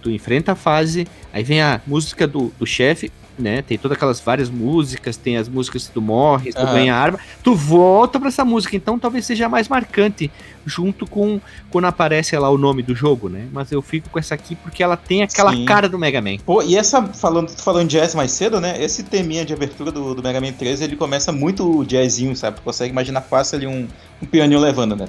tu 0.00 0.10
enfrenta 0.10 0.52
a 0.52 0.54
fase, 0.54 1.06
aí 1.32 1.42
vem 1.42 1.60
a 1.60 1.80
música 1.86 2.26
do, 2.26 2.52
do 2.58 2.66
chefe, 2.66 3.10
né? 3.38 3.62
Tem 3.62 3.78
todas 3.78 3.96
aquelas 3.96 4.20
várias 4.20 4.48
músicas, 4.48 5.16
tem 5.16 5.36
as 5.36 5.48
músicas 5.48 5.88
do 5.88 6.00
Morris, 6.00 6.54
tu 6.54 6.60
uhum. 6.60 6.72
ganha 6.72 6.94
arma, 6.94 7.18
tu 7.42 7.54
volta 7.54 8.18
pra 8.18 8.28
essa 8.28 8.44
música, 8.44 8.76
então 8.76 8.98
talvez 8.98 9.26
seja 9.26 9.48
mais 9.48 9.68
marcante, 9.68 10.30
junto 10.64 11.06
com 11.06 11.40
quando 11.70 11.84
aparece 11.86 12.36
lá 12.36 12.50
o 12.50 12.58
nome 12.58 12.82
do 12.82 12.94
jogo, 12.94 13.28
né? 13.28 13.46
Mas 13.52 13.70
eu 13.70 13.80
fico 13.82 14.08
com 14.10 14.18
essa 14.18 14.34
aqui 14.34 14.54
porque 14.56 14.82
ela 14.82 14.96
tem 14.96 15.22
aquela 15.22 15.52
Sim. 15.52 15.64
cara 15.64 15.88
do 15.88 15.98
Mega 15.98 16.20
Man. 16.20 16.38
Pô, 16.44 16.62
e 16.62 16.76
essa, 16.76 17.02
falando, 17.02 17.50
falando 17.50 17.88
jazz 17.88 18.14
mais 18.14 18.32
cedo, 18.32 18.60
né? 18.60 18.82
Esse 18.82 19.02
teminha 19.02 19.44
de 19.44 19.52
abertura 19.52 19.92
do, 19.92 20.14
do 20.14 20.22
Mega 20.22 20.40
Man 20.40 20.52
13, 20.52 20.84
ele 20.84 20.96
começa 20.96 21.30
muito 21.30 21.84
jazzinho, 21.84 22.34
sabe? 22.34 22.56
Tu 22.56 22.62
consegue 22.62 22.90
imaginar 22.90 23.20
fácil 23.22 23.56
ali 23.56 23.66
um, 23.66 23.86
um 24.22 24.26
pianinho 24.26 24.60
levando, 24.60 24.96
né? 24.96 25.06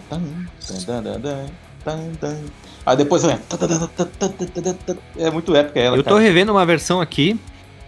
Aí 2.85 2.95
depois 2.95 3.23
vem. 3.23 3.37
É 5.17 5.31
muito 5.31 5.55
épica 5.55 5.79
ela. 5.79 5.97
Eu 5.97 6.03
tô 6.03 6.11
cara. 6.11 6.21
revendo 6.21 6.51
uma 6.51 6.65
versão 6.65 7.01
aqui 7.01 7.37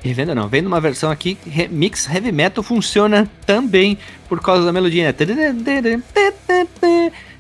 Revenda 0.02 0.34
não, 0.34 0.47
vendo 0.47 0.68
uma 0.68 0.80
versão 0.80 1.12
aqui, 1.12 1.38
mix 1.70 2.08
heavy 2.08 2.32
metal 2.32 2.64
funciona 2.64 3.30
também 3.45 3.97
por 4.30 4.39
causa 4.41 4.66
da 4.66 4.72
melodia. 4.72 5.14
Né? 5.14 6.02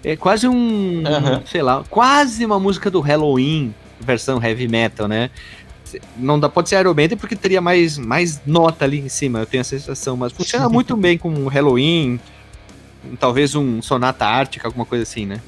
É 0.03 0.15
quase 0.17 0.47
um, 0.47 1.03
uhum. 1.03 1.41
sei 1.45 1.61
lá, 1.61 1.83
quase 1.89 2.45
uma 2.45 2.59
música 2.59 2.91
do 2.91 2.99
Halloween, 2.99 3.73
versão 3.99 4.43
heavy 4.43 4.67
metal, 4.67 5.07
né? 5.07 5.29
Não 6.17 6.39
dá, 6.39 6.47
pode 6.49 6.69
ser 6.69 6.79
Iron 6.79 6.93
Maiden 6.93 7.17
porque 7.17 7.35
teria 7.35 7.61
mais, 7.61 7.97
mais 7.97 8.41
nota 8.45 8.85
ali 8.85 8.99
em 8.99 9.09
cima, 9.09 9.39
eu 9.39 9.45
tenho 9.45 9.61
a 9.61 9.63
sensação, 9.63 10.15
mas 10.17 10.31
funciona 10.31 10.69
muito 10.69 10.95
bem 10.95 11.17
com 11.17 11.29
um 11.29 11.47
Halloween, 11.47 12.19
talvez 13.19 13.55
um 13.55 13.81
Sonata 13.81 14.25
Ártica, 14.25 14.67
alguma 14.67 14.85
coisa 14.85 15.03
assim, 15.03 15.25
né? 15.25 15.41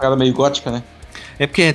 Ela 0.00 0.16
meio 0.16 0.32
gótica, 0.34 0.70
né? 0.70 0.82
É 1.38 1.46
porque 1.46 1.62
é 1.62 1.74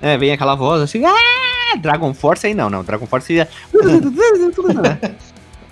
é. 0.00 0.14
é, 0.14 0.18
vem 0.18 0.32
aquela 0.32 0.54
voz 0.54 0.82
assim, 0.82 1.04
ah, 1.04 1.76
Dragon 1.78 2.12
Force 2.14 2.46
aí 2.46 2.54
não, 2.54 2.70
não, 2.70 2.82
Dragon 2.82 3.06
Force 3.06 3.32
ia... 3.32 3.48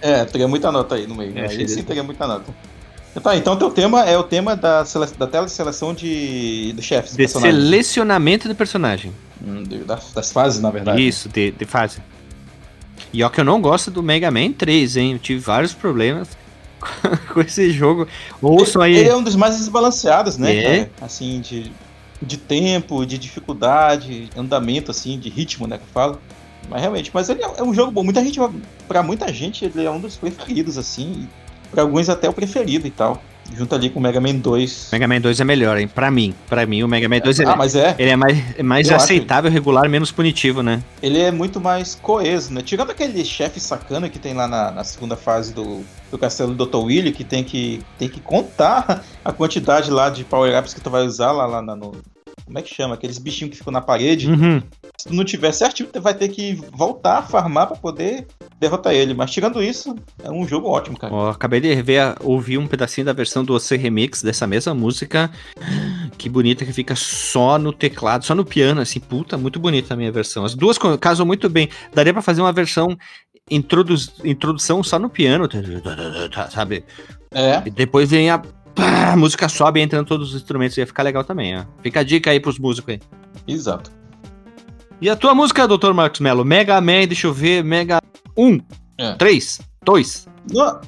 É, 0.00 0.24
teria 0.26 0.46
muita 0.46 0.70
nota 0.70 0.96
aí 0.96 1.06
no 1.06 1.14
meio, 1.14 1.38
é, 1.38 1.46
aí 1.46 1.68
sim 1.68 1.82
teria 1.82 2.02
muita 2.02 2.26
nota. 2.26 2.52
Tá, 3.22 3.36
então 3.36 3.56
teu 3.56 3.70
tema 3.70 4.04
é 4.04 4.18
o 4.18 4.24
tema 4.24 4.56
da, 4.56 4.84
sele... 4.84 5.06
da 5.16 5.26
tela 5.26 5.46
de 5.46 5.52
seleção 5.52 5.94
de, 5.94 6.72
de 6.72 6.82
chefes. 6.82 7.16
De 7.16 7.28
selecionamento 7.28 8.48
do 8.48 8.54
personagem. 8.54 9.12
Hum, 9.42 9.62
das, 10.14 10.32
fases, 10.32 10.60
na 10.60 10.70
verdade. 10.70 11.06
Isso, 11.06 11.28
de, 11.28 11.52
de 11.52 11.64
fase. 11.64 11.98
E 13.12 13.22
ó 13.22 13.28
que 13.28 13.40
eu 13.40 13.44
não 13.44 13.60
gosto 13.60 13.90
do 13.90 14.02
Mega 14.02 14.30
Man 14.30 14.52
3, 14.52 14.96
hein? 14.96 15.12
Eu 15.12 15.18
tive 15.18 15.40
vários 15.40 15.72
problemas. 15.72 16.28
com 17.32 17.40
esse 17.40 17.70
jogo. 17.70 18.06
Ouçam 18.40 18.82
aí. 18.82 18.96
Ele 18.96 19.08
é 19.08 19.16
um 19.16 19.22
dos 19.22 19.36
mais 19.36 19.56
desbalanceados, 19.56 20.36
né? 20.38 20.56
É. 20.56 20.90
Assim, 21.00 21.40
de, 21.40 21.72
de 22.20 22.36
tempo, 22.36 23.04
de 23.04 23.18
dificuldade, 23.18 24.30
andamento, 24.36 24.90
assim, 24.90 25.18
de 25.18 25.28
ritmo, 25.28 25.66
né? 25.66 25.78
Que 25.78 25.84
eu 25.84 25.88
falo. 25.92 26.20
Mas 26.68 26.80
realmente, 26.80 27.10
mas 27.12 27.28
ele 27.28 27.42
é 27.42 27.62
um 27.62 27.74
jogo 27.74 27.90
bom. 27.90 28.02
Muita 28.02 28.24
gente, 28.24 28.40
para 28.88 29.02
muita 29.02 29.32
gente, 29.32 29.64
ele 29.64 29.84
é 29.84 29.90
um 29.90 30.00
dos 30.00 30.16
preferidos, 30.16 30.78
assim. 30.78 31.28
Para 31.70 31.82
alguns 31.82 32.08
até 32.08 32.28
o 32.28 32.32
preferido 32.32 32.86
e 32.86 32.90
tal 32.90 33.22
junto 33.52 33.74
ali 33.74 33.90
com 33.90 33.98
o 33.98 34.02
Mega 34.02 34.20
Man 34.20 34.36
2. 34.36 34.88
Mega 34.92 35.08
Man 35.08 35.20
2 35.20 35.40
é 35.40 35.44
melhor, 35.44 35.78
hein? 35.78 35.88
Pra 35.88 36.10
mim. 36.10 36.34
Pra 36.48 36.64
mim, 36.64 36.82
o 36.82 36.88
Mega 36.88 37.08
Man 37.08 37.18
2 37.18 37.40
é, 37.40 37.44
ah, 37.44 37.56
mas 37.56 37.74
é. 37.74 37.94
ele 37.98 38.10
é 38.10 38.16
mais, 38.16 38.38
é 38.58 38.62
mais 38.62 38.90
aceitável, 38.90 39.48
acho. 39.48 39.54
regular, 39.54 39.88
menos 39.88 40.10
punitivo, 40.10 40.62
né? 40.62 40.82
Ele 41.02 41.20
é 41.20 41.30
muito 41.30 41.60
mais 41.60 41.94
coeso, 41.94 42.52
né? 42.52 42.62
Tirando 42.62 42.90
aquele 42.90 43.24
chefe 43.24 43.60
sacana 43.60 44.08
que 44.08 44.18
tem 44.18 44.34
lá 44.34 44.46
na, 44.46 44.70
na 44.70 44.84
segunda 44.84 45.16
fase 45.16 45.52
do, 45.52 45.84
do 46.14 46.18
castelo 46.18 46.54
do 46.54 46.64
Dr. 46.64 46.76
Willy, 46.76 47.12
que 47.12 47.24
tem 47.24 47.42
que, 47.42 47.82
tem 47.98 48.08
que 48.08 48.20
contar 48.20 49.04
a 49.24 49.32
quantidade 49.32 49.90
lá 49.90 50.08
de 50.08 50.22
power-ups 50.22 50.72
que 50.72 50.80
tu 50.80 50.88
vai 50.88 51.04
usar 51.04 51.32
lá, 51.32 51.44
lá 51.44 51.60
no, 51.60 51.92
como 52.44 52.58
é 52.58 52.62
que 52.62 52.74
chama? 52.74 52.94
Aqueles 52.94 53.18
bichinhos 53.18 53.52
que 53.52 53.56
ficam 53.56 53.72
na 53.72 53.80
parede. 53.80 54.28
Uhum. 54.28 54.62
Se 54.98 55.08
tu 55.08 55.14
não 55.14 55.24
tiver 55.24 55.50
certinho, 55.52 55.88
tu 55.90 56.00
vai 56.00 56.14
ter 56.14 56.28
que 56.28 56.54
voltar 56.72 57.18
a 57.18 57.22
farmar 57.22 57.66
pra 57.66 57.76
poder 57.76 58.26
derrotar 58.60 58.92
ele. 58.92 59.14
Mas 59.14 59.30
tirando 59.30 59.62
isso, 59.62 59.94
é 60.22 60.30
um 60.30 60.46
jogo 60.46 60.68
ótimo, 60.68 60.98
cara. 60.98 61.30
Acabei 61.30 61.60
de 61.60 61.74
ver, 61.82 62.14
ouvir 62.20 62.58
um 62.58 62.66
pedacinho 62.66 63.06
da 63.06 63.12
versão 63.12 63.44
do 63.44 63.54
OC 63.54 63.76
Remix 63.76 64.22
dessa 64.22 64.46
mesma 64.46 64.74
música. 64.74 65.30
Que 66.18 66.28
bonita 66.28 66.64
que 66.64 66.72
fica 66.72 66.94
só 66.94 67.58
no 67.58 67.72
teclado, 67.72 68.24
só 68.24 68.34
no 68.34 68.44
piano, 68.44 68.80
assim. 68.80 69.00
Puta, 69.00 69.38
muito 69.38 69.58
bonita 69.58 69.94
a 69.94 69.96
minha 69.96 70.12
versão. 70.12 70.44
As 70.44 70.54
duas 70.54 70.78
casam 71.00 71.24
muito 71.24 71.48
bem. 71.48 71.68
Daria 71.94 72.12
para 72.12 72.22
fazer 72.22 72.42
uma 72.42 72.52
versão 72.52 72.96
introdução 73.50 74.82
só 74.82 74.98
no 74.98 75.08
piano, 75.08 75.48
sabe? 76.50 76.84
É. 77.30 77.62
E 77.66 77.70
depois 77.70 78.10
vem 78.10 78.30
a 78.30 78.38
pá, 78.38 79.12
a 79.12 79.16
música 79.16 79.48
sobe 79.48 79.80
entrando 79.80 80.06
todos 80.06 80.30
os 80.30 80.36
instrumentos, 80.36 80.76
ia 80.76 80.86
ficar 80.86 81.02
legal 81.02 81.24
também, 81.24 81.56
ó. 81.56 81.64
Fica 81.82 82.00
a 82.00 82.02
dica 82.02 82.30
aí 82.30 82.40
pros 82.40 82.58
músicos 82.58 82.94
aí. 82.94 83.00
Exato. 83.46 83.90
E 85.00 85.10
a 85.10 85.16
tua 85.16 85.34
música, 85.34 85.68
Dr. 85.68 85.92
Marcos 85.92 86.20
Mello? 86.20 86.44
Mega 86.44 86.80
Man, 86.80 87.06
deixa 87.06 87.26
eu 87.26 87.32
ver, 87.32 87.62
Mega 87.62 88.00
1, 88.36 88.60
é. 88.98 89.14
3, 89.14 89.60
2. 89.84 90.26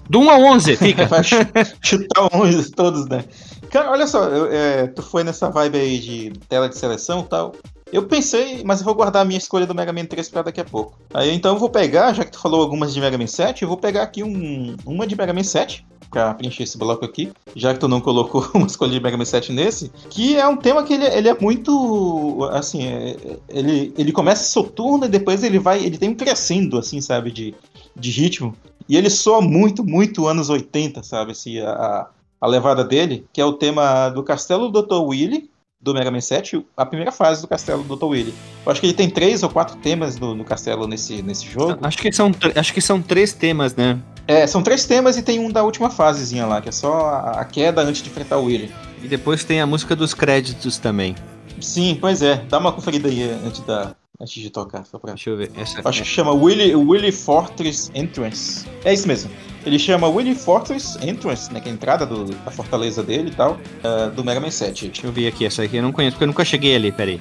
Do 0.09 0.21
1 0.21 0.31
a 0.31 0.39
11, 0.39 0.77
fica. 0.77 1.07
Vai 1.09 1.23
chutar 1.25 2.29
11 2.33 2.71
todos, 2.73 3.07
né? 3.09 3.25
Cara, 3.71 3.91
olha 3.91 4.07
só, 4.07 4.25
eu, 4.25 4.47
é, 4.53 4.87
tu 4.87 5.03
foi 5.03 5.25
nessa 5.25 5.51
vibe 5.51 5.79
aí 5.79 5.99
de 5.99 6.33
tela 6.49 6.69
de 6.69 6.79
seleção 6.79 7.21
e 7.21 7.25
tal. 7.25 7.55
Eu 7.93 8.03
pensei, 8.03 8.65
mas 8.65 8.81
eu 8.81 8.85
vou 8.85 8.97
guardar 8.97 9.23
a 9.23 9.25
minha 9.25 9.39
escolha 9.39 9.65
do 9.65 9.75
Mega 9.75 9.93
Man 9.93 10.07
3 10.07 10.29
pra 10.29 10.43
daqui 10.43 10.61
a 10.61 10.65
pouco. 10.65 10.99
Aí 11.15 11.33
então 11.33 11.55
eu 11.55 11.59
vou 11.59 11.71
pegar, 11.71 12.13
já 12.13 12.25
que 12.25 12.33
tu 12.33 12.39
falou 12.41 12.61
algumas 12.61 12.93
de 12.93 13.01
Mega 13.01 13.17
Man 13.17 13.29
7, 13.29 13.63
eu 13.63 13.69
vou 13.69 13.77
pegar 13.77 14.03
aqui 14.03 14.25
um, 14.25 14.77
uma 14.85 15.07
de 15.07 15.17
Mega 15.17 15.33
Man 15.33 15.45
7 15.45 15.87
pra 16.11 16.35
preencher 16.35 16.65
esse 16.65 16.77
bloco 16.77 17.05
aqui, 17.05 17.33
já 17.55 17.73
que 17.73 17.81
tu 17.81 17.87
não 17.87 18.01
colocou 18.01 18.49
uma 18.55 18.67
escolha 18.67 18.91
de 18.91 19.01
Mega 19.01 19.17
Man 19.17 19.25
7 19.25 19.53
nesse, 19.53 19.91
que 20.11 20.37
é 20.37 20.47
um 20.49 20.57
tema 20.57 20.83
que 20.83 20.95
ele, 20.95 21.05
ele 21.05 21.29
é 21.29 21.37
muito, 21.41 22.49
assim, 22.51 22.85
é, 22.85 23.17
ele, 23.49 23.95
ele 23.97 24.13
começa 24.13 24.45
soturno 24.45 25.07
e 25.07 25.09
depois 25.09 25.45
ele 25.45 25.59
vai, 25.59 25.85
ele 25.85 25.99
tem 25.99 26.09
um 26.09 26.15
crescendo, 26.15 26.79
assim, 26.79 27.01
sabe, 27.01 27.31
de, 27.31 27.55
de 27.95 28.11
ritmo, 28.11 28.55
e 28.89 28.97
ele 28.97 29.11
soa 29.11 29.41
muito, 29.41 29.85
muito 29.85 30.27
anos 30.27 30.49
80, 30.49 31.03
sabe, 31.03 31.33
assim, 31.33 31.61
a, 31.61 32.09
a 32.41 32.47
levada 32.47 32.85
dele, 32.85 33.27
que 33.33 33.41
é 33.41 33.45
o 33.45 33.53
tema 33.53 34.09
do 34.11 34.23
Castelo 34.23 34.71
do 34.71 34.83
Dr. 34.83 35.03
Willy, 35.03 35.51
do 35.81 35.95
Mega 35.95 36.11
Man 36.11 36.21
7, 36.21 36.65
a 36.77 36.87
primeira 36.87 37.13
fase 37.13 37.43
do 37.43 37.49
Castelo 37.49 37.83
do 37.83 37.97
Dr. 37.97 38.05
Willy. 38.07 38.35
Eu 38.65 38.73
acho 38.73 38.81
que 38.81 38.87
ele 38.87 38.95
tem 38.95 39.11
três 39.11 39.43
ou 39.43 39.51
quatro 39.51 39.77
temas 39.77 40.17
do, 40.17 40.35
no 40.35 40.45
castelo 40.45 40.87
nesse, 40.87 41.23
nesse 41.23 41.47
jogo. 41.47 41.79
Acho 41.83 41.99
que, 41.99 42.11
são, 42.11 42.33
acho 42.55 42.73
que 42.73 42.81
são 42.81 43.01
três 43.01 43.33
temas, 43.33 43.75
né? 43.77 43.99
É, 44.27 44.47
são 44.47 44.63
três 44.63 44.87
temas 44.87 45.17
e 45.17 45.23
tem 45.23 45.39
um 45.39 45.51
da 45.51 45.63
última 45.63 45.89
fasezinha 45.91 46.47
lá, 46.47 46.61
que 46.61 46.69
é 46.69 46.73
só 46.73 47.09
a, 47.09 47.41
a 47.41 47.45
queda 47.45 47.83
antes 47.83 48.03
de 48.03 48.11
enfrentar 48.11 48.39
o 48.39 48.45
Willy. 48.45 48.73
E 49.03 49.07
depois 49.07 49.45
tem 49.45 49.61
a 49.61 49.67
música 49.67 49.95
dos 49.95 50.15
créditos 50.15 50.79
também. 50.79 51.15
Sim, 51.61 51.97
pois 52.01 52.23
é. 52.23 52.37
Dá 52.49 52.59
uma 52.59 52.73
conferida 52.73 53.09
aí 53.09 53.23
antes, 53.45 53.61
da, 53.61 53.95
antes 54.21 54.43
de 54.43 54.51
tocar. 54.51 54.85
Só 54.85 54.99
pra... 54.99 55.13
Deixa 55.13 55.31
eu 55.31 55.37
ver. 55.37 55.51
Essa 55.57 55.81
Acho 55.85 56.03
que 56.03 56.09
chama 56.09 56.33
Willy, 56.33 56.75
Willy 56.75 57.13
Fortress 57.13 57.91
Entrance. 57.95 58.67
É 58.85 58.93
isso 58.93 59.07
mesmo. 59.07 59.31
Ele 59.65 59.79
chama 59.79 60.09
Willy 60.09 60.35
Fortress 60.35 60.99
Entrance, 61.03 61.53
né? 61.53 61.61
Que 61.61 61.69
é 61.69 61.73
a 61.73 61.75
entrada 61.75 62.07
do, 62.07 62.25
da 62.25 62.51
fortaleza 62.51 63.03
dele 63.03 63.31
e 63.31 63.35
tal, 63.35 63.53
uh, 63.55 64.11
do 64.11 64.25
Mega 64.25 64.41
Man 64.41 64.51
7. 64.51 64.89
Deixa 64.89 65.07
eu 65.07 65.13
ver 65.13 65.29
aqui, 65.29 65.45
essa 65.45 65.63
aqui 65.63 65.77
eu 65.77 65.83
não 65.83 65.93
conheço, 65.93 66.13
porque 66.13 66.25
eu 66.25 66.29
nunca 66.29 66.45
cheguei 66.45 66.77
ali, 66.77 66.93
peraí. 66.93 67.21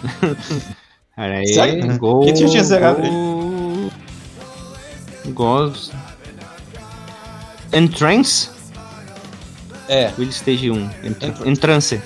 Peraí. 1.14 1.46
Sério? 1.48 1.98
Quem 2.24 2.32
tinha 2.32 2.64
zerado 2.64 3.02
Ghost. 5.34 5.92
Entrance? 7.74 8.48
É. 9.86 10.10
Will 10.18 10.30
Stage 10.30 10.70
1. 10.70 10.90
Entrance. 11.04 11.48
Entrance. 11.48 12.02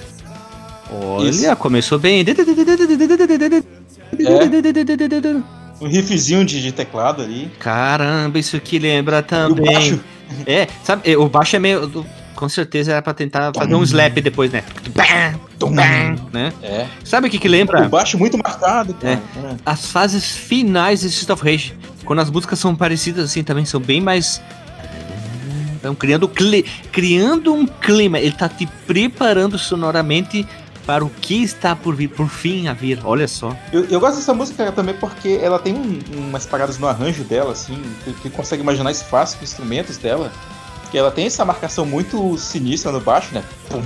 Olha, 0.90 1.28
Isso. 1.28 1.56
começou 1.56 1.98
bem. 1.98 2.24
É. 4.22 5.84
Um 5.84 5.88
riffzinho 5.88 6.44
de, 6.44 6.62
de, 6.62 6.72
teclado 6.72 7.22
ali. 7.22 7.50
Caramba, 7.58 8.38
isso 8.38 8.56
aqui 8.56 8.78
lembra 8.78 9.22
também. 9.22 10.00
É, 10.46 10.68
sabe, 10.82 11.16
o 11.16 11.28
baixo 11.28 11.56
é 11.56 11.58
meio. 11.58 12.06
Com 12.34 12.48
certeza 12.48 12.92
era 12.92 13.02
pra 13.02 13.14
tentar 13.14 13.52
fazer 13.54 13.74
um 13.74 13.82
slap 13.82 14.20
depois, 14.20 14.50
né? 14.50 14.64
né? 16.32 16.52
É. 16.62 16.86
Sabe 17.04 17.28
o 17.28 17.30
que 17.30 17.38
que 17.38 17.48
lembra? 17.48 17.86
O 17.86 17.88
baixo 17.88 18.18
muito 18.18 18.36
marcado, 18.36 18.92
cara. 18.94 19.22
É. 19.36 19.56
As 19.64 19.86
fases 19.86 20.36
finais 20.36 21.00
de 21.00 21.06
Street 21.08 21.30
of 21.30 21.44
Rage. 21.44 21.74
Quando 22.04 22.18
as 22.18 22.30
músicas 22.30 22.58
são 22.58 22.74
parecidas 22.74 23.24
assim 23.24 23.42
também, 23.42 23.64
são 23.64 23.80
bem 23.80 24.00
mais. 24.00 24.42
Estão 25.76 25.94
criando, 25.94 26.28
cli... 26.28 26.64
criando 26.90 27.54
um 27.54 27.66
clima. 27.66 28.18
Ele 28.18 28.32
tá 28.32 28.48
te 28.48 28.66
preparando 28.86 29.58
sonoramente 29.58 30.46
para 30.86 31.04
o 31.04 31.10
que 31.10 31.42
está 31.42 31.74
por 31.74 31.94
vir, 31.94 32.08
por 32.08 32.28
fim 32.28 32.68
a 32.68 32.72
vir. 32.72 33.00
Olha 33.04 33.26
só. 33.26 33.56
Eu, 33.72 33.84
eu 33.86 34.00
gosto 34.00 34.16
dessa 34.16 34.34
música 34.34 34.70
também 34.72 34.94
porque 34.94 35.38
ela 35.42 35.58
tem 35.58 35.74
um, 35.74 36.00
umas 36.16 36.46
paradas 36.46 36.78
no 36.78 36.86
arranjo 36.86 37.24
dela, 37.24 37.52
assim, 37.52 37.80
que, 38.04 38.12
que 38.14 38.30
consegue 38.30 38.62
imaginar 38.62 38.90
isso 38.90 39.04
fácil 39.04 39.38
com 39.38 39.44
instrumentos 39.44 39.96
dela. 39.96 40.32
Que 40.90 40.98
ela 40.98 41.10
tem 41.10 41.26
essa 41.26 41.44
marcação 41.44 41.84
muito 41.84 42.38
sinistra 42.38 42.92
no 42.92 43.00
baixo, 43.00 43.34
né? 43.34 43.42
Pum. 43.68 43.82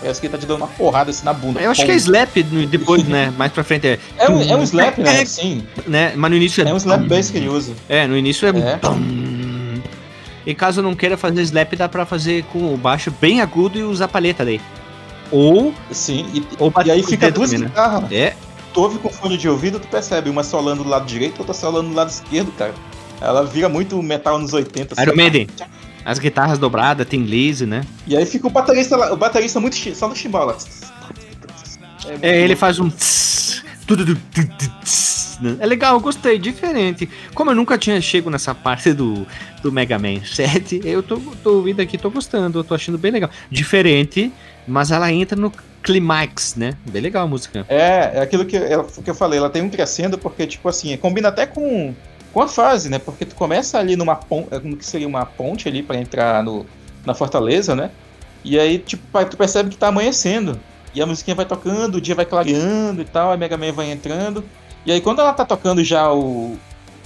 Parece 0.00 0.20
que 0.20 0.26
ele 0.26 0.32
tá 0.32 0.38
te 0.38 0.46
dando 0.46 0.58
uma 0.58 0.68
porrada 0.68 1.10
assim 1.10 1.24
na 1.24 1.32
bunda. 1.32 1.60
Eu 1.60 1.70
acho 1.70 1.80
Pum. 1.80 1.86
que 1.86 1.92
é 1.92 1.96
slap 1.96 2.36
depois, 2.70 3.04
né? 3.04 3.32
Mais 3.38 3.50
pra 3.50 3.64
frente 3.64 3.86
é. 3.86 3.98
É 4.18 4.28
um, 4.28 4.42
é 4.42 4.54
um 4.54 4.62
slap, 4.62 4.98
né? 4.98 5.24
Sim. 5.24 5.66
né? 5.86 6.12
Mas 6.14 6.30
no 6.30 6.36
início 6.36 6.62
é. 6.62 6.68
É 6.68 6.74
um 6.74 6.76
slap 6.76 7.02
bass 7.06 7.30
que 7.30 7.38
ele 7.38 7.48
usa. 7.48 7.72
É, 7.88 8.06
no 8.06 8.16
início 8.16 8.46
é. 8.46 8.50
É. 8.50 8.80
E 10.46 10.54
caso 10.54 10.80
não 10.80 10.94
queira 10.94 11.16
fazer 11.16 11.42
slap, 11.42 11.74
dá 11.74 11.88
pra 11.88 12.06
fazer 12.06 12.44
com 12.52 12.72
o 12.72 12.76
baixo 12.76 13.12
bem 13.20 13.40
agudo 13.40 13.78
e 13.78 13.82
usar 13.82 14.06
palheta 14.06 14.44
daí. 14.44 14.60
Ou. 15.30 15.74
Sim. 15.90 16.26
E, 16.32 16.46
ou 16.58 16.72
e 16.84 16.90
aí 16.90 17.02
fica 17.02 17.30
duas 17.30 17.50
também, 17.50 17.64
né? 17.64 17.68
guitarras. 17.68 18.12
É. 18.12 18.36
Tu 18.72 18.80
ouve 18.80 18.98
com 18.98 19.08
fone 19.08 19.36
de 19.36 19.48
ouvido, 19.48 19.80
tu 19.80 19.88
percebe 19.88 20.28
uma 20.28 20.42
solando 20.42 20.84
do 20.84 20.88
lado 20.88 21.06
direito, 21.06 21.38
outra 21.38 21.54
solando 21.54 21.88
do 21.88 21.94
lado 21.94 22.10
esquerdo, 22.10 22.52
cara. 22.52 22.74
Ela 23.20 23.44
vira 23.44 23.68
muito 23.68 24.00
metal 24.02 24.38
nos 24.38 24.52
80. 24.52 24.94
assim. 24.94 25.02
Iron 25.02 25.16
Maiden. 25.16 25.48
As 26.04 26.18
guitarras 26.18 26.58
dobradas, 26.58 27.06
tem 27.08 27.24
lazy, 27.24 27.66
né? 27.66 27.82
E 28.06 28.16
aí 28.16 28.24
fica 28.24 28.46
o 28.46 28.50
baterista 28.50 28.96
lá, 28.96 29.12
o 29.12 29.16
baterista 29.16 29.58
muito 29.58 29.76
só 29.96 30.08
no 30.08 30.14
chimbala. 30.14 30.56
muito 32.04 32.24
É, 32.24 32.42
ele 32.42 32.54
faz 32.54 32.78
um. 32.78 32.88
tss, 32.88 33.64
tss, 34.84 35.38
né? 35.40 35.56
É 35.58 35.66
legal, 35.66 35.98
gostei, 35.98 36.38
diferente. 36.38 37.08
Como 37.34 37.50
eu 37.50 37.54
nunca 37.54 37.76
tinha 37.76 38.00
chego 38.00 38.30
nessa 38.30 38.54
parte 38.54 38.92
do, 38.92 39.26
do 39.62 39.72
Mega 39.72 39.98
Man 39.98 40.24
7, 40.24 40.82
eu 40.84 41.02
tô, 41.02 41.16
tô 41.42 41.54
ouvindo 41.54 41.80
aqui, 41.80 41.98
tô 41.98 42.10
gostando, 42.10 42.60
eu 42.60 42.64
tô 42.64 42.74
achando 42.74 42.96
bem 42.96 43.10
legal. 43.10 43.30
Diferente, 43.50 44.32
mas 44.66 44.90
ela 44.90 45.10
entra 45.12 45.38
no 45.38 45.52
climax, 45.82 46.56
né? 46.56 46.76
Bem 46.86 47.00
legal 47.00 47.24
a 47.24 47.26
música. 47.26 47.64
É, 47.68 48.12
é 48.14 48.20
aquilo 48.20 48.44
que 48.44 48.56
eu, 48.56 48.84
que 48.84 49.08
eu 49.08 49.14
falei, 49.14 49.38
ela 49.38 49.48
tem 49.48 49.62
um 49.62 49.70
crescendo 49.70 50.18
porque, 50.18 50.46
tipo 50.46 50.68
assim, 50.68 50.96
combina 50.96 51.28
até 51.28 51.46
com, 51.46 51.94
com 52.32 52.42
a 52.42 52.48
fase, 52.48 52.88
né? 52.88 52.98
Porque 52.98 53.24
tu 53.24 53.34
começa 53.34 53.78
ali 53.78 53.94
numa 53.94 54.16
ponte, 54.16 54.48
no 54.64 54.76
que 54.76 54.84
seria 54.84 55.06
uma 55.06 55.24
ponte 55.24 55.68
ali 55.68 55.82
pra 55.82 55.96
entrar 55.96 56.42
no, 56.42 56.66
na 57.04 57.14
fortaleza, 57.14 57.76
né? 57.76 57.90
E 58.44 58.58
aí, 58.58 58.78
tipo, 58.78 59.02
tu 59.24 59.36
percebe 59.36 59.70
que 59.70 59.76
tá 59.76 59.88
amanhecendo. 59.88 60.58
E 60.94 61.02
a 61.02 61.06
musiquinha 61.06 61.36
vai 61.36 61.44
tocando, 61.44 61.96
o 61.96 62.00
dia 62.00 62.14
vai 62.14 62.24
clareando 62.24 63.02
e 63.02 63.04
tal, 63.04 63.30
a 63.30 63.36
Mega 63.36 63.56
Man 63.56 63.72
vai 63.72 63.90
entrando. 63.90 64.42
E 64.84 64.90
aí 64.90 65.00
quando 65.00 65.20
ela 65.20 65.32
tá 65.32 65.44
tocando 65.44 65.84
já 65.84 66.12
o 66.12 66.56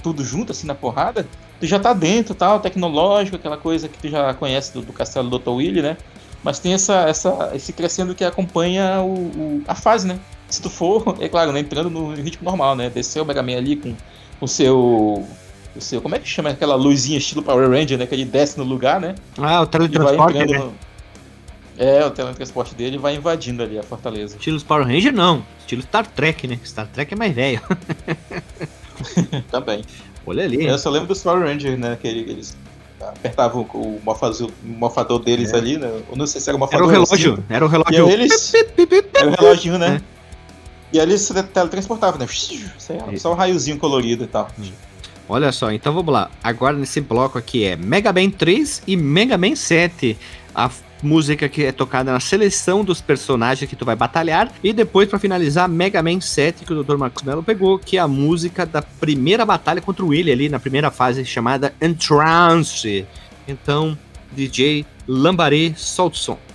tudo 0.01 0.23
junto, 0.23 0.51
assim, 0.51 0.65
na 0.65 0.73
porrada, 0.73 1.27
tu 1.59 1.67
já 1.67 1.79
tá 1.79 1.93
dentro, 1.93 2.33
tal, 2.33 2.59
tecnológico, 2.59 3.35
aquela 3.35 3.57
coisa 3.57 3.87
que 3.87 3.97
tu 3.97 4.09
já 4.09 4.33
conhece 4.33 4.73
do, 4.73 4.81
do 4.81 4.93
castelo 4.93 5.29
do 5.29 5.37
Dr. 5.37 5.49
Willy, 5.49 5.81
né? 5.81 5.97
Mas 6.43 6.59
tem 6.59 6.73
essa, 6.73 7.07
essa, 7.07 7.51
esse 7.53 7.71
crescendo 7.71 8.15
que 8.15 8.23
acompanha 8.23 8.99
o, 9.01 9.13
o- 9.13 9.63
a 9.67 9.75
fase, 9.75 10.07
né? 10.07 10.19
Se 10.49 10.61
tu 10.61 10.69
for, 10.69 11.15
é 11.19 11.29
claro, 11.29 11.51
né, 11.51 11.59
entrando 11.59 11.89
no 11.89 12.13
ritmo 12.13 12.43
normal, 12.43 12.75
né? 12.75 12.89
Descer 12.89 13.21
o 13.21 13.25
Mega 13.25 13.41
Man 13.43 13.57
ali 13.57 13.75
com 13.75 13.95
o 14.41 14.47
seu. 14.47 15.25
O 15.75 15.79
seu. 15.79 16.01
Como 16.01 16.15
é 16.15 16.19
que 16.19 16.27
chama 16.27 16.49
aquela 16.49 16.75
luzinha 16.75 17.17
estilo 17.17 17.41
Power 17.41 17.69
Ranger, 17.69 17.97
né? 17.97 18.05
Que 18.05 18.15
ele 18.15 18.25
desce 18.25 18.57
no 18.57 18.63
lugar, 18.65 18.99
né? 18.99 19.15
Ah, 19.37 19.61
o 19.61 19.65
vai 19.65 19.67
teletransporte, 19.67 20.37
né? 20.39 20.57
no- 20.57 20.73
É, 21.77 22.05
o 22.05 22.11
teletransporte 22.11 22.75
dele 22.75 22.97
vai 22.97 23.15
invadindo 23.15 23.63
ali 23.63 23.79
a 23.79 23.83
fortaleza. 23.83 24.35
Estilo 24.35 24.59
Power 24.61 24.85
Ranger, 24.85 25.13
não. 25.13 25.45
Estilo 25.59 25.81
Star 25.83 26.05
Trek, 26.05 26.47
né? 26.47 26.59
Star 26.65 26.87
Trek 26.87 27.13
é 27.13 27.17
mais 27.17 27.33
velho. 27.33 27.61
Também. 29.49 29.83
Olha 30.25 30.43
ali. 30.43 30.65
Eu 30.65 30.77
só 30.77 30.89
lembro 30.89 31.07
dos 31.07 31.21
Power 31.23 31.43
Rangers, 31.43 31.79
né? 31.79 31.97
Que 32.01 32.07
ele- 32.07 32.29
eles 32.31 32.57
apertavam 33.09 33.61
o, 33.73 33.99
morfazo- 34.03 34.47
o 34.63 34.67
morfador 34.67 35.19
deles 35.19 35.53
ali, 35.53 35.77
né? 35.77 35.87
Eu 36.09 36.15
não 36.15 36.25
sei 36.27 36.39
se 36.41 36.49
era 36.49 36.57
o 36.57 36.59
É. 36.59 36.75
Era 36.75 36.85
o 36.85 36.87
relógio. 36.87 37.35
cinto. 37.35 37.43
Era 37.49 37.65
o 37.65 37.67
E 37.67 37.71
relógio. 37.71 38.05
aí 38.07 38.13
eles. 38.13 38.53
Era 39.13 39.27
o 39.27 39.31
reloginho, 39.31 39.77
né? 39.77 40.01
É. 40.17 40.21
E 40.93 40.99
eles 40.99 41.21
se 41.21 41.33
teletransportavam, 41.43 42.19
né? 42.19 42.27
Só, 43.17 43.31
um 43.31 43.35
raiozinho 43.35 43.77
colorido 43.77 44.23
e 44.25 44.27
tal. 44.27 44.49
Olha 45.29 45.51
só, 45.53 45.71
então 45.71 45.93
vamos 45.93 46.13
lá. 46.13 46.29
Agora 46.43 46.75
nesse 46.75 46.99
bloco 46.99 47.37
aqui 47.37 47.63
é 47.63 47.75
Mega 47.77 48.11
Man 48.11 48.29
3 48.29 48.83
e 48.85 48.97
Mega 48.97 49.37
Man 49.37 49.55
7. 49.55 50.17
A 50.53 50.69
música 51.01 51.49
que 51.49 51.65
é 51.65 51.71
tocada 51.71 52.11
na 52.11 52.19
seleção 52.19 52.83
dos 52.83 53.01
personagens 53.01 53.69
que 53.69 53.75
tu 53.75 53.85
vai 53.85 53.95
batalhar. 53.95 54.51
E 54.63 54.71
depois, 54.73 55.09
pra 55.09 55.19
finalizar, 55.19 55.67
Mega 55.67 56.01
Man 56.03 56.21
7, 56.21 56.65
que 56.65 56.73
o 56.73 56.83
Dr. 56.83 56.97
Marcos 56.97 57.23
Mello 57.23 57.43
pegou, 57.43 57.79
que 57.79 57.97
é 57.97 57.99
a 57.99 58.07
música 58.07 58.65
da 58.65 58.81
primeira 58.81 59.45
batalha 59.45 59.81
contra 59.81 60.03
o 60.03 60.09
Willy 60.09 60.31
ali, 60.31 60.49
na 60.49 60.59
primeira 60.59 60.91
fase, 60.91 61.25
chamada 61.25 61.73
Entrance. 61.81 63.05
Então, 63.47 63.97
DJ 64.31 64.85
Lambaré, 65.07 65.73
solta 65.75 66.15
o 66.15 66.19
som. 66.19 66.50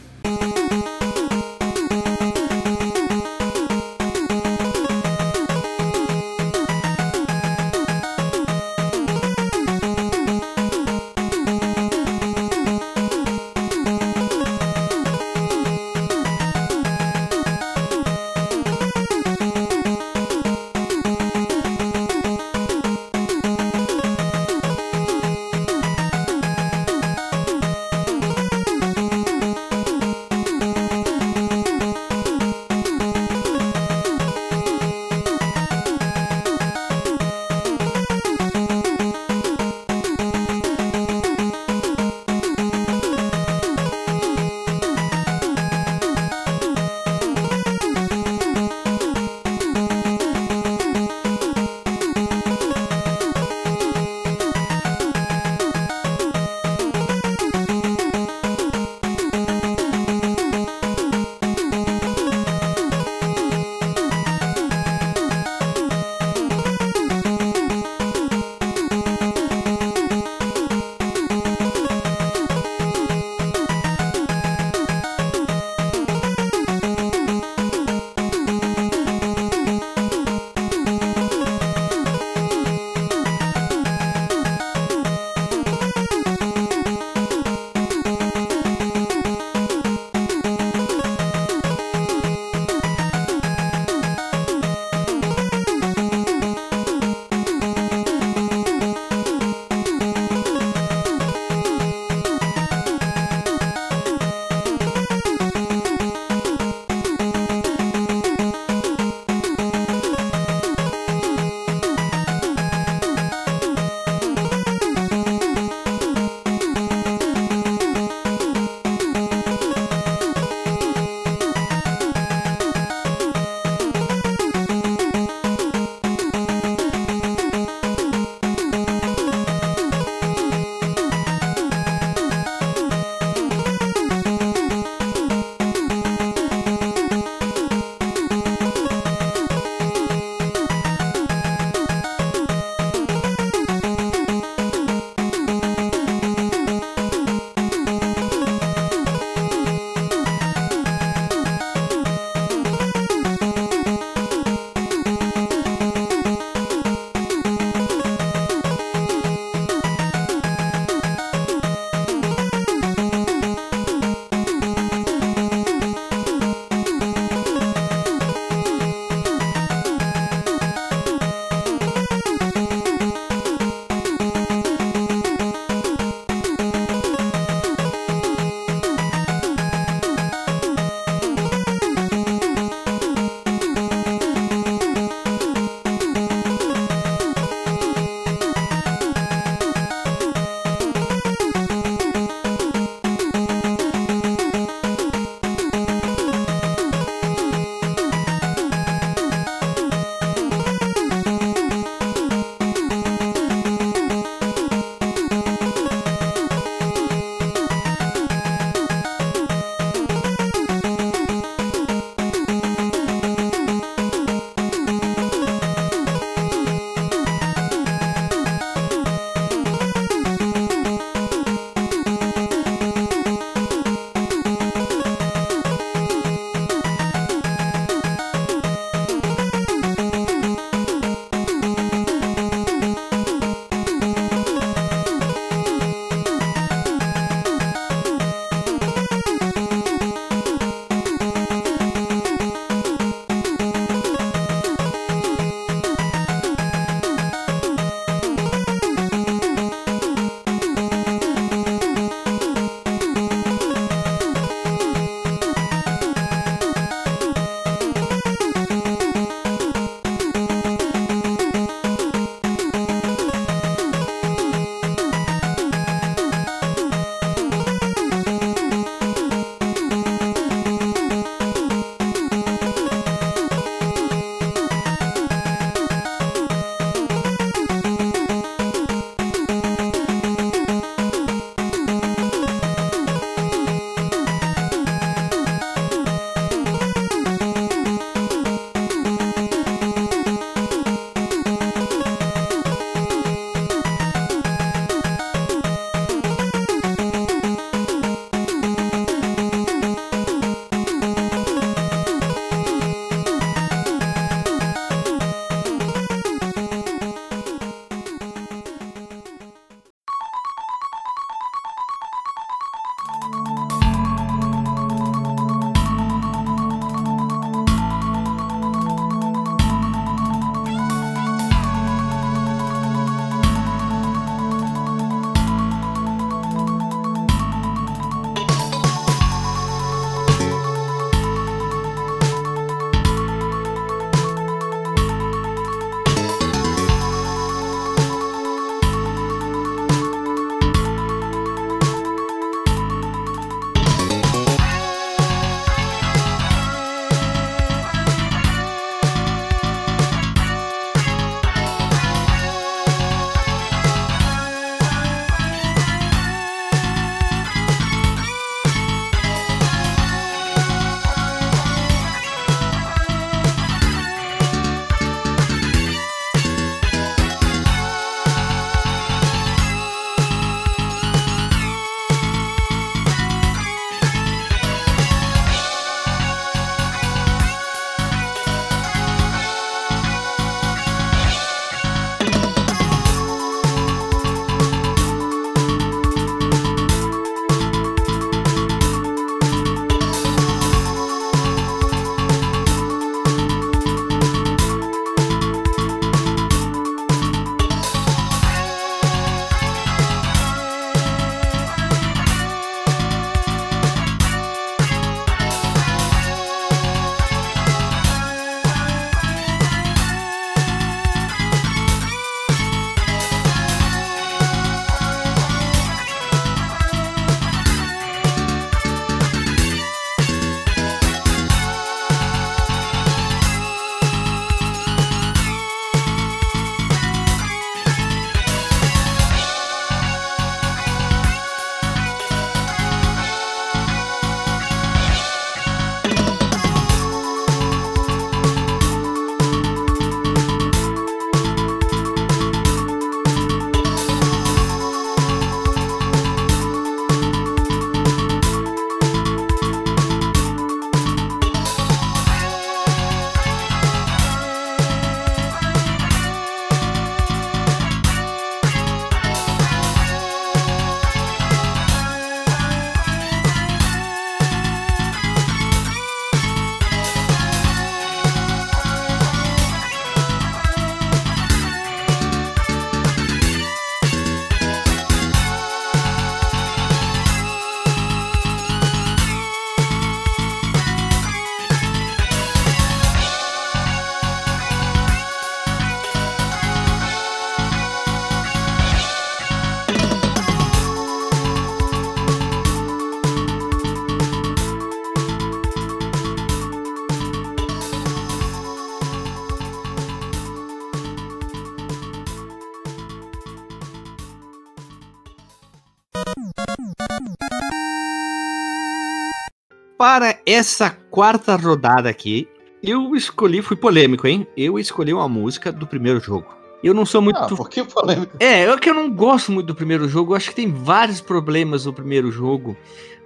Essa 510.46 510.90
quarta 511.10 511.56
rodada 511.56 512.08
aqui, 512.08 512.48
eu 512.82 513.16
escolhi, 513.16 513.60
fui 513.60 513.76
polêmico, 513.76 514.26
hein? 514.26 514.46
Eu 514.56 514.78
escolhi 514.78 515.12
uma 515.12 515.28
música 515.28 515.72
do 515.72 515.86
primeiro 515.86 516.20
jogo. 516.20 516.54
Eu 516.84 516.94
não 516.94 517.04
sou 517.04 517.20
muito. 517.20 517.38
Ah, 517.38 517.48
por 517.48 517.68
que 517.68 517.82
polêmico? 517.82 518.36
É, 518.38 518.62
é 518.62 518.76
que 518.78 518.88
eu 518.88 518.94
não 518.94 519.10
gosto 519.10 519.50
muito 519.50 519.66
do 519.66 519.74
primeiro 519.74 520.08
jogo. 520.08 520.32
Eu 520.32 520.36
acho 520.36 520.50
que 520.50 520.54
tem 520.54 520.70
vários 520.70 521.20
problemas 521.20 521.84
no 521.84 521.92
primeiro 521.92 522.30
jogo. 522.30 522.76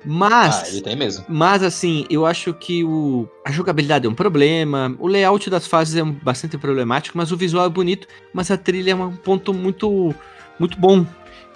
Mas. 0.04 0.62
Ah, 0.62 0.68
ele 0.68 0.80
tem 0.80 0.96
mesmo. 0.96 1.24
Mas 1.28 1.62
assim, 1.62 2.06
eu 2.08 2.24
acho 2.24 2.54
que 2.54 2.84
o, 2.84 3.28
a 3.44 3.50
jogabilidade 3.50 4.06
é 4.06 4.08
um 4.08 4.14
problema, 4.14 4.96
o 4.98 5.06
layout 5.06 5.50
das 5.50 5.66
fases 5.66 5.96
é 5.96 6.02
bastante 6.02 6.56
problemático, 6.56 7.18
mas 7.18 7.32
o 7.32 7.36
visual 7.36 7.66
é 7.66 7.68
bonito, 7.68 8.08
mas 8.32 8.50
a 8.50 8.56
trilha 8.56 8.92
é 8.92 8.94
um 8.94 9.14
ponto 9.14 9.52
muito, 9.52 10.14
muito 10.58 10.78
bom. 10.78 11.04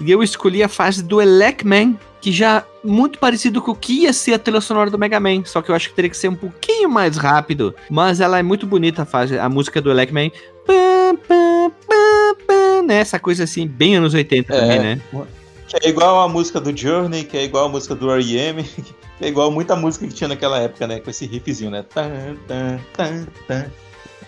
E 0.00 0.10
eu 0.10 0.22
escolhi 0.22 0.62
a 0.62 0.68
fase 0.68 1.02
do 1.02 1.20
Elecman, 1.20 1.98
que 2.20 2.32
já 2.32 2.64
muito 2.82 3.18
parecido 3.18 3.60
com 3.62 3.70
o 3.72 3.76
que 3.76 4.02
ia 4.02 4.12
ser 4.12 4.34
a 4.34 4.38
trilha 4.38 4.60
sonora 4.60 4.90
do 4.90 4.98
Mega 4.98 5.20
Man, 5.20 5.44
só 5.44 5.62
que 5.62 5.70
eu 5.70 5.74
acho 5.74 5.88
que 5.90 5.94
teria 5.94 6.10
que 6.10 6.16
ser 6.16 6.28
um 6.28 6.34
pouquinho 6.34 6.88
mais 6.90 7.16
rápido. 7.16 7.74
Mas 7.90 8.20
ela 8.20 8.38
é 8.38 8.42
muito 8.42 8.66
bonita 8.66 9.02
a 9.02 9.04
fase, 9.04 9.38
a 9.38 9.48
música 9.48 9.80
do 9.80 9.90
Elecman. 9.90 10.30
Né? 12.86 12.96
Essa 12.96 13.18
coisa 13.18 13.44
assim, 13.44 13.66
bem 13.66 13.96
anos 13.96 14.12
80 14.14 14.54
É. 14.54 14.60
também, 14.60 14.78
né? 14.80 15.00
Que 15.68 15.86
é 15.86 15.88
igual 15.88 16.20
a 16.20 16.28
música 16.28 16.60
do 16.60 16.76
Journey, 16.76 17.24
que 17.24 17.36
é 17.36 17.44
igual 17.44 17.66
a 17.66 17.68
música 17.68 17.94
do 17.94 18.10
R.E.M., 18.10 18.62
que 19.18 19.24
é 19.24 19.28
igual 19.28 19.50
muita 19.50 19.74
música 19.74 20.06
que 20.06 20.12
tinha 20.12 20.28
naquela 20.28 20.58
época, 20.58 20.86
né? 20.86 21.00
Com 21.00 21.10
esse 21.10 21.24
riffzinho, 21.26 21.70
né? 21.70 21.82
Tan, 21.82 22.36
tan, 22.46 22.78
tan, 22.94 23.26
tan. 23.48 23.66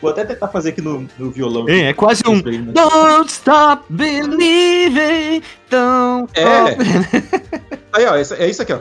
Vou 0.01 0.11
até 0.11 0.25
tentar 0.25 0.49
fazer 0.49 0.71
aqui 0.71 0.81
no, 0.81 1.09
no 1.19 1.31
violão. 1.31 1.69
É, 1.69 1.89
é 1.89 1.93
quase 1.93 2.23
um 2.27 2.37
né? 2.37 2.73
Don't 2.73 3.31
stop 3.31 3.85
believing, 3.91 5.43
don't 5.71 6.33
É. 6.35 6.77
Aí, 7.93 8.05
ó, 8.07 8.17
é 8.17 8.51
isso 8.51 8.63
aqui, 8.63 8.73
ó. 8.73 8.81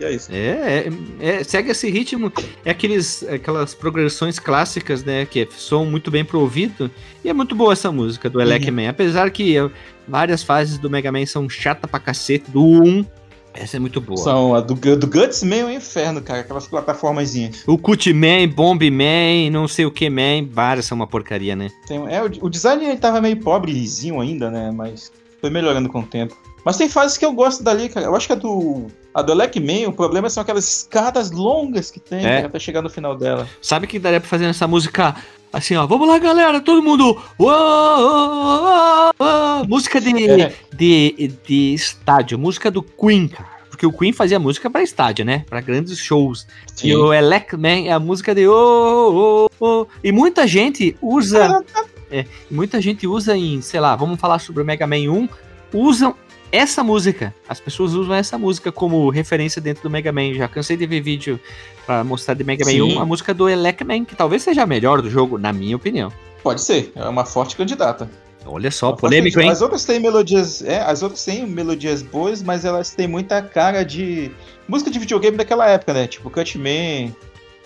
E 0.00 0.04
é 0.04 0.12
isso. 0.12 0.32
É, 0.32 0.88
é, 1.20 1.36
é, 1.38 1.44
segue 1.44 1.70
esse 1.70 1.88
ritmo, 1.88 2.32
é 2.64 2.70
aqueles, 2.70 3.22
aquelas 3.28 3.74
progressões 3.74 4.38
clássicas, 4.38 5.04
né, 5.04 5.24
que 5.24 5.46
são 5.56 5.86
muito 5.86 6.10
bem 6.10 6.24
pro 6.24 6.40
ouvido, 6.40 6.90
e 7.22 7.28
é 7.28 7.32
muito 7.32 7.54
boa 7.54 7.72
essa 7.72 7.92
música 7.92 8.28
do 8.28 8.40
Elec 8.40 8.70
Man, 8.70 8.88
apesar 8.88 9.30
que 9.30 9.56
eh, 9.56 9.70
várias 10.08 10.42
fases 10.42 10.78
do 10.78 10.90
Mega 10.90 11.12
Man 11.12 11.24
são 11.26 11.48
chata 11.48 11.86
pra 11.86 12.00
cacete, 12.00 12.50
do 12.50 12.64
1, 12.64 13.06
essa 13.54 13.76
é 13.76 13.80
muito 13.80 14.00
boa. 14.00 14.16
São 14.18 14.54
a 14.54 14.60
do, 14.60 14.74
do 14.74 15.06
Guts 15.06 15.42
Man 15.42 15.56
é 15.56 15.64
um 15.64 15.70
inferno, 15.70 16.20
cara. 16.20 16.40
Aquelas 16.40 16.66
plataformazinhas. 16.66 17.62
O 17.66 17.78
Cut 17.78 18.12
Man, 18.12 18.48
Bomb 18.54 18.82
Man, 18.90 19.50
não 19.50 19.66
sei 19.68 19.86
o 19.86 19.90
que 19.90 20.08
Man, 20.10 20.46
várias 20.50 20.86
são 20.86 20.96
uma 20.96 21.06
porcaria, 21.06 21.54
né? 21.56 21.70
Tem- 21.86 22.04
é, 22.12 22.22
o, 22.22 22.26
o 22.42 22.50
design 22.50 22.84
ele 22.84 22.96
tava 22.98 23.20
meio 23.20 23.36
pobrezinho 23.38 24.20
ainda, 24.20 24.50
né? 24.50 24.70
Mas 24.70 25.12
foi 25.40 25.50
melhorando 25.50 25.88
com 25.88 26.00
o 26.00 26.06
tempo. 26.06 26.36
Mas 26.64 26.76
tem 26.78 26.88
fases 26.88 27.18
que 27.18 27.24
eu 27.24 27.32
gosto 27.32 27.62
dali, 27.62 27.88
cara. 27.90 28.06
Eu 28.06 28.16
acho 28.16 28.26
que 28.26 28.32
a 28.32 28.36
do. 28.36 28.86
A 29.12 29.22
do 29.22 29.32
Elec 29.32 29.60
Man, 29.60 29.88
o 29.88 29.92
problema 29.92 30.28
são 30.30 30.42
aquelas 30.42 30.66
escadas 30.66 31.30
longas 31.30 31.90
que 31.90 32.00
tem, 32.00 32.24
É. 32.26 32.44
até 32.46 32.58
chegar 32.58 32.82
no 32.82 32.90
final 32.90 33.14
dela. 33.16 33.46
Sabe 33.62 33.84
o 33.86 33.88
que 33.88 33.98
daria 33.98 34.18
pra 34.18 34.28
fazer 34.28 34.46
nessa 34.46 34.66
música? 34.66 35.14
Assim, 35.54 35.76
ó, 35.76 35.86
vamos 35.86 36.08
lá, 36.08 36.18
galera, 36.18 36.60
todo 36.60 36.82
mundo. 36.82 37.16
Uou, 37.38 37.48
uou, 37.48 39.12
uou. 39.20 39.64
Música 39.68 40.00
de, 40.00 40.28
É. 40.28 40.52
de, 40.74 41.32
de 41.46 41.72
estádio, 41.72 42.36
música 42.36 42.72
do 42.72 42.82
Queen, 42.82 43.28
cara. 43.28 43.48
Porque 43.70 43.86
o 43.86 43.92
Queen 43.92 44.12
fazia 44.12 44.40
música 44.40 44.68
pra 44.68 44.82
estádio, 44.82 45.24
né? 45.24 45.44
Pra 45.48 45.60
grandes 45.60 45.96
shows. 46.00 46.44
Sim. 46.74 46.88
E 46.88 46.96
o 46.96 47.12
Elec 47.14 47.56
Man 47.56 47.86
é 47.86 47.92
a 47.92 48.00
música 48.00 48.34
de. 48.34 48.48
Oh, 48.48 49.48
oh, 49.60 49.64
oh. 49.64 49.86
E 50.02 50.10
muita 50.10 50.44
gente 50.44 50.96
usa. 51.00 51.64
é, 52.10 52.24
muita 52.50 52.80
gente 52.80 53.06
usa 53.06 53.36
em, 53.36 53.60
sei 53.60 53.78
lá, 53.78 53.94
vamos 53.94 54.18
falar 54.18 54.40
sobre 54.40 54.60
o 54.60 54.64
Mega 54.64 54.88
Man 54.88 55.08
1. 55.08 55.28
Usam 55.72 56.16
essa 56.54 56.84
música. 56.84 57.34
As 57.48 57.58
pessoas 57.58 57.94
usam 57.94 58.14
essa 58.14 58.38
música 58.38 58.70
como 58.70 59.08
referência 59.10 59.60
dentro 59.60 59.82
do 59.82 59.90
Mega 59.90 60.12
Man. 60.12 60.34
Já 60.34 60.46
cansei 60.46 60.76
de 60.76 60.86
ver 60.86 61.00
vídeo 61.00 61.40
pra 61.84 62.04
mostrar 62.04 62.34
de 62.34 62.44
Mega 62.44 62.64
Man 62.64 62.70
Sim. 62.70 62.96
1 62.96 63.00
a 63.00 63.06
música 63.06 63.34
do 63.34 63.48
Elec 63.48 63.82
Man, 63.82 64.04
que 64.04 64.14
talvez 64.14 64.42
seja 64.42 64.62
a 64.62 64.66
melhor 64.66 65.02
do 65.02 65.10
jogo, 65.10 65.36
na 65.36 65.52
minha 65.52 65.74
opinião. 65.74 66.12
Pode 66.42 66.60
ser, 66.60 66.92
é 66.94 67.04
uma 67.08 67.24
forte 67.24 67.56
candidata. 67.56 68.08
Olha 68.46 68.70
só, 68.70 68.90
Uma 68.90 68.96
polêmico, 68.96 69.40
hein? 69.40 69.48
As 69.48 69.62
outras 69.62 69.84
têm 69.84 69.98
melodias. 69.98 70.62
É, 70.62 70.82
as 70.82 71.02
outras 71.02 71.24
têm 71.24 71.46
melodias 71.46 72.02
boas, 72.02 72.42
mas 72.42 72.64
elas 72.64 72.90
têm 72.90 73.08
muita 73.08 73.40
cara 73.42 73.82
de. 73.82 74.30
Música 74.68 74.90
de 74.90 74.98
videogame 74.98 75.36
daquela 75.36 75.66
época, 75.68 75.94
né? 75.94 76.06
Tipo 76.06 76.30
Cutman. 76.30 77.14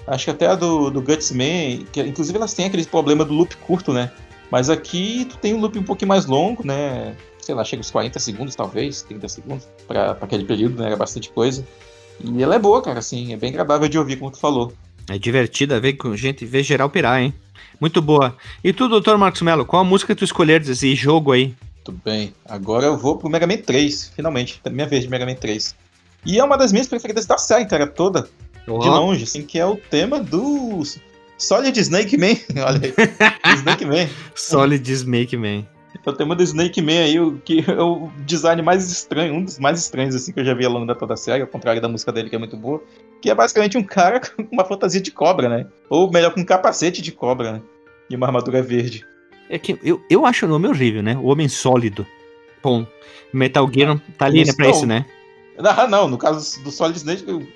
Acho 0.07 0.24
que 0.24 0.30
até 0.30 0.47
a 0.47 0.55
do, 0.55 0.91
do 0.91 1.03
Gutsman. 1.03 1.84
Que, 1.93 2.01
inclusive 2.01 2.39
elas 2.39 2.55
têm 2.55 2.66
aquele 2.66 2.84
problema 2.86 3.24
do 3.24 3.34
loop 3.34 3.57
curto, 3.59 3.93
né? 3.93 4.11
Mas 4.51 4.70
aqui 4.70 5.26
tu 5.28 5.36
tem 5.38 5.55
um 5.55 5.61
loop 5.61 5.78
um 5.78 5.82
pouquinho 5.82 6.09
mais 6.09 6.26
longo, 6.26 6.66
né? 6.66 7.14
Sei 7.40 7.55
lá, 7.55 7.64
chega 7.64 7.80
uns 7.80 7.90
40 7.90 8.18
segundos, 8.18 8.55
talvez, 8.55 9.03
30 9.03 9.28
segundos, 9.28 9.68
pra, 9.86 10.14
pra 10.14 10.26
aquele 10.26 10.44
período, 10.44 10.80
né? 10.80 10.86
Era 10.86 10.96
bastante 10.96 11.30
coisa. 11.30 11.66
E 12.22 12.42
ela 12.42 12.55
é 12.55 12.59
boa, 12.59 12.82
cara, 12.82 12.99
assim, 12.99 13.32
é 13.32 13.36
bem 13.36 13.51
agradável 13.51 13.88
de 13.88 13.99
ouvir, 13.99 14.16
como 14.16 14.30
tu 14.30 14.38
falou. 14.38 14.72
É 15.09 15.18
divertida 15.18 15.80
ver 15.80 15.94
com 15.94 16.14
gente, 16.16 16.44
ver 16.44 16.62
geral 16.62 16.90
pirar, 16.90 17.20
hein? 17.20 17.32
Muito 17.80 18.03
boa. 18.03 18.36
E 18.62 18.72
tu, 18.72 18.88
doutor 18.88 19.16
Marcos 19.16 19.40
Mello, 19.40 19.64
qual 19.64 19.82
a 19.82 19.84
música 19.84 20.14
tu 20.14 20.24
escolher 20.24 20.61
desse 20.61 20.94
jogo 20.94 21.32
aí? 21.32 21.55
Tudo 21.84 22.01
bem. 22.05 22.34
Agora 22.44 22.86
eu 22.86 22.99
vou 22.99 23.16
pro 23.16 23.30
Mega 23.30 23.46
Man 23.46 23.57
3, 23.59 24.12
finalmente. 24.14 24.61
É 24.64 24.68
minha 24.68 24.86
vez 24.86 25.05
de 25.05 25.09
Mega 25.09 25.24
Man 25.24 25.34
3. 25.34 25.74
E 26.26 26.38
é 26.38 26.44
uma 26.44 26.59
das 26.59 26.72
minhas 26.72 26.88
preferidas 26.88 27.24
da 27.24 27.38
série, 27.38 27.66
cara, 27.66 27.86
toda. 27.86 28.28
De 28.66 28.88
longe, 28.88 29.24
assim, 29.24 29.42
que 29.42 29.59
é 29.59 29.64
o 29.64 29.76
tema 29.76 30.20
do 30.20 30.82
Solid 31.39 31.78
Snake 31.80 32.16
Man. 32.18 32.36
Olha 32.66 32.80
aí. 32.82 33.55
Snake 33.57 33.84
Man. 33.84 34.09
Solid 34.34 34.93
Snake 34.93 35.36
Man. 35.36 35.64
É 36.05 36.11
o 36.11 36.12
tema 36.12 36.34
do 36.34 36.43
Snake 36.43 36.80
Man 36.82 37.01
aí, 37.05 37.18
o 37.20 37.39
que 37.45 37.64
é 37.66 37.82
o 37.82 38.11
design 38.24 38.62
mais 38.62 38.91
estranho, 38.91 39.34
um 39.34 39.45
dos 39.45 39.59
mais 39.59 39.78
estranhos, 39.80 40.14
assim, 40.14 40.32
que 40.32 40.41
eu 40.41 40.45
já 40.45 40.55
vi 40.55 40.64
ao 40.64 40.72
longo 40.72 40.86
da 40.86 40.95
toda 40.95 41.14
a 41.14 41.16
série, 41.16 41.43
ao 41.43 41.49
contrário 41.49 41.80
da 41.82 41.89
música 41.89 42.12
dele, 42.12 42.28
que 42.30 42.36
é 42.36 42.39
muito 42.39 42.57
boa. 42.57 42.82
Que 43.20 43.30
é 43.30 43.34
basicamente 43.34 43.76
um 43.76 43.82
cara 43.82 44.20
com 44.36 44.47
uma 44.53 44.64
fantasia 44.64 45.01
de 45.01 45.11
cobra, 45.11 45.49
né? 45.49 45.66
Ou 45.89 46.11
melhor, 46.11 46.32
com 46.32 46.41
um 46.41 46.45
capacete 46.45 47.03
de 47.03 47.12
cobra, 47.12 47.53
né? 47.53 47.62
E 48.09 48.16
uma 48.16 48.26
armadura 48.26 48.62
verde. 48.62 49.05
É 49.51 49.59
que 49.59 49.78
eu, 49.82 50.01
eu 50.11 50.26
acho 50.26 50.47
o 50.47 50.49
nome 50.49 50.68
horrível, 50.68 51.03
né? 51.03 51.16
O 51.16 51.26
Homem 51.26 51.49
Sólido. 51.49 52.07
Bom, 52.62 52.86
Metal 53.32 53.68
Gear 53.72 54.01
tá 54.16 54.26
ali, 54.26 54.45
né, 54.45 54.53
pra 54.55 54.68
isso, 54.70 54.86
né? 54.86 55.05
Ah, 55.59 55.86
não, 55.86 56.07
no 56.09 56.16
caso 56.18 56.62
do 56.62 56.70
Solid 56.70 56.97
Snake, 56.99 57.24
eu- 57.26 57.47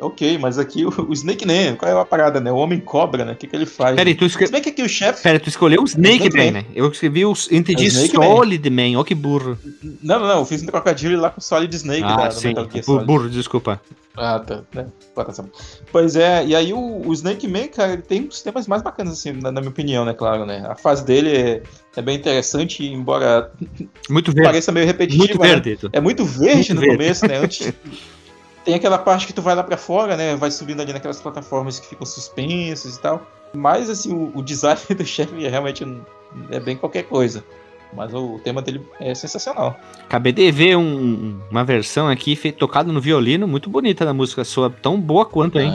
ok, 0.00 0.38
mas 0.38 0.58
aqui 0.58 0.84
o, 0.84 0.90
o 1.08 1.12
Snake 1.12 1.46
Man, 1.46 1.76
qual 1.76 1.90
é 1.90 2.00
a 2.00 2.04
parada, 2.04 2.40
né? 2.40 2.50
O 2.52 2.56
Homem 2.56 2.80
Cobra, 2.80 3.24
né? 3.24 3.32
O 3.32 3.36
que, 3.36 3.46
que 3.46 3.54
ele 3.56 3.66
faz? 3.66 3.96
Peraí, 3.96 4.14
tu, 4.14 4.24
escre... 4.24 4.46
Se 4.46 4.52
bem 4.52 4.60
que 4.62 4.68
aqui 4.70 4.82
o 4.82 4.88
chefe. 4.88 5.22
Pera, 5.22 5.38
tu 5.40 5.48
escolheu 5.48 5.80
o 5.82 5.84
Snake 5.84 6.26
Snake 6.28 6.36
Man, 6.36 6.44
Man. 6.46 6.50
né? 6.52 6.64
Eu 6.74 6.90
escrevi 6.90 7.24
o. 7.24 7.32
Entendi 7.50 7.84
É 7.86 7.88
o. 7.88 8.22
Solid 8.22 8.70
Man, 8.70 8.98
ó 8.98 9.04
que 9.04 9.14
burro. 9.14 9.58
Não, 10.02 10.18
não, 10.20 10.26
não, 10.26 10.38
eu 10.40 10.44
fiz 10.44 10.62
um 10.62 10.66
trocadilho 10.66 11.18
lá 11.20 11.30
com 11.30 11.40
o 11.40 11.42
Solid 11.42 11.74
Snake 11.74 12.02
da, 12.02 12.24
Ah, 12.24 12.28
do 12.28 12.34
sim. 12.34 12.48
Metal 12.48 12.64
Gear 12.64 12.76
Bu- 12.84 12.84
Solid. 12.84 13.06
Burro, 13.06 13.30
desculpa. 13.30 13.80
Ah, 14.16 14.38
tá, 14.38 14.62
né? 14.72 14.86
Pois 15.90 16.14
é, 16.14 16.46
e 16.46 16.54
aí 16.54 16.72
o, 16.72 17.02
o 17.04 17.12
Snake 17.12 17.48
Man, 17.48 17.66
cara, 17.66 17.94
ele 17.94 18.02
tem 18.02 18.22
dos 18.22 18.42
temas 18.42 18.68
mais 18.68 18.80
bacanas, 18.80 19.14
assim, 19.14 19.32
na, 19.32 19.50
na 19.50 19.60
minha 19.60 19.70
opinião, 19.70 20.04
né, 20.04 20.12
claro, 20.14 20.46
né? 20.46 20.64
A 20.68 20.76
fase 20.76 21.04
dele 21.04 21.30
é, 21.36 21.62
é 21.96 22.02
bem 22.02 22.14
interessante, 22.16 22.86
embora 22.86 23.50
Muito 24.08 24.30
verde. 24.32 24.46
pareça 24.48 24.70
meio 24.70 24.86
repetitiva, 24.86 25.24
Muito 25.26 25.40
né? 25.40 25.48
verde. 25.48 25.70
Edu. 25.70 25.90
É 25.92 26.00
muito 26.00 26.24
verde 26.24 26.54
Muito 26.56 26.74
no 26.74 26.80
verde. 26.82 26.96
começo, 26.96 27.26
né? 27.26 27.38
Antes. 27.38 27.72
Tem 28.64 28.74
aquela 28.74 28.98
parte 28.98 29.26
que 29.26 29.32
tu 29.32 29.42
vai 29.42 29.54
lá 29.54 29.62
pra 29.62 29.76
fora, 29.76 30.16
né? 30.16 30.34
Vai 30.36 30.50
subindo 30.50 30.80
ali 30.80 30.92
naquelas 30.92 31.20
plataformas 31.20 31.78
que 31.78 31.86
ficam 31.86 32.06
suspensas 32.06 32.96
e 32.96 33.00
tal. 33.00 33.26
Mas, 33.52 33.88
assim, 33.90 34.12
o, 34.12 34.32
o 34.34 34.42
design 34.42 34.80
do 34.96 35.04
chefe 35.04 35.44
é 35.44 35.48
realmente 35.48 35.86
é 36.50 36.58
bem 36.58 36.76
qualquer 36.76 37.04
coisa. 37.04 37.44
Mas 37.92 38.12
o 38.12 38.40
tema 38.42 38.60
dele 38.60 38.82
é 38.98 39.14
sensacional. 39.14 39.78
Acabei 40.00 40.32
de 40.32 40.50
ver 40.50 40.76
um- 40.76 41.38
uma 41.48 41.62
versão 41.62 42.08
aqui 42.08 42.34
tocada 42.50 42.90
no 42.92 43.00
violino, 43.00 43.46
muito 43.46 43.70
bonita 43.70 44.04
da 44.04 44.12
música, 44.12 44.42
soa 44.44 44.68
tão 44.68 45.00
boa 45.00 45.24
quanto, 45.24 45.60
hein? 45.60 45.70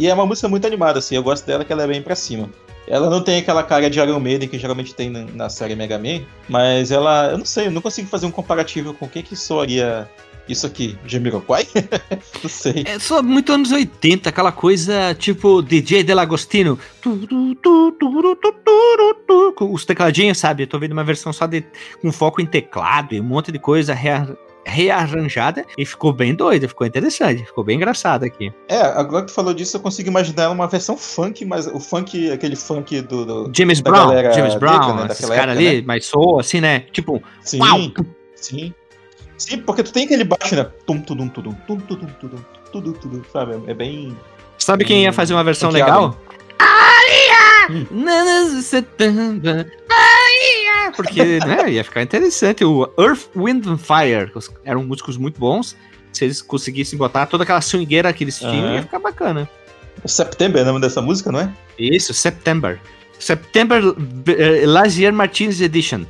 E 0.00 0.08
é 0.08 0.14
uma 0.14 0.26
música 0.26 0.48
muito 0.48 0.66
animada, 0.66 0.98
assim. 0.98 1.14
Eu 1.14 1.22
gosto 1.22 1.46
dela 1.46 1.64
que 1.64 1.72
ela 1.72 1.84
é 1.84 1.86
bem 1.86 2.02
pra 2.02 2.16
cima. 2.16 2.48
Ela 2.88 3.08
não 3.08 3.22
tem 3.22 3.38
aquela 3.38 3.62
cara 3.62 3.88
de 3.88 4.00
Iron 4.00 4.18
Maiden 4.18 4.48
que 4.48 4.58
geralmente 4.58 4.92
tem 4.92 5.08
na, 5.08 5.24
na 5.32 5.48
série 5.48 5.76
Mega 5.76 5.96
Man, 5.96 6.22
mas 6.48 6.90
ela, 6.90 7.28
eu 7.30 7.38
não 7.38 7.44
sei, 7.44 7.68
eu 7.68 7.70
não 7.70 7.80
consigo 7.80 8.08
fazer 8.08 8.26
um 8.26 8.30
comparativo 8.32 8.92
com 8.92 9.06
o 9.06 9.08
que 9.08 9.22
que 9.22 9.36
soaria 9.36 10.10
isso 10.48 10.66
aqui, 10.66 10.98
Jamiroquai? 11.06 11.66
não 12.42 12.50
sei. 12.50 12.84
É 12.86 12.98
só 12.98 13.22
muito 13.22 13.52
anos 13.52 13.70
80, 13.72 14.28
aquela 14.28 14.52
coisa 14.52 15.14
tipo 15.14 15.62
DJ 15.62 16.02
Delagostino. 16.02 16.78
Com 19.54 19.72
os 19.72 19.84
tecladinhos, 19.84 20.38
sabe? 20.38 20.62
Eu 20.64 20.66
tô 20.66 20.78
vendo 20.78 20.92
uma 20.92 21.04
versão 21.04 21.32
só 21.32 21.46
de 21.46 21.64
com 22.00 22.10
foco 22.12 22.40
em 22.40 22.46
teclado 22.46 23.14
e 23.14 23.20
um 23.20 23.24
monte 23.24 23.52
de 23.52 23.58
coisa 23.58 23.94
rea- 23.94 24.36
rearranjada 24.64 25.64
e 25.76 25.84
ficou 25.84 26.12
bem 26.12 26.34
doida, 26.34 26.68
ficou 26.68 26.86
interessante, 26.86 27.44
ficou 27.44 27.64
bem 27.64 27.76
engraçado 27.76 28.24
aqui. 28.24 28.52
É, 28.68 28.80
agora 28.80 29.24
que 29.24 29.30
tu 29.32 29.34
falou 29.34 29.52
disso, 29.54 29.76
eu 29.76 29.80
consigo 29.80 30.08
imaginar 30.08 30.50
uma 30.50 30.66
versão 30.66 30.96
funk, 30.96 31.44
mas 31.44 31.66
o 31.66 31.80
funk, 31.80 32.30
aquele 32.30 32.56
funk 32.56 33.00
do. 33.02 33.24
do- 33.24 33.52
James 33.56 33.80
Brown, 33.80 34.12
James 34.34 34.54
Brown, 34.56 34.96
né, 34.96 35.08
esses 35.10 35.28
caras 35.28 35.56
ali, 35.56 35.82
mas 35.82 36.04
soa 36.06 36.40
assim, 36.40 36.60
né? 36.60 36.80
Tipo, 36.92 37.22
Sim, 37.42 37.60
uau! 37.60 37.78
sim. 38.34 38.74
Sim, 39.42 39.58
porque 39.58 39.82
tu 39.82 39.92
tem 39.92 40.04
aquele 40.04 40.22
baixo, 40.22 40.54
né? 40.54 40.64
Tum, 40.86 41.00
tudum, 41.00 41.28
tudum, 41.28 41.52
tum, 41.66 41.76
tudum, 41.80 42.06
tudum, 42.20 42.44
tudum, 42.70 42.92
tudum, 42.92 43.22
sabe? 43.32 43.60
É 43.66 43.74
bem. 43.74 44.16
Sabe 44.56 44.84
quem 44.84 45.02
ia 45.02 45.10
Hum, 45.10 45.12
fazer 45.12 45.34
uma 45.34 45.42
versão 45.42 45.68
legal? 45.70 46.16
Hum. 47.68 47.96
Aria! 49.90 50.92
Porque 50.94 51.40
né, 51.40 51.70
ia 51.70 51.82
ficar 51.82 52.02
interessante. 52.02 52.64
O 52.64 52.88
Earth, 52.96 53.30
Wind 53.34 53.66
and 53.66 53.78
Fire 53.78 54.30
eram 54.64 54.84
músicos 54.84 55.16
muito 55.16 55.40
bons. 55.40 55.76
Se 56.12 56.24
eles 56.24 56.40
conseguissem 56.40 56.96
botar 56.96 57.26
toda 57.26 57.42
aquela 57.42 57.60
swingueira 57.60 58.12
que 58.12 58.22
eles 58.22 58.38
tinham, 58.38 58.66
uhum. 58.66 58.74
ia 58.74 58.82
ficar 58.82 59.00
bacana. 59.00 59.50
September 60.04 60.60
é 60.60 60.62
o 60.62 60.66
nome 60.66 60.80
dessa 60.80 61.02
música, 61.02 61.32
não 61.32 61.40
é? 61.40 61.52
Isso, 61.76 62.14
September. 62.14 62.80
September 63.18 63.82
uh, 63.84 63.96
Lazier 64.66 65.12
Martins 65.12 65.60
Edition. 65.60 66.04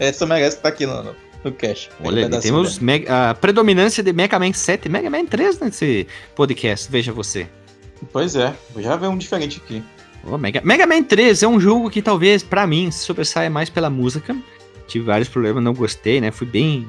Essa 0.00 0.26
merece 0.26 0.56
estar 0.56 0.70
aqui 0.70 0.86
no, 0.86 1.14
no 1.44 1.52
cache. 1.52 1.88
Olha, 2.02 2.28
temos 2.40 2.78
a 3.08 3.34
predominância 3.34 4.02
de 4.02 4.12
Mega 4.12 4.38
Man 4.38 4.52
7 4.52 4.86
e 4.86 4.88
Mega 4.88 5.10
Man 5.10 5.24
3 5.26 5.60
nesse 5.60 6.06
podcast, 6.34 6.90
veja 6.90 7.12
você. 7.12 7.46
Pois 8.12 8.34
é, 8.34 8.54
vou 8.72 8.82
já 8.82 8.96
ver 8.96 9.08
um 9.08 9.16
diferente 9.16 9.60
aqui. 9.64 9.82
Oh, 10.24 10.38
Mega, 10.38 10.60
Mega 10.64 10.86
Man 10.86 11.02
3 11.02 11.42
é 11.42 11.48
um 11.48 11.58
jogo 11.58 11.90
que 11.90 12.00
talvez, 12.00 12.42
para 12.42 12.66
mim, 12.66 12.90
sobressaia 12.90 13.50
mais 13.50 13.68
pela 13.68 13.90
música. 13.90 14.36
Tive 14.86 15.04
vários 15.04 15.28
problemas, 15.28 15.62
não 15.62 15.74
gostei, 15.74 16.20
né? 16.20 16.30
Fui 16.30 16.46
bem 16.46 16.86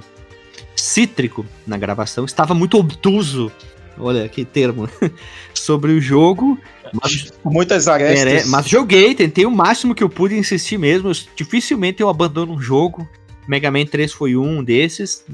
cítrico 0.76 1.45
na 1.66 1.78
gravação. 1.78 2.26
Estava 2.26 2.54
muito 2.54 2.78
obtuso, 2.78 3.51
olha 3.97 4.28
que 4.28 4.43
termo, 4.45 4.88
sobre 5.54 5.93
o 5.93 6.01
jogo. 6.01 6.60
Mas, 7.01 7.34
Muitas 7.43 7.88
arestas. 7.88 8.47
mas 8.47 8.68
joguei, 8.68 9.16
tentei 9.16 9.45
o 9.45 9.51
máximo 9.51 9.95
que 9.95 10.04
eu 10.04 10.10
pude 10.10 10.36
insistir 10.38 10.78
mesmo. 10.78 11.12
dificilmente 11.36 12.01
eu 12.01 12.10
abandono 12.10 12.54
um 12.54 12.62
jogo. 12.62 13.08
Mega 13.47 13.71
Man 13.71 13.85
3 13.85 14.11
foi 14.11 14.35
um 14.35 14.63
desses. 14.63 15.25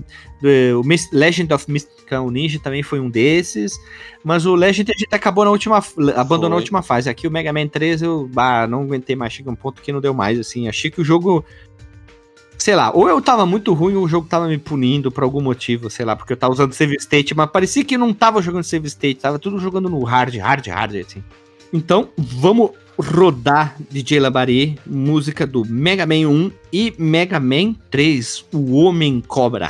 O 0.42 0.82
Legend 1.16 1.54
of 1.54 1.72
Mystical 1.72 2.30
Ninja 2.30 2.60
também 2.60 2.84
foi 2.84 3.00
um 3.00 3.10
desses. 3.10 3.80
Mas 4.24 4.46
o 4.46 4.56
Legend 4.56 4.92
a 4.92 4.98
gente 4.98 5.14
acabou 5.14 5.46
na 5.46 5.52
última. 5.52 5.84
Abandonou 6.16 6.58
a 6.58 6.60
última 6.60 6.82
fase. 6.82 7.10
Aqui 7.10 7.28
o 7.28 7.32
Mega 7.32 7.54
Man 7.54 7.68
3 7.68 8.02
eu 8.02 8.28
bah, 8.28 8.68
não 8.68 8.84
aguentei 8.84 9.16
mais. 9.16 9.34
Chega 9.34 9.52
um 9.52 9.56
ponto 9.56 9.82
que 9.82 9.92
não 9.92 10.02
deu 10.02 10.14
mais. 10.14 10.40
Assim. 10.40 10.68
Achei 10.68 10.90
que 10.90 11.02
o 11.02 11.06
jogo. 11.06 11.44
Sei 12.58 12.76
lá, 12.76 12.92
ou 12.94 13.08
eu 13.08 13.22
tava 13.22 13.46
muito 13.46 13.74
ruim 13.74 13.96
ou 13.96 14.04
o 14.04 14.08
jogo 14.08 14.28
tava 14.28 14.46
me 14.46 14.58
punindo 14.58 15.10
por 15.10 15.24
algum 15.24 15.40
motivo, 15.40 15.90
sei 15.90 16.06
lá, 16.06 16.14
porque 16.14 16.34
eu 16.34 16.38
tava 16.38 16.52
usando 16.52 16.74
save 16.74 16.98
state, 16.98 17.34
mas 17.34 17.50
parecia 17.50 17.86
que 17.86 17.98
não 17.98 18.14
tava 18.14 18.42
jogando 18.42 18.66
save 18.66 18.86
state, 18.86 19.22
tava 19.22 19.40
tudo 19.40 19.60
jogando 19.60 19.90
no 19.90 20.04
hard, 20.04 20.36
hard, 20.36 20.68
hard, 20.68 20.96
assim. 20.98 21.24
Então, 21.72 22.10
vamos 22.18 22.72
rodar 22.98 23.76
DJ 23.92 24.20
Labari, 24.20 24.80
música 24.86 25.46
do 25.46 25.64
Mega 25.66 26.06
Man 26.06 26.28
1 26.28 26.52
e 26.74 26.94
Mega 26.98 27.40
Man 27.40 27.76
3, 27.92 28.46
O 28.52 28.74
Homem 28.74 29.22
Cobra. 29.26 29.70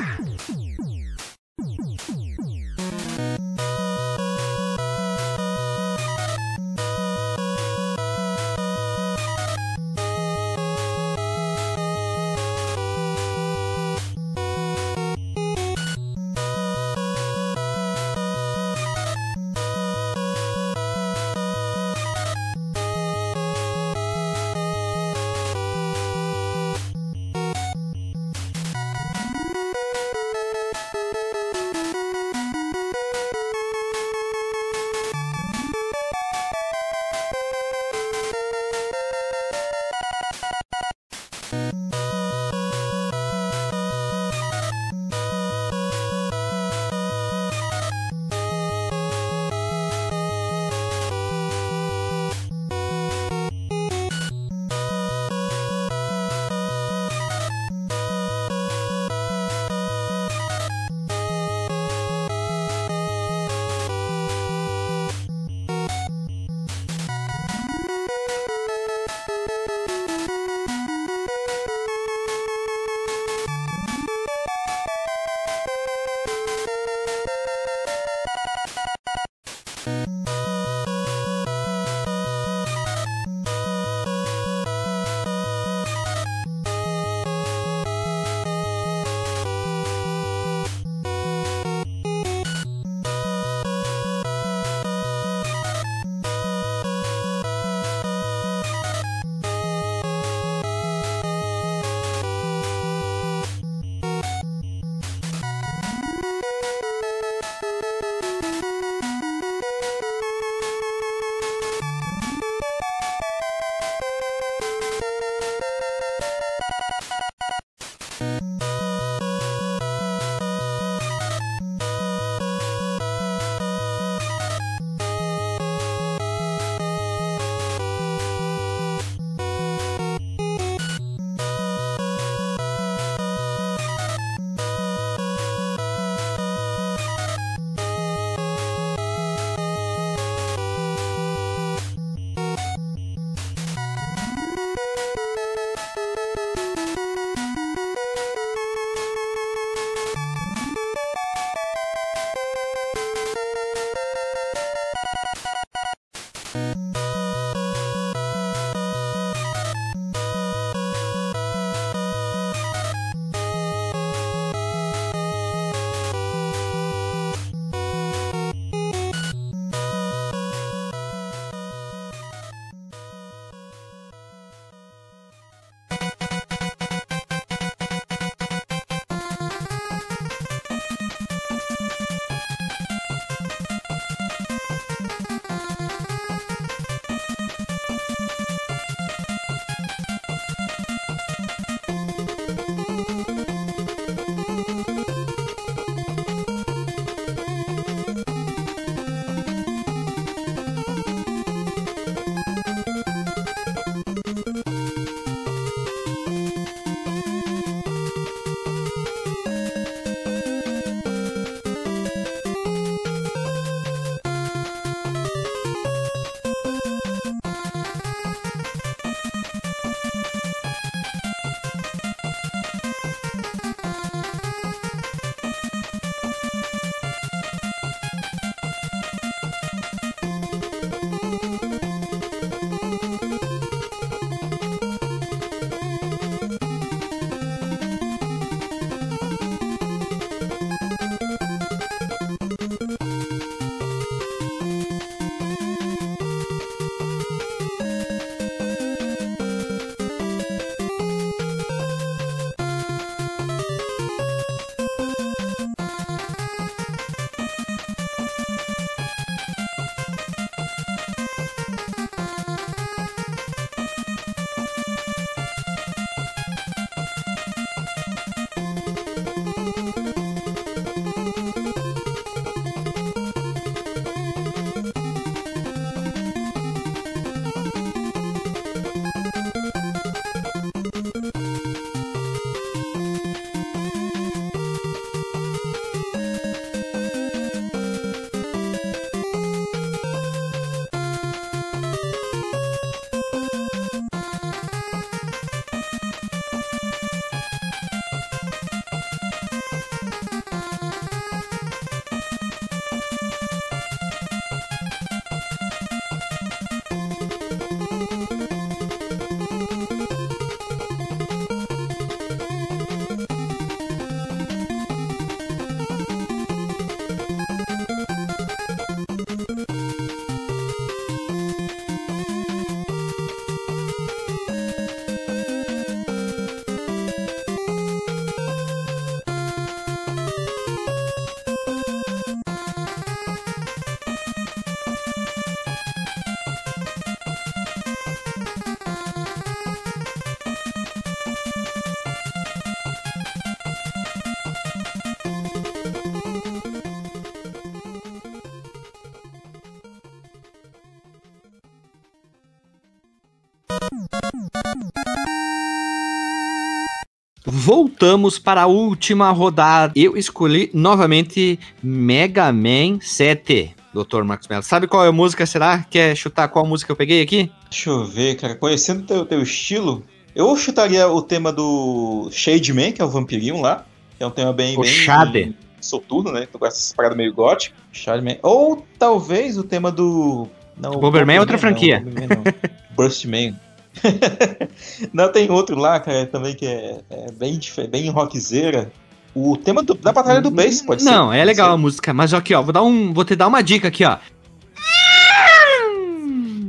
Voltamos 357.51 358.37
para 358.39 358.63
a 358.63 358.67
última 358.67 359.31
rodada. 359.31 359.93
Eu 359.95 360.15
escolhi 360.15 360.69
novamente 360.73 361.59
Mega 361.81 362.51
Man 362.51 362.99
7. 363.01 363.75
Dr. 363.93 364.23
Marcos 364.23 364.47
Mello. 364.47 364.61
Sabe 364.61 364.87
qual 364.87 365.03
é 365.03 365.07
a 365.07 365.11
música, 365.11 365.45
será? 365.45 365.83
Quer 365.89 366.15
chutar 366.15 366.47
qual 366.47 366.65
música 366.65 366.91
eu 366.91 366.95
peguei 366.95 367.21
aqui? 367.21 367.51
Deixa 367.69 367.89
eu 367.89 368.05
ver, 368.05 368.35
cara. 368.35 368.55
Conhecendo 368.55 369.01
o 369.01 369.05
teu, 369.05 369.25
teu 369.25 369.41
estilo, 369.41 370.03
eu 370.35 370.55
chutaria 370.55 371.07
o 371.07 371.21
tema 371.21 371.51
do 371.51 372.29
Shade 372.31 372.71
Man, 372.71 372.91
que 372.91 373.01
é 373.01 373.05
o 373.05 373.09
vampirinho 373.09 373.59
lá. 373.59 373.85
Que 374.15 374.23
é 374.23 374.27
um 374.27 374.31
tema 374.31 374.53
bem. 374.53 374.77
O 374.77 374.81
bem, 374.81 374.91
Shade. 374.91 375.55
soturno, 375.81 376.31
né? 376.31 376.47
Tu 376.51 376.59
gosta 376.59 376.75
dessa 376.75 376.95
parada 376.95 377.15
meio 377.15 377.33
gótica. 377.33 377.75
Shade 377.91 378.23
Man. 378.23 378.35
Ou 378.43 378.85
talvez 378.99 379.57
o 379.57 379.63
tema 379.63 379.91
do. 379.91 380.47
Não, 380.77 380.91
Bomberman 380.91 381.37
é 381.37 381.39
outra 381.39 381.57
franquia. 381.57 381.99
Não. 382.05 382.43
Burstman. 382.95 383.55
não, 385.13 385.31
tem 385.31 385.49
outro 385.51 385.77
lá, 385.77 385.99
cara, 385.99 386.25
também 386.25 386.55
que 386.55 386.65
é, 386.65 386.99
é 387.09 387.31
bem, 387.31 387.59
bem 387.89 388.09
rockzeira. 388.09 388.91
O 389.35 389.55
tema 389.57 389.83
do- 389.83 389.93
da 389.93 390.11
Batalha 390.11 390.41
do 390.41 390.49
Bass, 390.49 390.81
pode 390.81 391.03
ser. 391.03 391.09
Não, 391.09 391.31
é 391.31 391.43
legal 391.45 391.67
ser. 391.69 391.73
a 391.73 391.77
música, 391.77 392.13
mas 392.13 392.33
aqui, 392.33 392.53
ó, 392.53 392.61
vou 392.61 392.73
dar 392.73 392.81
um, 392.83 393.13
vou 393.13 393.23
te 393.23 393.35
dar 393.35 393.47
uma 393.47 393.61
dica 393.61 393.87
aqui, 393.87 394.03
ó. 394.03 394.17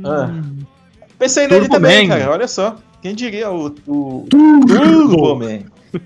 Ah. 0.03 0.29
Pensei 1.17 1.43
nele 1.47 1.61
Turbo 1.61 1.75
também, 1.75 2.07
Man. 2.07 2.17
cara. 2.17 2.31
Olha 2.31 2.47
só. 2.47 2.75
Quem 3.01 3.15
diria 3.15 3.49
o, 3.51 3.67
o 3.87 4.25
Turbo 4.29 5.35
Man? 5.35 5.59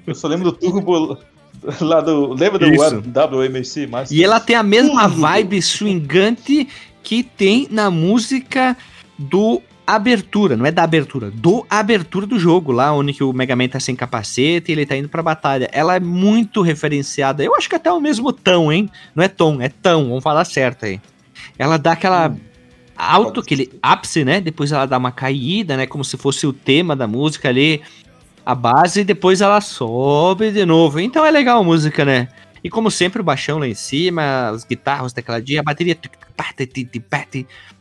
Eu 0.08 0.16
só 0.16 0.28
lembro 0.28 0.52
do 0.52 0.58
Turbo 0.58 1.18
lá 1.82 2.02
do. 2.02 2.34
Lembra 2.34 2.60
do 2.60 2.68
Isso. 2.68 3.02
WMC 3.02 3.88
Masters? 3.88 4.12
E 4.12 4.24
ela 4.24 4.40
tem 4.40 4.56
a 4.56 4.64
mesma 4.64 5.04
Turbo. 5.04 5.22
vibe 5.22 5.62
swingante 5.62 6.68
que 7.04 7.24
tem 7.24 7.68
na 7.70 7.90
música 7.92 8.76
do 9.18 9.62
abertura, 9.86 10.56
não 10.58 10.66
é 10.66 10.72
da 10.72 10.84
abertura, 10.84 11.30
do 11.32 11.66
abertura 11.70 12.26
do 12.26 12.40
jogo, 12.40 12.72
lá 12.72 12.92
onde 12.94 13.14
que 13.14 13.24
o 13.24 13.32
Mega 13.34 13.56
Man 13.56 13.68
tá 13.68 13.80
sem 13.80 13.96
capacete 13.96 14.72
e 14.72 14.74
ele 14.74 14.86
tá 14.86 14.96
indo 14.96 15.10
pra 15.10 15.22
batalha. 15.22 15.70
Ela 15.72 15.96
é 15.96 16.00
muito 16.00 16.62
referenciada. 16.62 17.44
Eu 17.44 17.56
acho 17.56 17.70
que 17.70 17.76
até 17.76 17.92
o 17.92 18.02
mesmo 18.02 18.32
tão, 18.34 18.72
hein? 18.72 18.90
Não 19.14 19.24
é 19.24 19.28
tom, 19.28 19.62
é 19.62 19.70
tão, 19.70 20.10
vamos 20.10 20.24
falar 20.24 20.46
certo 20.46 20.86
aí. 20.86 21.00
Ela 21.58 21.78
dá 21.78 21.92
aquela 21.92 22.30
Hum. 22.30 22.40
alto, 22.98 23.40
aquele 23.42 23.72
ápice, 23.82 24.24
né? 24.24 24.42
Depois 24.42 24.72
ela 24.72 24.86
dá 24.86 24.98
uma 24.98 25.12
caída, 25.12 25.78
né? 25.78 25.86
Como 25.86 26.04
se 26.04 26.18
fosse 26.18 26.48
o 26.48 26.54
tema 26.54 26.96
da 26.96 27.08
música 27.08 27.50
ali, 27.50 27.82
a 28.46 28.56
base, 28.56 29.02
e 29.02 29.04
depois 29.04 29.42
ela 29.42 29.60
sobe 29.62 30.52
de 30.52 30.66
novo. 30.66 31.00
Então 31.00 31.26
é 31.26 31.32
legal 31.32 31.60
a 31.62 31.64
música, 31.64 32.06
né? 32.06 32.28
E 32.66 32.70
como 32.70 32.90
sempre, 32.90 33.22
o 33.22 33.24
baixão 33.24 33.60
lá 33.60 33.68
em 33.68 33.76
cima, 33.76 34.52
os 34.52 34.64
guitarras, 34.64 35.14
tecladinho, 35.14 35.60
a 35.60 35.64
bateria. 35.64 35.96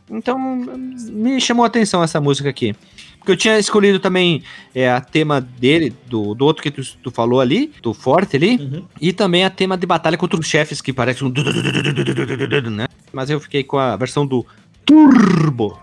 Então 0.07 0.37
me 0.37 1.41
chamou 1.41 1.63
a 1.63 1.67
atenção 1.67 2.03
essa 2.03 2.21
música 2.21 2.47
aqui. 2.47 2.75
Porque 3.17 3.31
eu 3.31 3.35
tinha 3.35 3.57
escolhido 3.57 3.97
também 3.97 4.43
é, 4.75 4.87
a 4.87 5.01
tema 5.01 5.41
dele, 5.41 5.91
do, 6.05 6.35
do 6.35 6.45
outro 6.45 6.61
que 6.61 6.69
tu, 6.69 6.83
tu 7.01 7.09
falou 7.09 7.41
ali, 7.41 7.73
do 7.81 7.95
Forte 7.95 8.35
ali, 8.35 8.57
Uhum. 8.57 8.85
e 9.01 9.11
também 9.11 9.43
a 9.43 9.49
tema 9.49 9.75
de 9.75 9.87
batalha 9.87 10.19
contra 10.19 10.39
os 10.39 10.45
chefes, 10.45 10.81
que 10.81 10.93
parece 10.93 11.25
um. 11.25 11.33
Né? 12.69 12.85
Mas 13.11 13.31
eu 13.31 13.39
fiquei 13.39 13.63
com 13.63 13.79
a 13.79 13.95
versão 13.95 14.23
do 14.23 14.45
Turbo. 14.85 15.79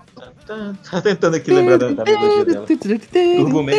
Tá, 0.47 0.75
tá 0.89 1.03
tentando 1.03 1.35
aqui 1.35 1.51
lembrar 1.51 1.77
da, 1.77 1.91
da 1.91 2.05
melodia 2.05 2.45
dela. 2.45 2.67
Turbo 3.37 3.65
Man. 3.65 3.73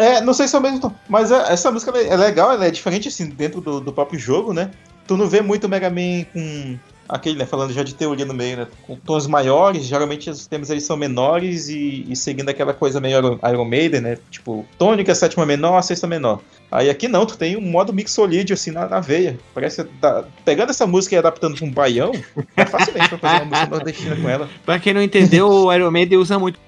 É, 0.00 0.20
não 0.20 0.32
sei 0.32 0.48
se 0.48 0.56
é 0.56 0.58
o 0.58 0.62
mesmo 0.62 0.80
tom, 0.80 0.92
mas 1.08 1.30
é- 1.30 1.52
essa 1.52 1.70
música 1.70 1.90
é 1.98 2.16
legal, 2.16 2.52
ela 2.52 2.66
é 2.66 2.70
diferente 2.70 3.08
assim 3.08 3.28
dentro 3.28 3.60
do, 3.60 3.80
do 3.80 3.92
próprio 3.92 4.18
jogo, 4.18 4.52
né? 4.52 4.70
Tu 5.06 5.16
não 5.16 5.28
vê 5.28 5.40
muito 5.42 5.64
o 5.64 5.68
Mega 5.68 5.90
Man 5.90 6.24
com 6.32 6.78
aquele, 7.08 7.36
né? 7.36 7.44
Falando 7.44 7.72
já 7.72 7.82
de 7.82 7.94
teoria 7.94 8.24
no 8.24 8.32
meio, 8.32 8.56
né? 8.58 8.66
Com 8.86 8.94
tons 8.96 9.26
maiores, 9.26 9.84
geralmente 9.84 10.30
os 10.30 10.46
temas 10.46 10.70
eles 10.70 10.84
são 10.84 10.96
menores 10.96 11.68
e, 11.68 12.06
e 12.08 12.14
seguindo 12.16 12.48
aquela 12.48 12.72
coisa 12.72 13.00
meio 13.00 13.38
Iron, 13.46 13.64
Maiden, 13.64 14.00
né? 14.00 14.18
Tipo, 14.30 14.64
tônica, 14.78 15.12
sétima 15.14 15.44
menor, 15.44 15.82
sexta 15.82 16.06
menor. 16.06 16.40
Aí 16.70 16.88
aqui 16.88 17.08
não, 17.08 17.26
tu 17.26 17.36
tem 17.36 17.56
um 17.56 17.60
modo 17.60 17.92
mixolídio 17.92 18.54
assim 18.54 18.70
na, 18.70 18.86
na 18.88 19.00
veia. 19.00 19.36
Parece 19.52 19.82
que 19.84 19.90
tá- 20.00 20.24
pegando 20.44 20.70
essa 20.70 20.86
música 20.86 21.16
e 21.16 21.18
adaptando 21.18 21.56
pra 21.56 21.66
um 21.66 21.70
baião, 21.72 22.12
é 22.56 22.64
facilmente 22.64 23.08
pra 23.08 23.18
fazer 23.18 23.36
uma 23.42 23.44
música 23.46 23.66
nordestina 23.66 24.16
com 24.16 24.28
ela. 24.28 24.48
Pra 24.64 24.78
quem 24.78 24.94
não 24.94 25.02
entendeu, 25.02 25.48
o 25.50 25.74
Iron 25.74 25.90
Maiden 25.90 26.16
usa 26.18 26.38
muito. 26.38 26.58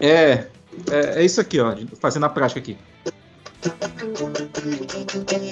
É, 0.00 0.46
é, 0.90 1.20
é 1.20 1.24
isso 1.24 1.40
aqui, 1.40 1.60
ó, 1.60 1.74
fazendo 2.00 2.26
a 2.26 2.28
prática 2.28 2.60
aqui. 2.60 2.76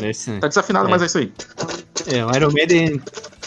Esse, 0.03 0.39
Tá 0.39 0.49
desafinado, 0.49 0.89
É. 0.89 0.91
mas 0.91 1.03
é 1.03 1.07
isso 1.07 1.19
aí. 1.19 1.33
É, 2.07 2.25
o 2.25 2.35
Iron 2.35 2.51
Maiden. 2.53 3.01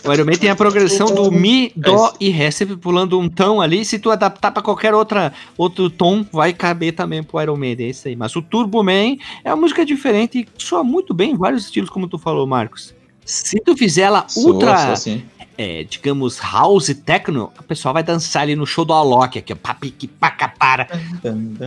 O 0.05 0.13
Iron 0.13 0.25
Maiden 0.25 0.39
tem 0.41 0.49
a 0.49 0.55
progressão 0.55 1.07
do 1.07 1.31
Mi, 1.31 1.71
Dó 1.75 2.13
e 2.19 2.29
Ré, 2.29 2.51
sempre 2.51 2.75
pulando 2.77 3.19
um 3.19 3.29
tom 3.29 3.61
ali. 3.61 3.83
Se 3.83 3.97
tu 3.99 4.11
adaptar 4.11 4.51
pra 4.51 4.61
qualquer 4.61 4.93
outra, 4.93 5.33
outro 5.57 5.89
tom, 5.89 6.25
vai 6.31 6.53
caber 6.53 6.93
também 6.93 7.23
pro 7.23 7.41
Iron 7.41 7.57
Maiden. 7.57 7.87
É 7.87 7.89
isso 7.89 8.07
aí. 8.07 8.15
Mas 8.15 8.35
o 8.35 8.41
Turbo 8.41 8.83
Man 8.83 9.15
é 9.43 9.49
uma 9.53 9.55
música 9.57 9.85
diferente 9.85 10.39
e 10.39 10.47
soa 10.61 10.83
muito 10.83 11.13
bem 11.13 11.31
em 11.31 11.37
vários 11.37 11.65
estilos, 11.65 11.89
como 11.89 12.07
tu 12.07 12.17
falou, 12.17 12.45
Marcos. 12.45 12.93
Se 13.25 13.59
tu 13.61 13.75
fizer 13.75 14.01
ela 14.03 14.25
ultra, 14.35 14.87
sou 14.87 14.95
sim. 14.97 15.23
É, 15.57 15.83
digamos, 15.83 16.39
house 16.39 16.93
techno, 17.05 17.51
a 17.57 17.63
pessoa 17.63 17.93
vai 17.93 18.03
dançar 18.03 18.43
ali 18.43 18.55
no 18.55 18.65
show 18.65 18.83
do 18.83 18.93
Alok, 18.93 19.37
aqui, 19.37 19.53
ó. 19.53 19.55
Papique, 19.55 20.07
paca, 20.07 20.47
para. 20.47 20.87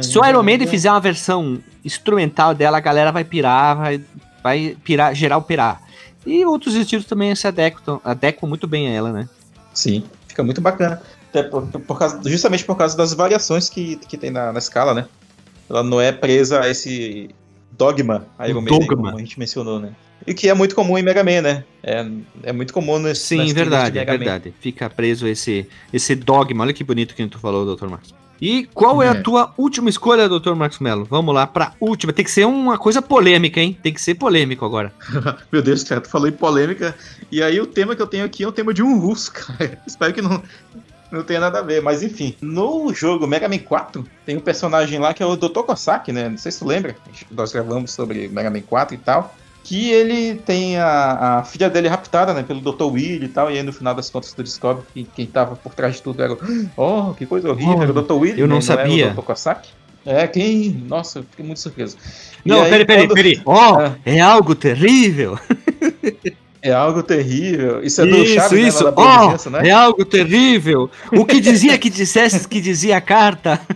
Se 0.03 0.19
o 0.19 0.25
Iron 0.25 0.43
Maiden 0.43 0.67
fizer 0.67 0.91
uma 0.91 1.01
versão 1.01 1.59
instrumental 1.85 2.55
dela, 2.55 2.79
a 2.79 2.81
galera 2.81 3.13
vai 3.13 3.25
pirar, 3.25 3.77
vai, 3.77 4.01
vai 4.43 4.77
pirar, 4.83 5.15
geral 5.15 5.43
pirar. 5.43 5.83
E 6.27 6.45
outros 6.45 6.75
estilos 6.75 7.07
também 7.07 7.35
se 7.35 7.47
adequam, 7.47 8.01
adequam 8.05 8.49
muito 8.49 8.67
bem 8.67 8.89
a 8.89 8.91
ela, 8.91 9.13
né? 9.13 9.29
Sim, 9.73 10.03
fica 10.27 10.43
muito 10.43 10.61
bacana. 10.61 11.01
Até 11.29 11.45
por, 11.45 11.67
por 11.67 11.99
causa, 11.99 12.21
justamente 12.25 12.65
por 12.65 12.77
causa 12.77 12.97
das 12.97 13.13
variações 13.13 13.69
que, 13.69 13.97
que 13.97 14.17
tem 14.17 14.31
na, 14.31 14.53
na 14.53 14.59
escala, 14.59 14.93
né? 14.93 15.07
Ela 15.71 15.83
não 15.83 16.01
é 16.01 16.11
presa 16.11 16.61
a 16.61 16.69
esse 16.69 17.31
dogma 17.71 18.27
Iron 18.49 18.63
Maiden, 18.63 18.81
Dogma. 18.81 18.97
como 18.97 19.17
a 19.17 19.21
gente 19.21 19.39
mencionou, 19.39 19.79
né? 19.79 19.93
E 20.25 20.33
que 20.35 20.49
é 20.49 20.55
muito 20.55 20.75
comum 20.75 20.97
em 20.99 21.03
Mega 21.03 21.25
Man, 21.25 21.43
né? 21.43 21.65
É, 21.83 22.07
é 22.45 22.53
muito 22.53 22.73
comum 22.73 22.99
nesse 22.99 23.23
Sim, 23.27 23.53
verdade, 23.53 23.93
de 23.93 23.99
é 23.99 24.01
Mega 24.03 24.13
Man. 24.13 24.19
verdade. 24.19 24.55
Fica 24.61 24.89
preso 24.91 25.27
esse, 25.27 25.69
esse 25.93 26.15
dogma. 26.15 26.63
Olha 26.65 26.73
que 26.73 26.83
bonito 26.85 27.15
que 27.15 27.27
tu 27.27 27.39
falou, 27.39 27.77
Dr. 27.77 27.87
Marcos. 27.89 28.15
E 28.41 28.65
qual 28.75 29.03
é 29.03 29.09
a 29.09 29.13
É. 29.13 29.21
tua 29.23 29.55
última 29.57 29.89
escolha, 29.89 30.29
Dr. 30.29 30.55
Marcos 30.55 30.79
Mello? 30.79 31.07
Vamos 31.09 31.35
lá 31.35 31.47
pra 31.47 31.73
última. 31.81 32.13
Tem 32.13 32.25
que 32.25 32.31
ser 32.31 32.45
uma 32.47 32.77
coisa 32.77 33.01
polêmica, 33.01 33.61
hein? 33.61 33.79
Tem 33.83 33.95
que 33.95 34.01
ser 34.01 34.15
polêmico 34.15 34.65
agora. 34.65 34.93
Meu 35.51 35.63
Deus, 35.63 35.83
cara, 35.85 36.01
tu 36.03 36.09
falou 36.11 36.29
em 36.29 36.33
polêmica. 36.33 36.95
E 37.33 37.43
aí 37.43 37.59
o 37.61 37.67
tema 37.67 37.97
que 37.97 38.03
eu 38.03 38.07
tenho 38.07 38.25
aqui 38.27 38.43
é 38.45 38.49
o 38.49 38.53
tema 38.53 38.75
de 38.75 38.83
um 38.83 38.99
russo, 38.99 39.33
cara. 39.35 39.81
Espero 39.87 40.13
que 40.13 40.21
não, 40.21 40.43
não 41.11 41.23
tenha 41.23 41.41
nada 41.41 41.61
a 41.61 41.63
ver. 41.63 41.81
Mas 41.81 42.03
enfim, 42.03 42.35
no 42.43 42.93
jogo 42.93 43.27
Mega 43.27 43.49
Man 43.49 43.59
4, 43.59 44.07
tem 44.27 44.37
um 44.37 44.41
personagem 44.41 44.99
lá 44.99 45.15
que 45.15 45.23
é 45.23 45.27
o 45.27 45.35
Dr. 45.37 45.61
Kosaki, 45.63 46.13
né? 46.13 46.29
Não 46.29 46.37
sei 46.37 46.53
se 46.53 46.59
tu 46.59 46.67
lembra. 46.67 46.95
Nós 47.31 47.53
gravamos 47.53 47.93
sobre 47.93 48.29
Mega 48.29 48.51
Man 48.51 48.61
4 48.61 48.97
e 48.97 48.99
tal. 48.99 49.35
Que 49.69 49.91
ele 49.91 50.37
tem 50.37 50.79
a, 50.79 51.39
a 51.39 51.45
filha 51.45 51.69
dele 51.69 51.89
raptada, 51.89 52.33
né? 52.33 52.45
Pelo 52.45 52.61
Dr. 52.61 52.85
Will 52.85 53.25
e 53.25 53.29
tal. 53.29 53.51
E 53.51 53.57
aí 53.59 53.63
no 53.65 53.73
final 53.73 53.97
das 53.97 54.09
contas 54.09 54.33
tu 54.33 54.41
descobre 54.41 54.85
que 54.95 55.03
quem 55.03 55.27
tava 55.27 55.57
por 55.57 55.75
trás 55.75 55.97
de 55.97 56.03
tudo 56.03 56.23
era. 56.23 56.37
Oh, 56.77 57.13
que 57.15 57.27
coisa 57.27 57.51
horrível, 57.51 57.75
Oh, 57.77 57.83
era 57.83 57.91
o 57.91 58.03
Dr. 58.03 58.13
Will. 58.13 58.37
eu 58.39 58.47
não 58.47 58.57
né? 58.57 58.63
sabia. 58.63 59.07
Era 59.07 59.13
o 59.13 59.17
Dr. 59.17 59.23
Kosaki. 59.27 59.71
É, 60.05 60.25
quem. 60.29 60.71
Nossa, 60.87 61.19
eu 61.19 61.25
fiquei 61.29 61.45
muito 61.45 61.59
surpreso. 61.59 61.97
Não, 62.45 62.63
aí, 62.63 62.71
peraí, 62.71 62.85
peraí, 62.87 63.07
quando- 63.09 63.15
peraí. 63.15 63.43
Ó, 63.45 63.81
É. 63.83 63.97
é 64.05 64.21
algo 64.21 64.55
terrível. 64.55 65.37
É 66.69 66.73
algo 66.73 67.03
terrível. 67.03 67.83
Isso 67.83 68.01
é 68.01 68.07
do 68.07 68.17
Isso, 68.17 68.35
Chaves, 68.35 68.61
né, 68.63 68.69
isso. 68.69 68.85
da 68.85 68.93
Ó, 68.97 69.19
vizinhança, 69.21 69.51
né? 69.51 69.69
é 69.69 69.71
algo 69.73 70.05
terrível. 70.05 70.91
O 71.13 71.25
que 71.25 71.41
dizia 71.41 71.77
que 71.79 71.89
dissesse 71.91 72.47
que 72.49 72.61
dizia 72.61 72.97
a 72.97 73.01
carta. 73.01 73.61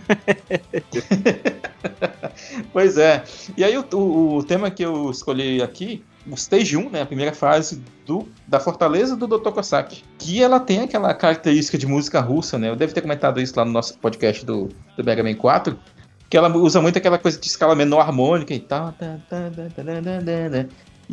Pois 2.71 2.97
é. 2.97 3.23
E 3.57 3.63
aí 3.63 3.77
o, 3.77 3.85
o- 3.93 4.37
o 4.37 4.43
tema 4.43 4.69
que 4.71 4.83
eu 4.83 5.09
escolhi 5.11 5.61
aqui, 5.61 6.03
o 6.29 6.35
Stage 6.35 6.77
1, 6.77 6.89
né, 6.89 7.01
a 7.01 7.05
primeira 7.05 7.33
fase 7.33 7.81
do, 8.05 8.27
da 8.47 8.59
Fortaleza 8.59 9.15
do 9.15 9.27
Dr. 9.27 9.49
Kosaki, 9.51 10.03
que 10.17 10.41
ela 10.41 10.59
tem 10.59 10.81
aquela 10.81 11.13
característica 11.13 11.77
de 11.77 11.87
música 11.87 12.19
russa, 12.19 12.57
né? 12.57 12.69
Eu 12.69 12.75
devo 12.75 12.93
ter 12.93 13.01
comentado 13.01 13.41
isso 13.41 13.53
lá 13.57 13.65
no 13.65 13.71
nosso 13.71 13.97
podcast 13.97 14.45
do, 14.45 14.69
do 14.95 15.03
Mega 15.03 15.23
Man 15.23 15.33
4, 15.35 15.77
que 16.29 16.37
ela 16.37 16.55
usa 16.55 16.79
muito 16.81 16.97
aquela 16.97 17.17
coisa 17.17 17.39
de 17.39 17.47
escala 17.47 17.75
menor 17.75 18.01
harmônica 18.01 18.53
e 18.53 18.59
tal. 18.59 18.93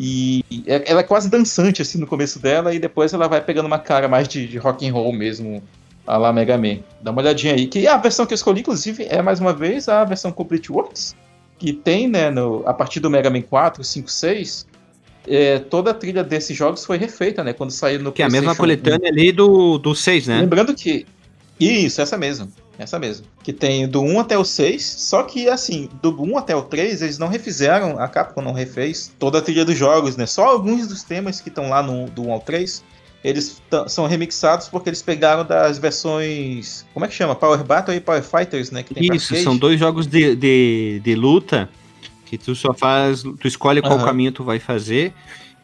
E 0.01 0.45
ela 0.65 1.01
é 1.01 1.03
quase 1.03 1.29
dançante 1.29 1.83
assim 1.83 1.99
no 1.99 2.07
começo 2.07 2.39
dela 2.39 2.73
e 2.73 2.79
depois 2.79 3.13
ela 3.13 3.27
vai 3.27 3.41
pegando 3.41 3.67
uma 3.67 3.81
cara 3.81 4.07
mais 4.07 4.29
de, 4.29 4.47
de 4.47 4.57
rock 4.57 4.89
and 4.89 4.93
roll 4.93 5.13
mesmo, 5.13 5.61
a 6.07 6.17
lá 6.17 6.33
Mega 6.33 6.57
Man. 6.57 6.79
Dá 7.03 7.11
uma 7.11 7.21
olhadinha 7.21 7.55
aí. 7.55 7.67
Que 7.67 7.85
a 7.89 7.97
versão 7.97 8.25
que 8.25 8.33
eu 8.33 8.37
escolhi, 8.37 8.61
inclusive, 8.61 9.07
é 9.11 9.21
mais 9.21 9.41
uma 9.41 9.53
vez 9.53 9.89
a 9.89 10.05
versão 10.05 10.31
Complete 10.31 10.71
Works, 10.71 11.17
que 11.59 11.73
tem, 11.73 12.07
né, 12.07 12.31
no, 12.31 12.63
a 12.65 12.73
partir 12.73 13.01
do 13.01 13.11
Mega 13.11 13.29
Man 13.29 13.43
4, 13.43 13.83
5, 13.83 14.09
6, 14.09 14.69
é, 15.27 15.59
toda 15.59 15.91
a 15.91 15.95
trilha 15.95 16.23
desses 16.23 16.57
jogos 16.57 16.85
foi 16.85 16.97
refeita, 16.97 17.43
né? 17.43 17.53
Quando 17.53 17.73
saiu 17.73 18.01
no 18.01 18.13
Que 18.13 18.23
é 18.23 18.27
a 18.27 18.31
mesma 18.31 18.55
PlayStation 18.55 18.87
1. 18.87 18.99
coletânea 18.99 19.11
ali 19.11 19.33
do, 19.33 19.79
do 19.79 19.97
6, 19.97 20.29
né? 20.29 20.41
Lembrando 20.43 20.75
que. 20.77 21.07
Isso, 21.59 22.01
essa 22.01 22.17
mesmo. 22.17 22.49
Essa 22.79 22.99
mesmo. 22.99 23.27
Que 23.43 23.53
tem 23.53 23.89
do 23.89 24.01
1 24.01 24.21
até 24.21 24.39
o 24.39 24.45
6. 24.45 24.85
Só 24.85 25.25
que, 25.25 25.49
assim, 25.49 25.89
do 26.01 26.11
1 26.23 26.39
até 26.39 26.55
o 26.55 26.63
3, 26.63 27.03
eles 27.03 27.19
não 27.19 27.27
refizeram, 27.27 27.99
a 27.99 28.07
Capcom 28.07 28.41
não 28.41 28.53
refez 28.53 29.13
toda 29.19 29.39
a 29.39 29.43
trilha 29.43 29.65
dos 29.65 29.77
jogos, 29.77 30.17
né? 30.17 30.27
Só 30.27 30.45
alguns 30.47 30.87
dos 30.87 31.03
temas 31.03 31.41
que 31.41 31.49
estão 31.49 31.69
lá 31.69 31.83
no, 31.83 32.07
do 32.09 32.23
1 32.29 32.33
ao 32.33 32.41
3. 32.41 32.85
Eles 33.25 33.61
são 33.89 34.07
remixados 34.07 34.69
porque 34.69 34.89
eles 34.89 35.03
pegaram 35.03 35.45
das 35.45 35.77
versões. 35.77 36.87
Como 36.95 37.05
é 37.05 37.09
que 37.09 37.15
chama? 37.15 37.35
Power 37.35 37.65
Battle 37.65 37.97
e 37.97 38.01
Power 38.01 38.23
Fighters, 38.23 38.71
né? 38.71 38.85
Isso, 38.97 39.35
são 39.43 39.57
dois 39.57 39.79
jogos 39.79 40.07
de, 40.07 40.37
de, 40.37 41.01
de 41.03 41.15
luta 41.17 41.69
Que 42.27 42.39
tu 42.39 42.55
só 42.55 42.73
faz. 42.73 43.25
Tu 43.41 43.49
escolhe 43.49 43.81
qual 43.83 43.95
Aham. 43.95 44.05
caminho 44.05 44.31
tu 44.31 44.45
vai 44.45 44.61
fazer 44.61 45.13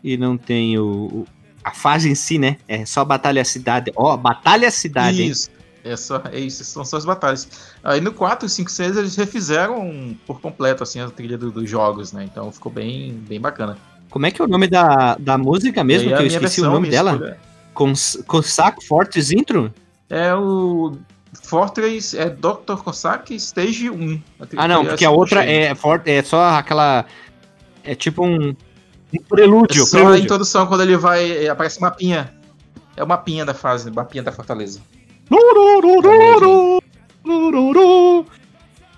e 0.03 0.17
não 0.17 0.37
tem 0.37 0.77
o. 0.79 0.85
o- 0.85 1.27
a 1.63 1.71
fase 1.71 2.11
em 2.11 2.15
si, 2.15 2.39
né? 2.39 2.59
É 2.69 2.85
só 2.85 3.03
batalha 3.07 3.41
a 3.41 3.45
cidade. 3.45 3.91
Ó, 3.97 4.15
batalha 4.19 4.69
a 4.69 4.71
cidade? 4.71 5.27
Isso. 5.27 5.49
É, 5.85 5.97
só, 5.97 6.23
é 6.33 6.41
isso, 6.41 6.65
são 6.65 6.83
só 6.85 6.97
as 6.97 7.05
batalhas. 7.05 7.47
Aí 7.83 8.01
no 8.01 8.11
4, 8.11 8.49
5, 8.49 8.71
6 8.71 8.97
eles 8.97 9.15
refizeram 9.17 10.17
por 10.27 10.41
completo 10.41 10.83
assim, 10.83 10.99
a 10.99 11.11
trilha 11.11 11.37
do- 11.37 11.51
dos 11.51 11.69
jogos, 11.69 12.11
né? 12.13 12.25
Então 12.25 12.51
ficou 12.51 12.73
bem, 12.73 13.13
bem 13.29 13.39
bacana. 13.39 13.77
Como 14.09 14.25
é 14.25 14.31
que 14.31 14.41
é 14.41 14.45
o 14.45 14.49
nome 14.49 14.67
da, 14.67 15.17
da 15.17 15.37
música 15.37 15.85
mesmo? 15.85 16.09
Que 16.09 16.15
a 16.15 16.21
eu 16.23 16.27
esqueci 16.27 16.63
o 16.63 16.71
nome 16.71 16.89
dela. 16.89 17.13
escolha 17.13 17.39
Cons 17.75 18.19
Cossack 18.27 18.85
Fortes 18.87 19.31
Intro? 19.31 19.73
É 20.09 20.35
o 20.35 20.97
Fortress, 21.43 22.17
é 22.17 22.31
Dr. 22.31 22.77
Cossack 22.83 23.35
Stage 23.35 23.91
1. 23.91 24.23
Ah, 24.57 24.69
não, 24.69 24.87
porque 24.87 25.05
a 25.05 25.11
outra 25.11 25.45
é, 25.45 25.75
é 26.07 26.23
só 26.23 26.51
aquela. 26.51 27.05
É 27.83 27.95
tipo 27.95 28.25
um. 28.25 28.55
Um 29.13 29.23
prelúdio. 29.29 29.83
É 29.83 29.87
só 29.87 29.97
a 29.99 30.01
prelúdio. 30.01 30.25
introdução 30.25 30.67
quando 30.67 30.83
ele 30.83 30.97
vai. 30.97 31.45
é, 31.45 31.49
Aparece 31.49 31.79
uma 31.79 31.89
mapinha. 31.91 32.33
É 32.97 33.03
o 33.03 33.07
mapinha 33.07 33.45
da 33.45 33.53
fase, 33.53 33.91
o 33.91 33.95
mapinha 33.95 34.23
da 34.23 34.31
fortaleza. 34.33 34.81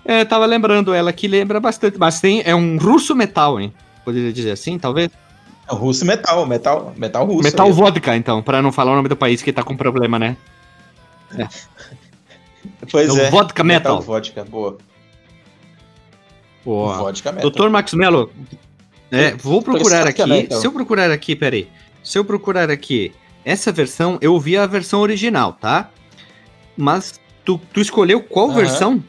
É, 0.05 0.23
tava 0.25 0.45
lembrando 0.45 0.93
ela 0.93 1.11
que 1.11 1.27
lembra 1.27 1.59
bastante, 1.59 1.97
mas 1.97 2.19
tem, 2.19 2.41
é 2.45 2.55
um 2.55 2.77
russo 2.77 3.15
metal, 3.15 3.59
hein? 3.59 3.73
Poderia 4.05 4.31
dizer 4.31 4.51
assim, 4.51 4.79
talvez? 4.79 5.09
É 5.69 5.73
russo 5.73 6.05
metal, 6.05 6.45
metal, 6.45 6.93
metal 6.95 7.25
russo. 7.25 7.43
metal 7.43 7.67
aí. 7.67 7.73
vodka, 7.73 8.15
então, 8.15 8.41
pra 8.41 8.61
não 8.61 8.71
falar 8.71 8.93
o 8.93 8.95
nome 8.95 9.09
do 9.09 9.17
país 9.17 9.41
que 9.41 9.51
tá 9.51 9.63
com 9.63 9.75
problema, 9.75 10.17
né? 10.17 10.37
Pois 12.91 13.09
é 13.09 13.11
o 13.11 13.19
é. 13.19 13.29
vodka 13.29 13.63
metal. 13.63 14.01
vodka, 14.01 14.43
boa. 14.45 14.77
Boa. 16.63 16.97
Vodka 16.97 17.31
metal. 17.31 17.49
Doutor 17.49 17.69
Max 17.69 17.93
Mello, 17.93 18.31
é, 19.11 19.31
vou 19.31 19.61
procurar 19.61 20.05
aqui. 20.05 20.25
metal. 20.25 20.59
Se 20.59 20.67
eu 20.67 20.71
procurar 20.71 21.11
aqui, 21.11 21.35
peraí. 21.35 21.67
Se 22.03 22.17
eu 22.17 22.25
procurar 22.25 22.69
aqui, 22.69 23.13
essa 23.43 23.71
versão, 23.71 24.17
eu 24.21 24.39
vi 24.39 24.57
a 24.57 24.65
versão 24.65 25.01
original, 25.01 25.53
tá? 25.53 25.89
Mas 26.77 27.19
tu, 27.43 27.59
tu 27.73 27.81
escolheu 27.81 28.21
qual 28.21 28.51
versão? 28.51 29.03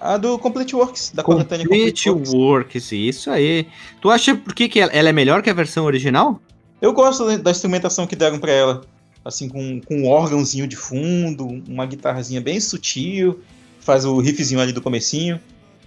A 0.00 0.16
do 0.16 0.38
Complete 0.38 0.74
Works, 0.74 1.12
da 1.14 1.22
coletânea 1.22 1.66
Complete 1.66 2.08
Works. 2.10 2.32
Works, 2.32 2.92
isso 2.92 3.30
aí. 3.30 3.66
Tu 4.00 4.10
acha 4.10 4.34
por 4.34 4.54
que, 4.54 4.68
que 4.68 4.80
ela, 4.80 4.90
é 4.92 5.12
melhor 5.12 5.42
que 5.42 5.50
a 5.50 5.54
versão 5.54 5.84
original? 5.84 6.40
Eu 6.80 6.92
gosto 6.92 7.36
da 7.38 7.50
instrumentação 7.50 8.06
que 8.06 8.16
deram 8.16 8.38
pra 8.38 8.50
ela. 8.50 8.80
Assim, 9.22 9.48
com, 9.48 9.80
com 9.82 9.96
um 9.96 10.08
órgãozinho 10.08 10.66
de 10.66 10.76
fundo, 10.76 11.46
uma 11.68 11.84
guitarrazinha 11.84 12.40
bem 12.40 12.58
sutil, 12.58 13.40
faz 13.80 14.06
o 14.06 14.18
riffzinho 14.18 14.58
ali 14.60 14.72
do 14.72 14.80
comecinho. 14.80 15.38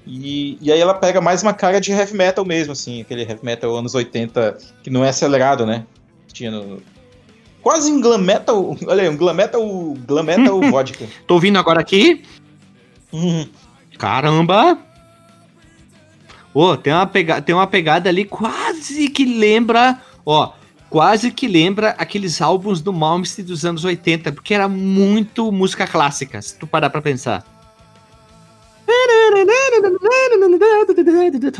E, 0.05 0.59
e 0.61 0.71
aí 0.71 0.79
ela 0.79 0.93
pega 0.93 1.19
mais 1.19 1.41
uma 1.41 1.53
cara 1.53 1.81
de 1.81 1.91
heavy 1.91 2.13
metal 2.15 2.45
mesmo, 2.45 2.73
assim, 2.73 3.01
aquele 3.01 3.21
heavy 3.23 3.43
metal 3.43 3.75
anos 3.75 3.95
80, 3.95 4.57
que 4.83 4.91
não 4.91 5.03
é 5.03 5.09
acelerado, 5.09 5.65
né? 5.65 5.85
Tinha 6.31 6.51
no- 6.51 6.81
Quase 7.63 7.89
um 7.89 8.01
glam 8.01 8.19
metal, 8.19 8.77
olha 8.85 9.03
aí, 9.03 9.09
um 9.09 9.15
glam 9.15 9.33
metal, 9.33 9.63
glam 10.05 10.23
metal 10.23 10.59
vodka. 10.69 11.07
Tô 11.25 11.35
ouvindo 11.35 11.57
agora 11.57 11.79
aqui. 11.79 12.21
Uhum. 13.11 13.47
Caramba! 13.97 14.77
Ô, 16.53 16.77
tem 16.77 16.93
uma, 16.93 17.07
pega 17.07 17.41
tem 17.41 17.55
uma 17.55 17.65
pegada 17.65 18.09
ali 18.09 18.25
quase 18.25 19.07
que 19.07 19.25
lembra, 19.25 19.99
ó, 20.23 20.51
quase 20.87 21.31
que 21.31 21.47
lembra 21.47 21.95
aqueles 21.97 22.41
álbuns 22.41 22.79
do 22.79 22.93
Malmsteen 22.93 23.47
dos 23.47 23.65
anos 23.65 23.83
80, 23.83 24.31
porque 24.33 24.53
era 24.53 24.67
muito 24.67 25.51
música 25.51 25.87
clássica, 25.87 26.39
se 26.41 26.55
tu 26.59 26.67
parar 26.67 26.91
pra 26.91 27.01
pensar. 27.01 27.52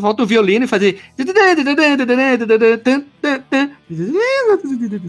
Falta 0.02 0.24
o 0.24 0.26
violino 0.26 0.66
e 0.66 0.68
fazer. 0.68 1.00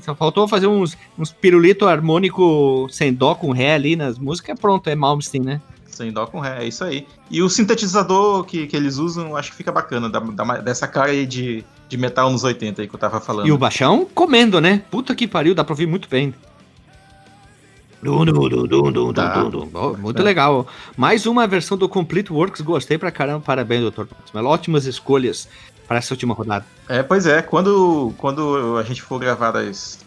Só 0.02 0.14
faltou 0.14 0.46
fazer 0.48 0.66
uns, 0.66 0.96
uns 1.18 1.32
pirulito 1.32 1.86
harmônico 1.86 2.86
sem 2.90 3.12
dó 3.12 3.34
com 3.34 3.52
ré 3.52 3.74
ali 3.74 3.96
nas 3.96 4.18
músicas. 4.18 4.58
Pronto, 4.58 4.88
é 4.88 4.94
Malmsteen, 4.94 5.42
né? 5.42 5.60
Sem 5.86 6.10
dó 6.12 6.26
com 6.26 6.40
ré, 6.40 6.64
é 6.64 6.66
isso 6.68 6.82
aí. 6.84 7.06
E 7.30 7.40
o 7.42 7.48
sintetizador 7.48 8.44
que, 8.44 8.66
que 8.66 8.76
eles 8.76 8.96
usam, 8.98 9.36
acho 9.36 9.50
que 9.52 9.56
fica 9.56 9.70
bacana, 9.70 10.08
dá 10.10 10.20
uma- 10.20 10.58
dessa 10.58 10.88
cara 10.88 11.10
aí 11.12 11.24
de, 11.24 11.64
de 11.88 11.96
metal 11.96 12.30
nos 12.30 12.42
80 12.42 12.82
aí 12.82 12.88
que 12.88 12.94
eu 12.94 12.98
tava 12.98 13.20
falando. 13.20 13.46
E 13.46 13.52
o 13.52 13.58
baixão 13.58 14.06
comendo, 14.12 14.60
né? 14.60 14.82
Puta 14.90 15.14
que 15.14 15.26
pariu, 15.28 15.54
dá 15.54 15.62
pra 15.62 15.72
ouvir 15.72 15.86
muito 15.86 16.08
bem. 16.08 16.34
Dum, 18.04 18.24
dum, 18.24 18.48
dum, 18.48 18.66
dum, 18.66 18.92
dum, 18.92 19.12
Dá. 19.12 19.42
dum, 19.42 19.50
dum. 19.50 19.70
Oh, 19.72 19.96
muito 19.96 20.20
É. 20.20 20.24
legal. 20.24 20.66
Mais 20.96 21.24
uma 21.26 21.46
versão 21.46 21.76
do 21.78 21.88
Complete 21.88 22.32
Works, 22.32 22.60
gostei 22.60 22.98
pra 22.98 23.10
caramba. 23.10 23.40
Parabéns, 23.40 23.80
doutor. 23.80 24.06
Ótimas 24.34 24.84
escolhas 24.84 25.48
para 25.88 25.96
essa 25.98 26.12
última 26.12 26.34
rodada. 26.34 26.66
É, 26.88 27.02
pois 27.02 27.26
é, 27.26 27.40
quando, 27.40 28.12
quando 28.18 28.76
a 28.78 28.82
gente 28.82 29.00
for 29.02 29.18
gravar 29.18 29.56
as 29.56 29.98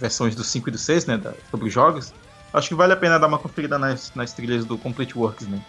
versões 0.00 0.34
do 0.34 0.44
5 0.44 0.68
e 0.68 0.72
do 0.72 0.78
6, 0.78 1.06
né, 1.06 1.16
da- 1.16 1.32
sobre 1.50 1.66
os 1.68 1.72
jogos, 1.74 2.12
acho 2.52 2.68
que 2.68 2.74
vale 2.74 2.92
a 2.92 2.96
pena 2.96 3.18
dar 3.18 3.26
uma 3.26 3.38
conferida 3.38 3.78
nas, 3.78 4.12
nas 4.14 4.32
trilhas 4.32 4.64
do 4.64 4.78
Complete 4.78 5.16
Works, 5.18 5.46
né? 5.48 5.60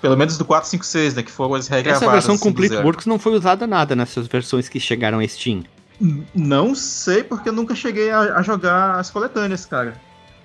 Pelo 0.00 0.16
menos 0.16 0.36
do 0.36 0.44
4, 0.44 0.68
5, 0.68 0.84
6, 0.84 1.14
né, 1.14 1.22
que 1.22 1.30
foram 1.30 1.54
as 1.54 1.68
regravadas. 1.68 2.02
Essa 2.02 2.10
versão 2.12 2.34
assim, 2.34 2.42
do 2.42 2.48
Complete. 2.48 2.74
Works 2.76 3.06
não 3.06 3.18
foi 3.18 3.32
usada 3.34 3.66
nada 3.66 3.94
nessas 3.94 4.26
versões 4.26 4.68
que 4.68 4.80
chegaram 4.80 5.20
a 5.20 5.28
Steam. 5.28 5.62
N- 6.00 6.26
Não 6.34 6.74
sei, 6.74 7.22
porque 7.22 7.48
eu 7.48 7.52
nunca 7.52 7.74
cheguei 7.76 8.10
a, 8.10 8.36
a 8.36 8.42
jogar 8.42 8.98
as 8.98 9.10
coletâneas, 9.10 9.64
cara. 9.64 9.94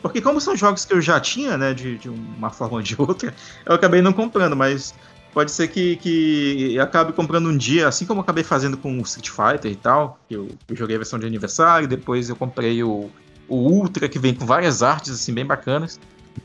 Porque 0.01 0.21
como 0.21 0.39
são 0.39 0.55
jogos 0.55 0.85
que 0.85 0.93
eu 0.93 1.01
já 1.01 1.19
tinha, 1.19 1.57
né, 1.57 1.73
de, 1.73 1.97
de 1.97 2.09
uma 2.09 2.49
forma 2.49 2.75
ou 2.75 2.81
de 2.81 2.95
outra, 2.97 3.33
eu 3.65 3.73
acabei 3.73 4.01
não 4.01 4.13
comprando, 4.13 4.55
mas 4.55 4.93
pode 5.33 5.51
ser 5.51 5.67
que, 5.67 5.95
que 5.97 6.75
eu 6.75 6.83
acabe 6.83 7.13
comprando 7.13 7.49
um 7.49 7.57
dia, 7.57 7.87
assim 7.87 8.05
como 8.05 8.19
eu 8.19 8.23
acabei 8.23 8.43
fazendo 8.43 8.77
com 8.77 8.97
o 8.97 9.01
Street 9.01 9.29
Fighter 9.29 9.71
e 9.71 9.75
tal, 9.75 10.19
que 10.27 10.35
eu, 10.35 10.47
eu 10.67 10.75
joguei 10.75 10.95
a 10.95 10.99
versão 10.99 11.19
de 11.19 11.25
aniversário, 11.25 11.87
depois 11.87 12.29
eu 12.29 12.35
comprei 12.35 12.83
o, 12.83 13.09
o 13.47 13.55
Ultra, 13.55 14.07
que 14.07 14.19
vem 14.19 14.33
com 14.33 14.45
várias 14.45 14.83
artes, 14.83 15.11
assim, 15.11 15.33
bem 15.33 15.45
bacanas, 15.45 15.99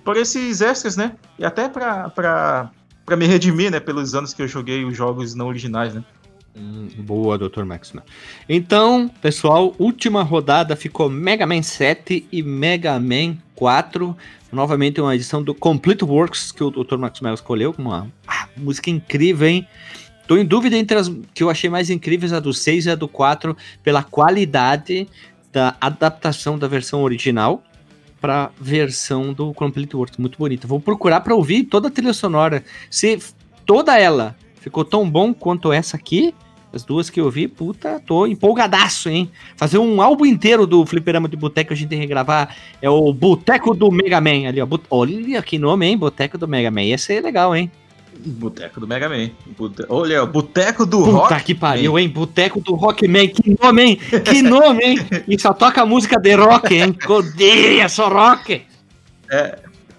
por 0.04 0.16
esses 0.16 0.60
extras, 0.60 0.96
né, 0.96 1.16
e 1.38 1.44
até 1.44 1.68
pra, 1.68 2.10
pra, 2.10 2.70
pra 3.04 3.16
me 3.16 3.26
redimir, 3.26 3.70
né, 3.70 3.80
pelos 3.80 4.14
anos 4.14 4.34
que 4.34 4.42
eu 4.42 4.48
joguei 4.48 4.84
os 4.84 4.96
jogos 4.96 5.34
não 5.34 5.48
originais, 5.48 5.94
né. 5.94 6.02
Hum, 6.56 6.88
boa, 6.98 7.38
Dr. 7.38 7.64
Maxman. 7.64 8.04
Então, 8.48 9.08
pessoal, 9.20 9.74
última 9.78 10.22
rodada 10.22 10.76
ficou 10.76 11.08
Mega 11.08 11.46
Man 11.46 11.62
7 11.62 12.26
e 12.30 12.42
Mega 12.42 12.98
Man 13.00 13.36
4. 13.54 14.16
Novamente 14.52 15.00
uma 15.00 15.14
edição 15.14 15.42
do 15.42 15.54
Complete 15.54 16.04
Works 16.04 16.52
que 16.52 16.62
o 16.62 16.70
Dr. 16.70 16.98
Maxwell 16.98 17.32
escolheu. 17.32 17.74
Uma 17.78 18.12
ah, 18.26 18.48
música 18.54 18.90
incrível, 18.90 19.48
hein? 19.48 19.66
Tô 20.26 20.36
em 20.36 20.44
dúvida 20.44 20.76
entre 20.76 20.98
as 20.98 21.08
que 21.32 21.42
eu 21.42 21.48
achei 21.48 21.70
mais 21.70 21.88
incríveis, 21.88 22.32
a 22.32 22.40
do 22.40 22.52
6 22.52 22.86
e 22.86 22.90
a 22.90 22.94
do 22.94 23.08
4, 23.08 23.56
pela 23.82 24.02
qualidade 24.02 25.08
da 25.50 25.74
adaptação 25.80 26.58
da 26.58 26.68
versão 26.68 27.02
original 27.02 27.62
para 28.20 28.50
versão 28.60 29.32
do 29.32 29.52
Complete 29.54 29.96
Works. 29.96 30.18
Muito 30.18 30.38
bonita. 30.38 30.66
Vou 30.66 30.78
procurar 30.78 31.22
para 31.22 31.34
ouvir 31.34 31.64
toda 31.64 31.88
a 31.88 31.90
trilha 31.90 32.12
sonora. 32.12 32.62
Se 32.90 33.18
toda 33.66 33.98
ela 33.98 34.36
ficou 34.62 34.84
tão 34.84 35.08
bom 35.10 35.34
quanto 35.34 35.72
essa 35.72 35.96
aqui, 35.96 36.34
as 36.72 36.84
duas 36.84 37.10
que 37.10 37.20
eu 37.20 37.30
vi, 37.30 37.46
puta, 37.46 38.00
tô 38.06 38.26
empolgadaço, 38.26 39.10
hein? 39.10 39.30
Fazer 39.56 39.76
um 39.76 40.00
álbum 40.00 40.24
inteiro 40.24 40.66
do 40.66 40.86
Fliperama 40.86 41.28
de 41.28 41.36
Boteco 41.36 41.72
a 41.74 41.76
gente 41.76 41.88
tem 41.90 42.00
que 42.00 42.06
gravar 42.06 42.54
é 42.80 42.88
o 42.88 43.12
Boteco 43.12 43.74
do 43.74 43.90
Mega 43.90 44.20
Man 44.22 44.48
ali, 44.48 44.58
ó. 44.60 44.64
Bot- 44.64 44.86
Olha 44.88 45.42
que 45.42 45.58
nome, 45.58 45.86
hein? 45.86 45.98
Boteco 45.98 46.38
do 46.38 46.48
Mega 46.48 46.70
Man. 46.70 46.82
Ia 46.84 46.96
ser 46.96 47.22
legal, 47.22 47.54
hein? 47.54 47.70
Boteco 48.24 48.78
do 48.80 48.86
Mega 48.86 49.08
Man. 49.08 49.30
Bote... 49.58 49.84
Olha, 49.88 50.22
o 50.22 50.26
Boteco 50.26 50.86
do 50.86 50.98
Puta 51.02 51.10
Rock. 51.34 51.44
que 51.44 51.54
pariu, 51.54 51.98
hein? 51.98 52.08
Boteco 52.08 52.60
do 52.60 52.74
Rockman. 52.74 53.28
Que 53.28 53.54
nome, 53.60 53.82
hein? 53.82 53.96
Que 54.24 54.40
nome, 54.42 54.82
hein? 54.84 54.98
E 55.28 55.38
só 55.38 55.52
toca 55.52 55.84
música 55.84 56.18
de 56.20 56.34
rock, 56.34 56.74
hein? 56.74 56.96
Odeia 57.06 57.88
só 57.88 58.08
rock. 58.08 58.62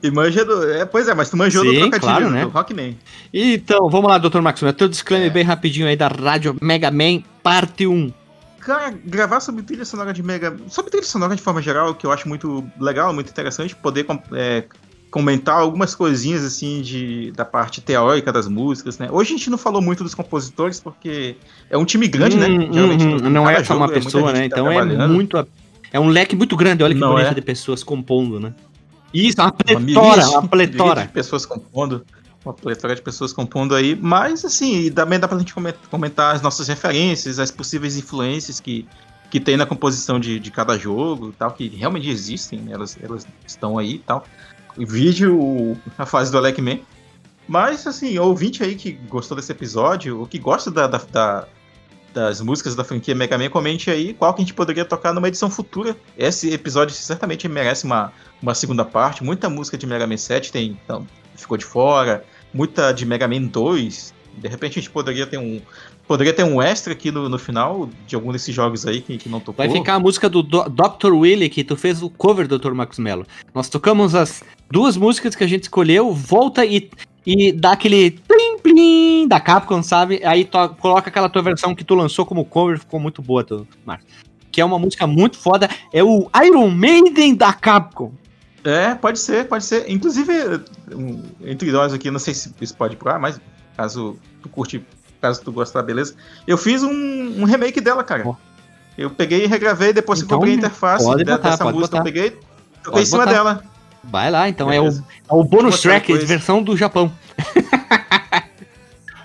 E 0.04 0.12
manja 0.12 0.44
do. 0.44 0.70
É, 0.70 0.84
pois 0.86 1.08
é, 1.08 1.14
mas 1.16 1.30
tu 1.30 1.38
manjou 1.38 1.64
do 1.64 1.70
Sim, 1.72 1.80
trocadilho 1.90 2.02
claro, 2.02 2.26
do 2.26 2.32
né? 2.32 2.44
Rockman. 2.44 2.98
Então, 3.34 3.90
vamos 3.90 4.10
lá, 4.12 4.18
Dr. 4.18 4.42
Maxwell. 4.42 4.74
Teu 4.74 4.90
disclaimer 4.90 5.30
É. 5.30 5.34
bem 5.34 5.44
rapidinho 5.44 5.88
aí 5.88 5.96
da 5.96 6.10
Rádio 6.10 6.58
Mega 6.62 6.92
Man, 6.92 7.22
parte 7.42 7.88
1. 7.88 8.12
Cara, 8.60 8.94
gravar 9.06 9.40
sobre 9.40 9.64
trilha 9.64 9.86
sonora 9.86 10.12
de 10.14 10.22
Mega. 10.22 10.56
Sobre 10.68 10.92
trilha 10.92 11.06
sonora 11.06 11.36
de 11.36 11.42
forma 11.42 11.62
geral, 11.62 11.96
que 11.96 12.06
eu 12.06 12.12
acho 12.12 12.28
muito 12.28 12.66
legal, 12.80 13.14
muito 13.14 13.30
interessante, 13.30 13.74
poder 13.76 14.06
é, 14.34 14.64
comentar 15.10 15.56
algumas 15.60 15.96
coisinhas 15.96 16.44
assim 16.44 16.82
de, 16.82 17.32
da 17.32 17.46
parte 17.46 17.80
teórica 17.80 18.32
das 18.32 18.48
músicas, 18.48 18.98
né? 18.98 19.08
Hoje 19.12 19.34
a 19.34 19.38
gente 19.38 19.50
não 19.50 19.58
falou 19.58 19.82
muito 19.82 20.04
dos 20.04 20.14
compositores, 20.14 20.80
porque 20.82 21.36
é 21.70 21.78
um 21.78 21.86
time 21.86 22.08
grande, 22.10 22.36
né? 22.38 22.48
Hum, 22.48 22.74
Geralmente, 22.74 23.06
hum, 23.06 23.18
no- 23.20 23.30
não 23.30 23.50
é 23.50 23.64
só 23.64 23.74
uma 23.78 23.86
muita 23.88 24.02
pessoa, 24.02 24.30
gente 24.32 24.34
né? 24.36 24.50
tá 24.50 24.56
Então 24.60 24.70
é 24.70 25.08
muito. 25.08 25.48
É 25.94 26.00
um 26.00 26.08
leque 26.10 26.36
muito 26.36 26.58
grande, 26.58 26.84
olha 26.84 26.94
que 26.94 27.00
Não 27.00 27.18
é? 27.18 27.34
de 27.34 27.42
pessoas 27.42 27.84
compondo, 27.84 28.40
né? 28.40 28.54
Isso, 29.14 29.40
uma 29.40 29.46
Uma 29.48 29.52
pletora, 29.54 30.02
uma 30.02 30.42
milícia 30.42 30.42
pletora. 30.50 31.02
de 31.04 31.08
pessoas 31.10 31.46
compondo. 31.46 32.06
Uma 32.44 32.54
pletora 32.54 32.96
de 32.96 33.02
pessoas 33.02 33.32
compondo 33.32 33.74
aí. 33.76 33.96
Mas, 33.96 34.44
assim, 34.44 34.92
também 34.92 35.20
dá 35.20 35.28
pra 35.28 35.38
gente 35.38 35.54
comen- 35.54 35.74
comentar 35.90 36.36
as 36.36 36.42
nossas 36.42 36.68
referências, 36.68 37.40
as 37.40 37.52
possíveis 37.52 37.96
influências 37.96 38.60
que, 38.60 38.86
que 39.32 39.40
tem 39.40 39.56
na 39.56 39.66
composição 39.66 40.20
de, 40.20 40.40
de 40.40 40.52
cada 40.52 40.78
jogo 40.78 41.30
e 41.30 41.34
tal, 41.34 41.52
que 41.52 41.68
realmente 41.70 42.10
existem, 42.10 42.60
né? 42.60 42.74
elas, 42.74 42.98
elas 43.02 43.26
estão 43.48 43.78
aí 43.78 43.94
e 43.96 44.00
tal. 44.00 44.26
Vídeo 44.78 45.78
a 45.98 46.06
fase 46.06 46.32
do 46.32 46.38
Alec 46.38 46.62
Man. 46.62 46.80
Mas, 47.48 47.86
assim, 47.86 48.18
ouvinte 48.18 48.64
aí 48.64 48.76
que 48.76 48.92
gostou 48.92 49.36
desse 49.38 49.52
episódio, 49.52 50.20
ou 50.20 50.26
que 50.26 50.40
gosta 50.40 50.72
da, 50.72 50.88
da, 50.88 50.98
da, 51.12 51.48
das 52.14 52.42
músicas 52.42 52.76
da 52.76 52.84
franquia 52.84 53.16
Mega 53.16 53.38
Man, 53.38 53.50
comente 53.50 53.90
aí 53.90 54.14
qual 54.14 54.34
que 54.34 54.42
a 54.42 54.44
gente 54.44 54.54
poderia 54.54 54.86
tocar 54.86 55.14
numa 55.14 55.28
edição 55.28 55.50
futura. 55.50 55.96
Esse 56.18 56.54
episódio 56.54 56.96
certamente 56.96 57.48
merece 57.48 57.86
uma, 57.86 58.14
uma 58.42 58.54
segunda 58.54 58.86
parte. 58.86 59.24
Muita 59.24 59.50
música 59.50 59.78
de 59.78 59.88
Mega 59.88 60.06
Man 60.06 60.18
7 60.18 60.52
tem, 60.52 60.78
então, 60.84 61.08
ficou 61.36 61.58
de 61.58 61.66
fora. 61.66 62.24
Muita 62.54 62.92
de 62.92 63.06
Mega 63.06 63.28
Man 63.28 63.44
2. 63.44 64.14
De 64.38 64.48
repente 64.48 64.80
a 64.80 64.82
gente 64.82 64.90
poderia 64.90 65.28
ter 65.28 65.38
um, 65.38 65.62
Poderia 66.08 66.34
ter 66.34 66.44
um 66.44 66.62
extra 66.62 66.92
aqui 66.92 67.12
no, 67.12 67.30
no 67.30 67.40
final 67.40 67.90
de 68.06 68.16
algum 68.16 68.32
desses 68.34 68.54
jogos 68.54 68.86
aí 68.86 69.00
que, 69.00 69.18
que 69.18 69.30
não 69.30 69.40
tocou. 69.40 69.66
Vai 69.66 69.74
ficar 69.74 69.96
a 69.96 70.00
música 70.00 70.30
do, 70.30 70.44
do 70.44 70.64
Dr. 70.70 71.14
Willy, 71.14 71.48
que 71.48 71.64
tu 71.64 71.78
fez 71.78 72.04
o 72.04 72.10
cover 72.10 72.46
do 72.46 72.60
Dr. 72.60 72.74
Max 72.74 73.00
Mello. 73.00 73.26
Nós 73.56 73.70
tocamos 73.70 74.14
as 74.14 74.44
duas 74.70 74.98
músicas 74.98 75.34
que 75.34 75.46
a 75.46 75.48
gente 75.48 75.64
escolheu, 75.64 76.12
volta 76.12 76.66
e, 76.66 76.90
e 77.26 77.54
dá 77.54 77.72
aquele 77.72 78.12
plim 78.64 79.28
da 79.28 79.40
Capcom, 79.40 79.84
sabe? 79.84 80.22
Aí 80.24 80.46
to, 80.46 80.70
coloca 80.80 81.10
aquela 81.10 81.30
tua 81.30 81.42
versão 81.42 81.76
que 81.76 81.84
tu 81.84 81.94
lançou 81.94 82.26
como 82.26 82.46
cover, 82.46 82.80
ficou 82.80 83.00
muito 83.00 83.22
boa, 83.22 83.44
tu, 83.44 83.68
Marcos. 83.86 84.08
Que 84.52 84.62
é 84.62 84.66
uma 84.66 84.80
música 84.80 85.06
muito 85.06 85.38
foda, 85.38 85.70
é 85.92 86.04
o 86.04 86.30
Iron 86.44 86.70
Maiden 86.72 87.36
da 87.36 87.52
Capcom. 87.54 88.14
É, 88.64 88.96
pode 88.96 89.20
ser, 89.20 89.48
pode 89.48 89.66
ser. 89.66 89.90
Inclusive, 89.90 90.32
entre 91.44 91.72
nós 91.72 91.94
aqui, 91.94 92.10
não 92.10 92.20
sei 92.20 92.34
se 92.34 92.54
isso 92.62 92.76
pode 92.76 92.94
ir 92.94 92.98
pro 92.98 93.10
ar, 93.10 93.20
mas 93.20 93.40
caso 93.76 94.18
tu 94.42 94.48
curte 94.48 94.86
caso 95.20 95.42
tu 95.42 95.52
gostar, 95.52 95.84
beleza? 95.84 96.16
Eu 96.48 96.58
fiz 96.58 96.84
um, 96.84 97.42
um 97.42 97.44
remake 97.46 97.80
dela, 97.82 98.04
cara. 98.04 98.24
Oh. 98.26 98.36
Eu 98.98 99.10
peguei 99.10 99.44
e 99.44 99.48
regravei, 99.48 99.92
depois 99.92 100.22
então, 100.22 100.38
comprei 100.38 100.54
a 100.54 100.58
interface 100.58 101.06
pode 101.06 101.24
botar, 101.24 101.50
dessa 101.50 101.64
música, 101.66 101.82
botar. 101.82 101.98
eu 101.98 102.04
peguei 102.04 102.40
toquei 102.84 103.02
em 103.02 103.06
cima 103.06 103.26
botar. 103.26 103.32
dela. 103.32 103.64
Vai 104.04 104.30
lá, 104.30 104.50
então 104.50 104.72
é 104.72 104.82
o, 104.82 104.88
é 104.88 104.94
o 105.30 105.44
bônus 105.44 105.82
track, 105.82 106.14
versão 106.26 106.62
do 106.62 106.76
Japão. 106.76 107.12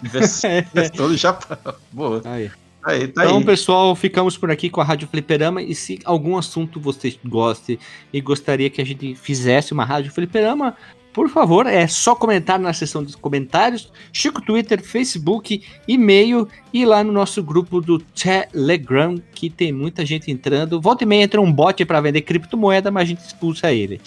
versão 0.03 0.51
do 1.09 1.17
Japão. 1.17 1.57
Boa. 1.93 2.23
Aí. 2.25 2.51
Aí, 2.85 3.09
tá 3.09 3.25
então, 3.25 3.39
aí. 3.39 3.45
pessoal, 3.45 3.95
ficamos 3.95 4.37
por 4.37 4.51
aqui 4.51 4.71
com 4.71 4.81
a 4.81 4.85
Rádio 4.85 5.09
Fliperama. 5.09 5.61
E 5.61 5.75
se 5.75 5.99
algum 6.05 6.39
assunto 6.39 6.81
você 6.81 7.15
goste 7.25 7.79
e 8.13 8.21
gostaria 8.21 8.71
que 8.71 8.81
a 8.81 8.87
gente 8.87 9.15
fizesse 9.15 9.73
uma 9.73 9.85
Rádio 9.85 10.13
Fliperama, 10.13 10.77
por 11.13 11.29
favor, 11.29 11.67
é 11.67 11.87
só 11.89 12.15
comentar 12.15 12.61
na 12.61 12.73
seção 12.73 13.03
dos 13.03 13.17
comentários, 13.17 13.91
Chico 14.13 14.41
Twitter, 14.41 14.81
Facebook, 14.81 15.63
e-mail 15.89 16.47
e 16.73 16.87
lá 16.87 17.03
no 17.03 17.13
nosso 17.13 17.43
grupo 17.43 17.81
do 17.81 17.99
Telegram, 17.99 19.21
que 19.35 19.51
tem 19.51 19.73
muita 19.73 20.07
gente 20.07 20.31
entrando. 20.31 20.81
Volta 20.81 21.03
e 21.03 21.07
meia 21.07 21.25
entra 21.25 21.41
um 21.41 21.53
bot 21.53 21.85
para 21.85 22.01
vender 22.01 22.21
criptomoeda, 22.21 22.91
mas 22.91 23.03
a 23.03 23.07
gente 23.07 23.19
expulsa 23.19 23.73
ele. 23.73 24.01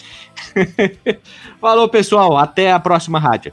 Falou, 1.60 1.86
pessoal, 1.88 2.38
até 2.38 2.72
a 2.72 2.80
próxima 2.80 3.18
rádio. 3.18 3.52